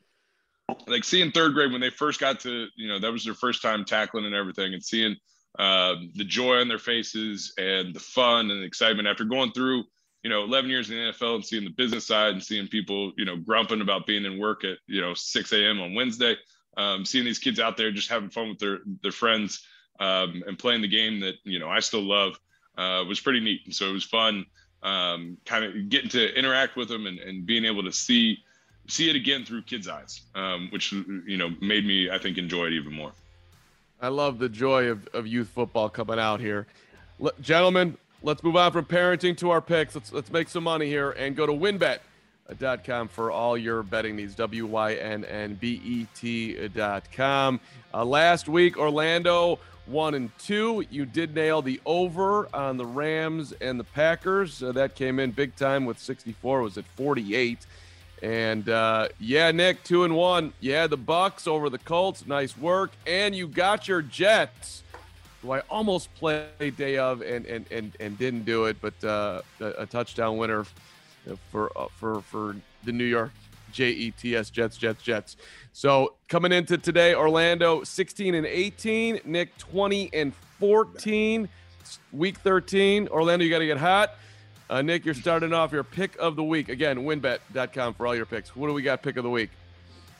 like 0.87 1.03
seeing 1.03 1.31
third 1.31 1.53
grade 1.53 1.71
when 1.71 1.81
they 1.81 1.91
first 1.91 2.19
got 2.19 2.39
to 2.41 2.67
you 2.75 2.87
know 2.87 2.99
that 2.99 3.11
was 3.11 3.23
their 3.23 3.35
first 3.35 3.61
time 3.61 3.85
tackling 3.85 4.25
and 4.25 4.33
everything, 4.33 4.73
and 4.73 4.83
seeing 4.83 5.15
uh, 5.59 5.95
the 6.15 6.25
joy 6.25 6.59
on 6.59 6.67
their 6.67 6.79
faces 6.79 7.53
and 7.59 7.93
the 7.93 7.99
fun 7.99 8.49
and 8.49 8.61
the 8.61 8.65
excitement 8.65 9.07
after 9.07 9.25
going 9.25 9.51
through 9.51 9.83
you 10.23 10.29
know 10.31 10.43
11 10.43 10.71
years 10.71 10.89
in 10.89 10.95
the 10.95 11.11
NFL 11.11 11.35
and 11.35 11.45
seeing 11.45 11.65
the 11.65 11.69
business 11.69 12.07
side 12.07 12.33
and 12.33 12.43
seeing 12.43 12.67
people 12.67 13.13
you 13.15 13.25
know 13.25 13.37
grumping 13.37 13.81
about 13.81 14.07
being 14.07 14.25
in 14.25 14.39
work 14.39 14.63
at 14.63 14.79
you 14.87 15.01
know 15.01 15.13
6 15.13 15.53
a.m. 15.53 15.79
on 15.79 15.93
Wednesday 15.93 16.35
um, 16.77 17.05
seeing 17.05 17.25
these 17.25 17.39
kids 17.39 17.59
out 17.59 17.77
there 17.77 17.91
just 17.91 18.09
having 18.09 18.29
fun 18.29 18.49
with 18.49 18.59
their 18.59 18.79
their 19.01 19.11
friends 19.11 19.65
um, 19.99 20.43
and 20.47 20.57
playing 20.57 20.81
the 20.81 20.87
game 20.87 21.19
that 21.21 21.35
you 21.43 21.59
know 21.59 21.69
I 21.69 21.79
still 21.79 22.03
love 22.03 22.39
uh, 22.77 23.03
was 23.07 23.19
pretty 23.19 23.39
neat. 23.39 23.61
And 23.65 23.75
so 23.75 23.89
it 23.89 23.93
was 23.93 24.03
fun, 24.03 24.45
um, 24.83 25.37
kind 25.45 25.63
of 25.63 25.89
getting 25.89 26.09
to 26.11 26.37
interact 26.37 26.75
with 26.75 26.89
them 26.89 27.05
and, 27.05 27.19
and 27.19 27.45
being 27.45 27.65
able 27.65 27.83
to 27.83 27.91
see 27.91 28.39
see 28.87 29.09
it 29.09 29.15
again 29.15 29.45
through 29.45 29.63
kids' 29.63 29.87
eyes, 29.87 30.21
um, 30.35 30.69
which 30.71 30.91
you 30.91 31.37
know 31.37 31.49
made 31.61 31.85
me 31.85 32.09
I 32.09 32.17
think 32.17 32.37
enjoy 32.37 32.67
it 32.67 32.73
even 32.73 32.93
more. 32.93 33.11
I 34.01 34.09
love 34.09 34.39
the 34.39 34.49
joy 34.49 34.89
of, 34.89 35.07
of 35.13 35.25
youth 35.25 35.47
football 35.49 35.89
coming 35.89 36.19
out 36.19 36.39
here, 36.39 36.67
L- 37.21 37.31
gentlemen. 37.41 37.97
Let's 38.23 38.43
move 38.43 38.55
on 38.55 38.71
from 38.71 38.85
parenting 38.85 39.37
to 39.37 39.51
our 39.51 39.61
picks. 39.61 39.93
Let's 39.95 40.11
let's 40.11 40.31
make 40.31 40.49
some 40.49 40.63
money 40.63 40.87
here 40.87 41.11
and 41.11 41.35
go 41.35 41.45
to 41.45 41.53
WynnBET 41.53 41.99
dot 42.53 42.83
com 42.83 43.07
for 43.07 43.31
all 43.31 43.57
your 43.57 43.83
betting 43.83 44.15
needs. 44.15 44.35
W 44.35 44.65
Y 44.65 44.93
N 44.95 45.25
N 45.25 45.55
B 45.55 45.81
E 45.83 46.07
T 46.15 46.67
dot 46.69 47.11
com. 47.11 47.59
Uh, 47.93 48.05
last 48.05 48.47
week, 48.47 48.77
Orlando 48.77 49.59
one 49.85 50.13
and 50.15 50.37
two. 50.39 50.83
You 50.89 51.05
did 51.05 51.35
nail 51.35 51.61
the 51.61 51.79
over 51.85 52.47
on 52.55 52.77
the 52.77 52.85
Rams 52.85 53.53
and 53.61 53.79
the 53.79 53.83
Packers. 53.83 54.61
Uh, 54.61 54.71
that 54.73 54.95
came 54.95 55.19
in 55.19 55.31
big 55.31 55.55
time 55.55 55.85
with 55.85 55.99
64. 55.99 56.61
Was 56.61 56.77
at 56.77 56.85
48. 56.95 57.65
And 58.23 58.69
uh, 58.69 59.09
yeah, 59.19 59.51
Nick, 59.51 59.83
two 59.83 60.03
and 60.03 60.15
one. 60.15 60.53
Yeah, 60.59 60.87
the 60.87 60.97
Bucks 60.97 61.47
over 61.47 61.69
the 61.69 61.77
Colts. 61.77 62.25
Nice 62.25 62.57
work. 62.57 62.91
And 63.05 63.35
you 63.35 63.47
got 63.47 63.87
your 63.87 64.01
Jets, 64.01 64.83
who 65.41 65.51
I 65.51 65.59
almost 65.69 66.13
played 66.15 66.77
day 66.77 66.97
of 66.97 67.21
and 67.21 67.45
and 67.45 67.65
and, 67.71 67.91
and 67.99 68.17
didn't 68.17 68.45
do 68.45 68.65
it, 68.65 68.77
but 68.81 69.03
uh, 69.03 69.41
a, 69.59 69.65
a, 69.65 69.85
touchdown 69.85 70.37
winner 70.37 70.65
for 71.51 71.71
uh, 71.77 71.87
for 71.95 72.21
for 72.21 72.55
the 72.83 72.91
New 72.91 73.05
York 73.05 73.31
J 73.71 73.89
E 73.89 74.11
T 74.11 74.35
S 74.35 74.49
Jets 74.49 74.77
Jets 74.77 75.03
Jets. 75.03 75.37
So 75.73 76.13
coming 76.29 76.51
into 76.51 76.77
today, 76.77 77.13
Orlando 77.13 77.83
16 77.83 78.35
and 78.35 78.45
18, 78.45 79.21
Nick 79.25 79.57
20 79.57 80.09
and 80.13 80.33
14. 80.59 81.49
Week 82.11 82.37
13, 82.37 83.09
Orlando, 83.09 83.45
you 83.45 83.51
got 83.51 83.59
to 83.59 83.65
get 83.67 83.77
hot. 83.77 84.15
Uh, 84.69 84.81
Nick, 84.81 85.05
you're 85.05 85.13
starting 85.13 85.53
off 85.53 85.71
your 85.71 85.83
pick 85.83 86.15
of 86.17 86.35
the 86.35 86.43
week. 86.43 86.69
Again, 86.69 86.99
WynnBET.com 86.99 87.93
for 87.93 88.07
all 88.07 88.15
your 88.15 88.25
picks. 88.25 88.55
What 88.55 88.67
do 88.67 88.73
we 88.73 88.81
got 88.81 89.03
pick 89.03 89.17
of 89.17 89.23
the 89.23 89.29
week? 89.29 89.51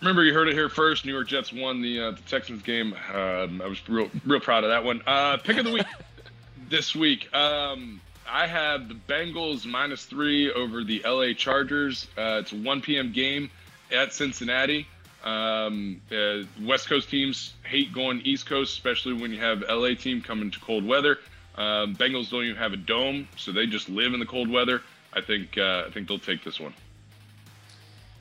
Remember, 0.02 0.24
you 0.24 0.34
heard 0.34 0.48
it 0.48 0.54
here 0.54 0.70
first. 0.70 1.06
New 1.06 1.14
York 1.14 1.28
Jets 1.28 1.52
won 1.52 1.82
the, 1.82 2.00
uh, 2.00 2.12
the 2.12 2.22
Texans 2.28 2.62
game. 2.62 2.94
Um, 3.12 3.62
I 3.62 3.68
was 3.68 3.88
real, 3.90 4.12
real 4.26 4.40
proud 4.40 4.64
of 4.64 4.70
that 4.70 4.84
one. 4.84 5.02
Uh, 5.08 5.38
pick 5.38 5.58
of 5.58 5.66
the 5.66 5.72
week 5.72 5.86
this 6.70 6.94
week. 6.96 7.34
Um, 7.34 8.02
I 8.28 8.48
have 8.48 8.88
the 8.88 8.96
Bengals 8.96 9.66
minus 9.66 10.06
three 10.06 10.52
over 10.52 10.84
the 10.84 11.02
LA 11.06 11.34
Chargers. 11.34 12.08
Uh, 12.18 12.40
it's 12.42 12.52
a 12.52 12.56
1 12.56 12.82
p.m. 12.82 13.12
game 13.12 13.52
at 13.92 14.14
Cincinnati. 14.14 14.88
Um, 15.24 16.02
uh, 16.12 16.44
West 16.62 16.88
Coast 16.88 17.10
teams 17.10 17.54
hate 17.64 17.94
going 17.94 18.22
East 18.22 18.46
Coast, 18.46 18.74
especially 18.74 19.14
when 19.14 19.32
you 19.32 19.40
have 19.40 19.64
LA 19.70 19.94
team 19.96 20.22
coming 20.22 20.52
to 20.52 20.60
cold 20.60 20.86
weather. 20.86 21.20
Um, 21.56 21.96
Bengals 21.96 22.30
don't 22.30 22.44
even 22.44 22.58
have 22.58 22.74
a 22.74 22.78
dome, 22.78 23.28
so 23.38 23.52
they 23.52 23.66
just 23.66 23.90
live 23.90 24.14
in 24.14 24.20
the 24.20 24.26
cold 24.26 24.50
weather. 24.50 24.82
I 25.14 25.22
think 25.22 25.58
uh, 25.58 25.86
I 25.88 25.92
think 25.92 26.08
they'll 26.08 26.20
take 26.20 26.44
this 26.44 26.60
one. 26.60 26.74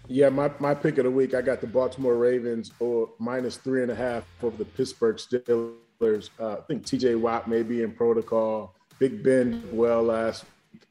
Yeah, 0.06 0.28
my, 0.28 0.50
my 0.58 0.74
pick 0.74 0.98
of 0.98 1.04
the 1.04 1.10
week, 1.10 1.34
I 1.34 1.40
got 1.40 1.60
the 1.60 1.66
Baltimore 1.66 2.16
Ravens 2.16 2.72
or 2.78 3.10
minus 3.18 3.56
three 3.56 3.82
and 3.82 3.90
a 3.90 3.94
half 3.94 4.24
over 4.42 4.56
the 4.56 4.64
Pittsburgh 4.64 5.16
Steelers. 5.16 6.28
Uh, 6.38 6.52
I 6.52 6.60
think 6.68 6.84
TJ 6.84 7.18
Watt 7.18 7.48
may 7.48 7.62
be 7.62 7.82
in 7.82 7.92
protocol. 7.92 8.73
Big 8.98 9.22
Ben 9.22 9.62
well 9.72 10.02
last 10.02 10.44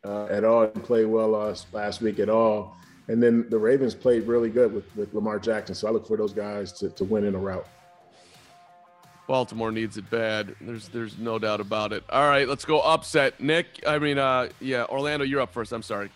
uh, 0.04 0.26
at 0.26 0.44
all, 0.44 0.68
didn't 0.68 0.84
play 0.84 1.06
well 1.06 1.30
last, 1.30 1.74
last 1.74 2.02
week 2.02 2.20
at 2.20 2.30
all. 2.30 2.76
And 3.08 3.22
then 3.22 3.50
the 3.50 3.58
Ravens 3.58 3.96
played 3.96 4.28
really 4.28 4.50
good 4.50 4.74
with, 4.74 4.96
with 4.96 5.14
Lamar 5.14 5.40
Jackson. 5.40 5.76
So 5.76 5.88
I 5.88 5.92
look 5.92 6.08
for 6.08 6.18
those 6.18 6.34
guys 6.34 6.72
to, 6.74 6.90
to 6.90 7.04
win 7.04 7.26
in 7.26 7.36
a 7.36 7.40
rout. 7.40 7.68
Baltimore 9.28 9.72
needs 9.72 9.98
it 9.98 10.10
bad. 10.10 10.54
There's 10.60 10.90
there's 10.90 11.18
no 11.18 11.40
doubt 11.40 11.62
about 11.62 11.94
it. 11.94 12.04
All 12.10 12.28
right, 12.28 12.48
let's 12.48 12.66
go 12.66 12.82
upset. 12.82 13.40
Nick, 13.40 13.82
I 13.88 13.98
mean, 13.98 14.18
uh, 14.18 14.50
yeah, 14.60 14.84
Orlando, 14.90 15.24
you're 15.24 15.40
up 15.40 15.54
first. 15.54 15.72
I'm 15.72 15.82
sorry. 15.82 16.10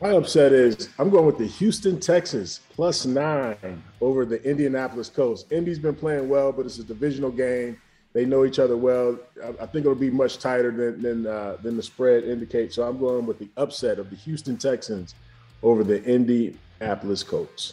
My 0.00 0.10
upset 0.10 0.52
is 0.52 0.88
I'm 0.98 1.10
going 1.10 1.26
with 1.26 1.38
the 1.38 1.46
Houston 1.46 2.00
Texans 2.00 2.60
plus 2.70 3.04
nine 3.04 3.82
over 4.00 4.24
the 4.24 4.42
Indianapolis 4.48 5.08
Colts. 5.08 5.44
Indy's 5.50 5.78
been 5.78 5.94
playing 5.94 6.28
well, 6.28 6.52
but 6.52 6.66
it's 6.66 6.78
a 6.78 6.84
divisional 6.84 7.30
game. 7.30 7.80
They 8.14 8.24
know 8.24 8.44
each 8.44 8.60
other 8.60 8.76
well. 8.76 9.18
I, 9.60 9.66
think 9.66 9.84
it'll 9.84 9.96
be 9.96 10.08
much 10.08 10.38
tighter 10.38 10.70
than 10.70 11.02
than, 11.02 11.26
uh, 11.26 11.56
than 11.62 11.76
the 11.76 11.82
spread 11.82 12.22
indicates. 12.24 12.76
So 12.76 12.84
I'm 12.84 12.98
going 12.98 13.26
with 13.26 13.40
the 13.40 13.48
upset 13.56 13.98
of 13.98 14.08
the 14.08 14.16
Houston 14.16 14.56
Texans 14.56 15.16
over 15.64 15.82
the 15.82 16.02
Indianapolis 16.04 17.24
Colts. 17.24 17.72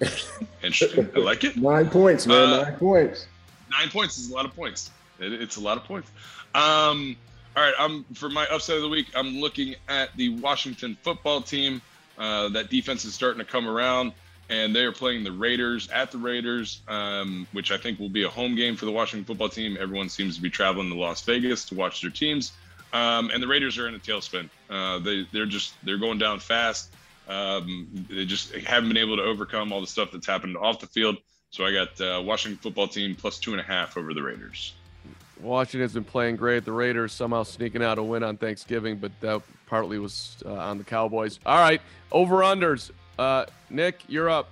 Interesting. 0.62 1.10
I 1.14 1.18
like 1.18 1.44
it. 1.44 1.56
Nine 1.56 1.90
points, 1.90 2.26
man. 2.26 2.48
Uh, 2.48 2.62
nine 2.62 2.76
points. 2.76 3.26
Nine 3.70 3.90
points 3.90 4.16
is 4.16 4.30
a 4.30 4.34
lot 4.34 4.46
of 4.46 4.56
points. 4.56 4.90
It, 5.18 5.34
it's 5.34 5.56
a 5.56 5.60
lot 5.60 5.76
of 5.76 5.84
points. 5.84 6.10
Um, 6.54 7.14
all 7.56 7.62
right. 7.62 7.74
I'm 7.78 8.04
for 8.14 8.30
my 8.30 8.46
upset 8.46 8.76
of 8.76 8.82
the 8.82 8.88
week. 8.88 9.08
I'm 9.14 9.36
looking 9.38 9.74
at 9.88 10.16
the 10.16 10.30
Washington 10.30 10.96
football 11.02 11.42
team. 11.42 11.82
Uh, 12.16 12.48
that 12.48 12.70
defense 12.70 13.04
is 13.04 13.14
starting 13.14 13.38
to 13.38 13.44
come 13.44 13.68
around, 13.68 14.12
and 14.48 14.74
they 14.74 14.84
are 14.84 14.92
playing 14.92 15.24
the 15.24 15.32
Raiders 15.32 15.88
at 15.90 16.10
the 16.10 16.18
Raiders, 16.18 16.80
um, 16.88 17.46
which 17.52 17.70
I 17.70 17.76
think 17.76 17.98
will 17.98 18.08
be 18.08 18.22
a 18.22 18.28
home 18.28 18.54
game 18.54 18.76
for 18.76 18.86
the 18.86 18.92
Washington 18.92 19.24
football 19.24 19.48
team. 19.48 19.76
Everyone 19.78 20.08
seems 20.08 20.36
to 20.36 20.42
be 20.42 20.50
traveling 20.50 20.88
to 20.88 20.96
Las 20.96 21.22
Vegas 21.22 21.64
to 21.66 21.74
watch 21.74 22.00
their 22.00 22.10
teams. 22.10 22.52
Um, 22.92 23.30
and 23.30 23.42
the 23.42 23.46
Raiders 23.46 23.76
are 23.78 23.86
in 23.88 23.94
a 23.94 23.98
tailspin. 23.98 24.48
Uh, 24.70 24.98
they 25.00 25.26
they're 25.32 25.46
just 25.46 25.74
they're 25.84 25.98
going 25.98 26.18
down 26.18 26.40
fast. 26.40 26.90
Um, 27.28 28.06
they 28.08 28.24
just 28.24 28.54
haven't 28.54 28.88
been 28.88 28.96
able 28.96 29.16
to 29.16 29.22
overcome 29.22 29.72
all 29.72 29.82
the 29.82 29.86
stuff 29.86 30.10
that's 30.12 30.26
happened 30.26 30.56
off 30.56 30.80
the 30.80 30.86
field. 30.86 31.18
So 31.50 31.64
I 31.64 31.72
got 31.72 32.00
uh, 32.00 32.22
Washington 32.22 32.58
football 32.58 32.88
team 32.88 33.14
plus 33.14 33.38
two 33.38 33.52
and 33.52 33.60
a 33.60 33.64
half 33.64 33.96
over 33.96 34.14
the 34.14 34.22
Raiders. 34.22 34.74
Washington's 35.40 35.92
been 35.92 36.04
playing 36.04 36.36
great. 36.36 36.64
The 36.64 36.72
Raiders 36.72 37.12
somehow 37.12 37.42
sneaking 37.42 37.82
out 37.82 37.98
a 37.98 38.02
win 38.02 38.22
on 38.22 38.36
Thanksgiving, 38.38 38.96
but 38.96 39.12
that 39.20 39.42
partly 39.66 39.98
was 39.98 40.36
uh, 40.44 40.54
on 40.54 40.78
the 40.78 40.84
Cowboys. 40.84 41.38
All 41.46 41.58
right, 41.58 41.80
over 42.10 42.36
unders. 42.38 42.90
Uh, 43.18 43.46
Nick, 43.68 44.00
you're 44.06 44.30
up. 44.30 44.50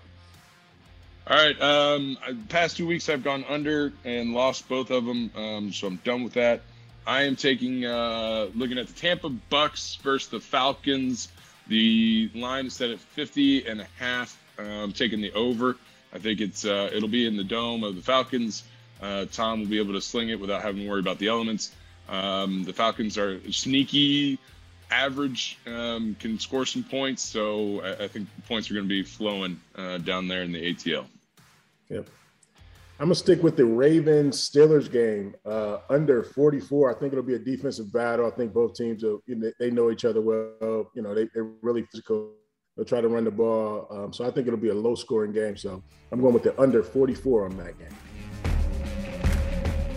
All 1.28 1.36
right. 1.36 1.60
Um, 1.60 2.18
past 2.48 2.76
two 2.76 2.86
weeks 2.86 3.08
I've 3.08 3.22
gone 3.22 3.44
under 3.48 3.92
and 4.04 4.32
lost 4.32 4.68
both 4.68 4.90
of 4.90 5.04
them, 5.04 5.30
um, 5.36 5.72
so 5.72 5.86
I'm 5.86 5.96
done 6.04 6.24
with 6.24 6.34
that. 6.34 6.62
I 7.06 7.22
am 7.22 7.36
taking 7.36 7.84
uh, 7.84 8.48
looking 8.54 8.78
at 8.78 8.88
the 8.88 8.92
Tampa 8.92 9.28
Bucks 9.28 9.96
versus 10.02 10.28
the 10.28 10.40
Falcons. 10.40 11.28
The 11.68 12.30
line 12.34 12.66
is 12.66 12.74
set 12.74 12.90
at 12.90 12.98
50 12.98 13.66
and 13.66 13.80
a 13.80 13.86
half. 13.98 14.40
Uh, 14.58 14.62
I'm 14.62 14.92
taking 14.92 15.20
the 15.20 15.32
over. 15.32 15.76
I 16.12 16.18
think 16.18 16.40
it's 16.40 16.64
uh, 16.64 16.90
it'll 16.92 17.08
be 17.08 17.26
in 17.26 17.36
the 17.36 17.44
dome 17.44 17.84
of 17.84 17.94
the 17.94 18.02
Falcons. 18.02 18.64
Uh, 19.00 19.26
Tom 19.30 19.60
will 19.60 19.68
be 19.68 19.78
able 19.78 19.92
to 19.92 20.00
sling 20.00 20.30
it 20.30 20.40
without 20.40 20.62
having 20.62 20.82
to 20.82 20.88
worry 20.88 21.00
about 21.00 21.18
the 21.18 21.28
elements. 21.28 21.72
Um, 22.08 22.64
the 22.64 22.72
Falcons 22.72 23.18
are 23.18 23.40
sneaky, 23.52 24.38
average, 24.90 25.58
um, 25.66 26.16
can 26.18 26.38
score 26.38 26.66
some 26.66 26.82
points. 26.82 27.22
So 27.22 27.80
I, 27.82 28.04
I 28.04 28.08
think 28.08 28.28
points 28.46 28.70
are 28.70 28.74
going 28.74 28.86
to 28.86 28.88
be 28.88 29.02
flowing 29.02 29.60
uh, 29.76 29.98
down 29.98 30.28
there 30.28 30.42
in 30.42 30.52
the 30.52 30.74
ATL. 30.74 31.06
Yep. 31.88 32.08
I'm 32.98 33.08
gonna 33.08 33.14
stick 33.14 33.42
with 33.42 33.58
the 33.58 33.64
Ravens 33.66 34.38
Steelers 34.38 34.90
game 34.90 35.34
uh, 35.44 35.80
under 35.90 36.22
44. 36.22 36.90
I 36.90 36.98
think 36.98 37.12
it'll 37.12 37.22
be 37.22 37.34
a 37.34 37.38
defensive 37.38 37.92
battle. 37.92 38.26
I 38.26 38.30
think 38.30 38.54
both 38.54 38.74
teams 38.74 39.04
are, 39.04 39.18
you 39.26 39.34
know, 39.34 39.52
they 39.60 39.70
know 39.70 39.90
each 39.90 40.06
other 40.06 40.22
well. 40.22 40.90
You 40.94 41.02
know, 41.02 41.14
they, 41.14 41.28
they're 41.34 41.50
really 41.60 41.82
physical. 41.82 42.30
They'll 42.74 42.86
try 42.86 43.02
to 43.02 43.08
run 43.08 43.24
the 43.24 43.30
ball. 43.30 43.86
Um, 43.90 44.14
so 44.14 44.26
I 44.26 44.30
think 44.30 44.46
it'll 44.46 44.58
be 44.58 44.70
a 44.70 44.74
low 44.74 44.94
scoring 44.94 45.32
game. 45.32 45.58
So 45.58 45.82
I'm 46.10 46.22
going 46.22 46.32
with 46.32 46.42
the 46.42 46.58
under 46.58 46.82
44 46.82 47.44
on 47.44 47.56
that 47.58 47.78
game. 47.78 47.94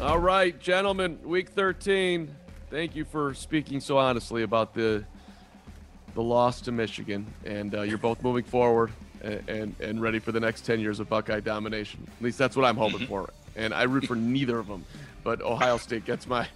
All 0.02 0.20
right, 0.20 0.58
gentlemen, 0.60 1.20
week 1.24 1.50
13. 1.50 2.34
Thank 2.70 2.96
you 2.96 3.04
for 3.04 3.34
speaking 3.34 3.80
so 3.80 3.98
honestly 3.98 4.44
about 4.44 4.76
the 4.76 5.04
the 6.14 6.22
loss 6.22 6.62
to 6.62 6.72
Michigan, 6.72 7.26
and 7.44 7.74
uh, 7.74 7.82
you're 7.82 7.98
both 7.98 8.22
moving 8.22 8.44
forward 8.44 8.92
and, 9.22 9.76
and, 9.80 10.02
ready 10.02 10.20
for 10.20 10.32
the 10.32 10.40
next 10.40 10.66
10 10.66 10.80
years 10.80 11.00
of 11.00 11.10
Buckeye 11.10 11.40
domination. 11.40 12.06
At 12.18 12.24
least 12.24 12.38
that's 12.38 12.56
what 12.56 12.66
I'm 12.66 12.78
hoping 12.78 13.06
for. 13.08 13.30
And 13.56 13.74
I 13.74 13.84
root 13.84 14.06
for 14.06 14.16
neither 14.16 14.60
of 14.60 14.68
them. 14.68 14.86
But 15.24 15.42
Ohio 15.42 15.78
State 15.78 16.06
gets 16.06 16.26
my, 16.28 16.48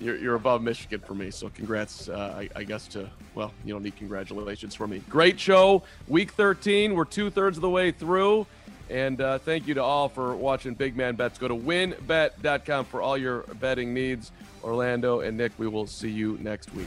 you're, 0.00 0.16
you're 0.16 0.34
above 0.34 0.62
Michigan 0.62 1.00
for 1.00 1.14
me. 1.14 1.30
So 1.30 1.48
congrats, 1.48 2.08
uh, 2.08 2.34
I, 2.38 2.48
I, 2.54 2.64
guess, 2.64 2.86
to, 2.88 3.08
well, 3.34 3.52
you 3.64 3.72
don't 3.72 3.82
need 3.82 3.96
congratulations 3.96 4.74
for 4.74 4.86
me. 4.86 4.98
Great 5.08 5.40
show. 5.40 5.82
Week 6.08 6.32
13. 6.32 6.94
We're 6.94 7.04
two 7.04 7.30
thirds 7.30 7.56
of 7.56 7.62
the 7.62 7.70
way 7.70 7.90
through. 7.92 8.46
And 8.92 9.22
uh, 9.22 9.38
thank 9.38 9.66
you 9.66 9.72
to 9.74 9.82
all 9.82 10.10
for 10.10 10.36
watching 10.36 10.74
Big 10.74 10.94
Man 10.94 11.16
Bets. 11.16 11.38
Go 11.38 11.48
to 11.48 11.54
WynnBET.com 11.54 12.84
for 12.84 13.00
all 13.00 13.16
your 13.16 13.40
betting 13.58 13.94
needs. 13.94 14.32
Orlando 14.62 15.20
and 15.20 15.38
Nick, 15.38 15.52
we 15.56 15.66
will 15.66 15.86
see 15.86 16.10
you 16.10 16.38
next 16.42 16.72
week. 16.74 16.86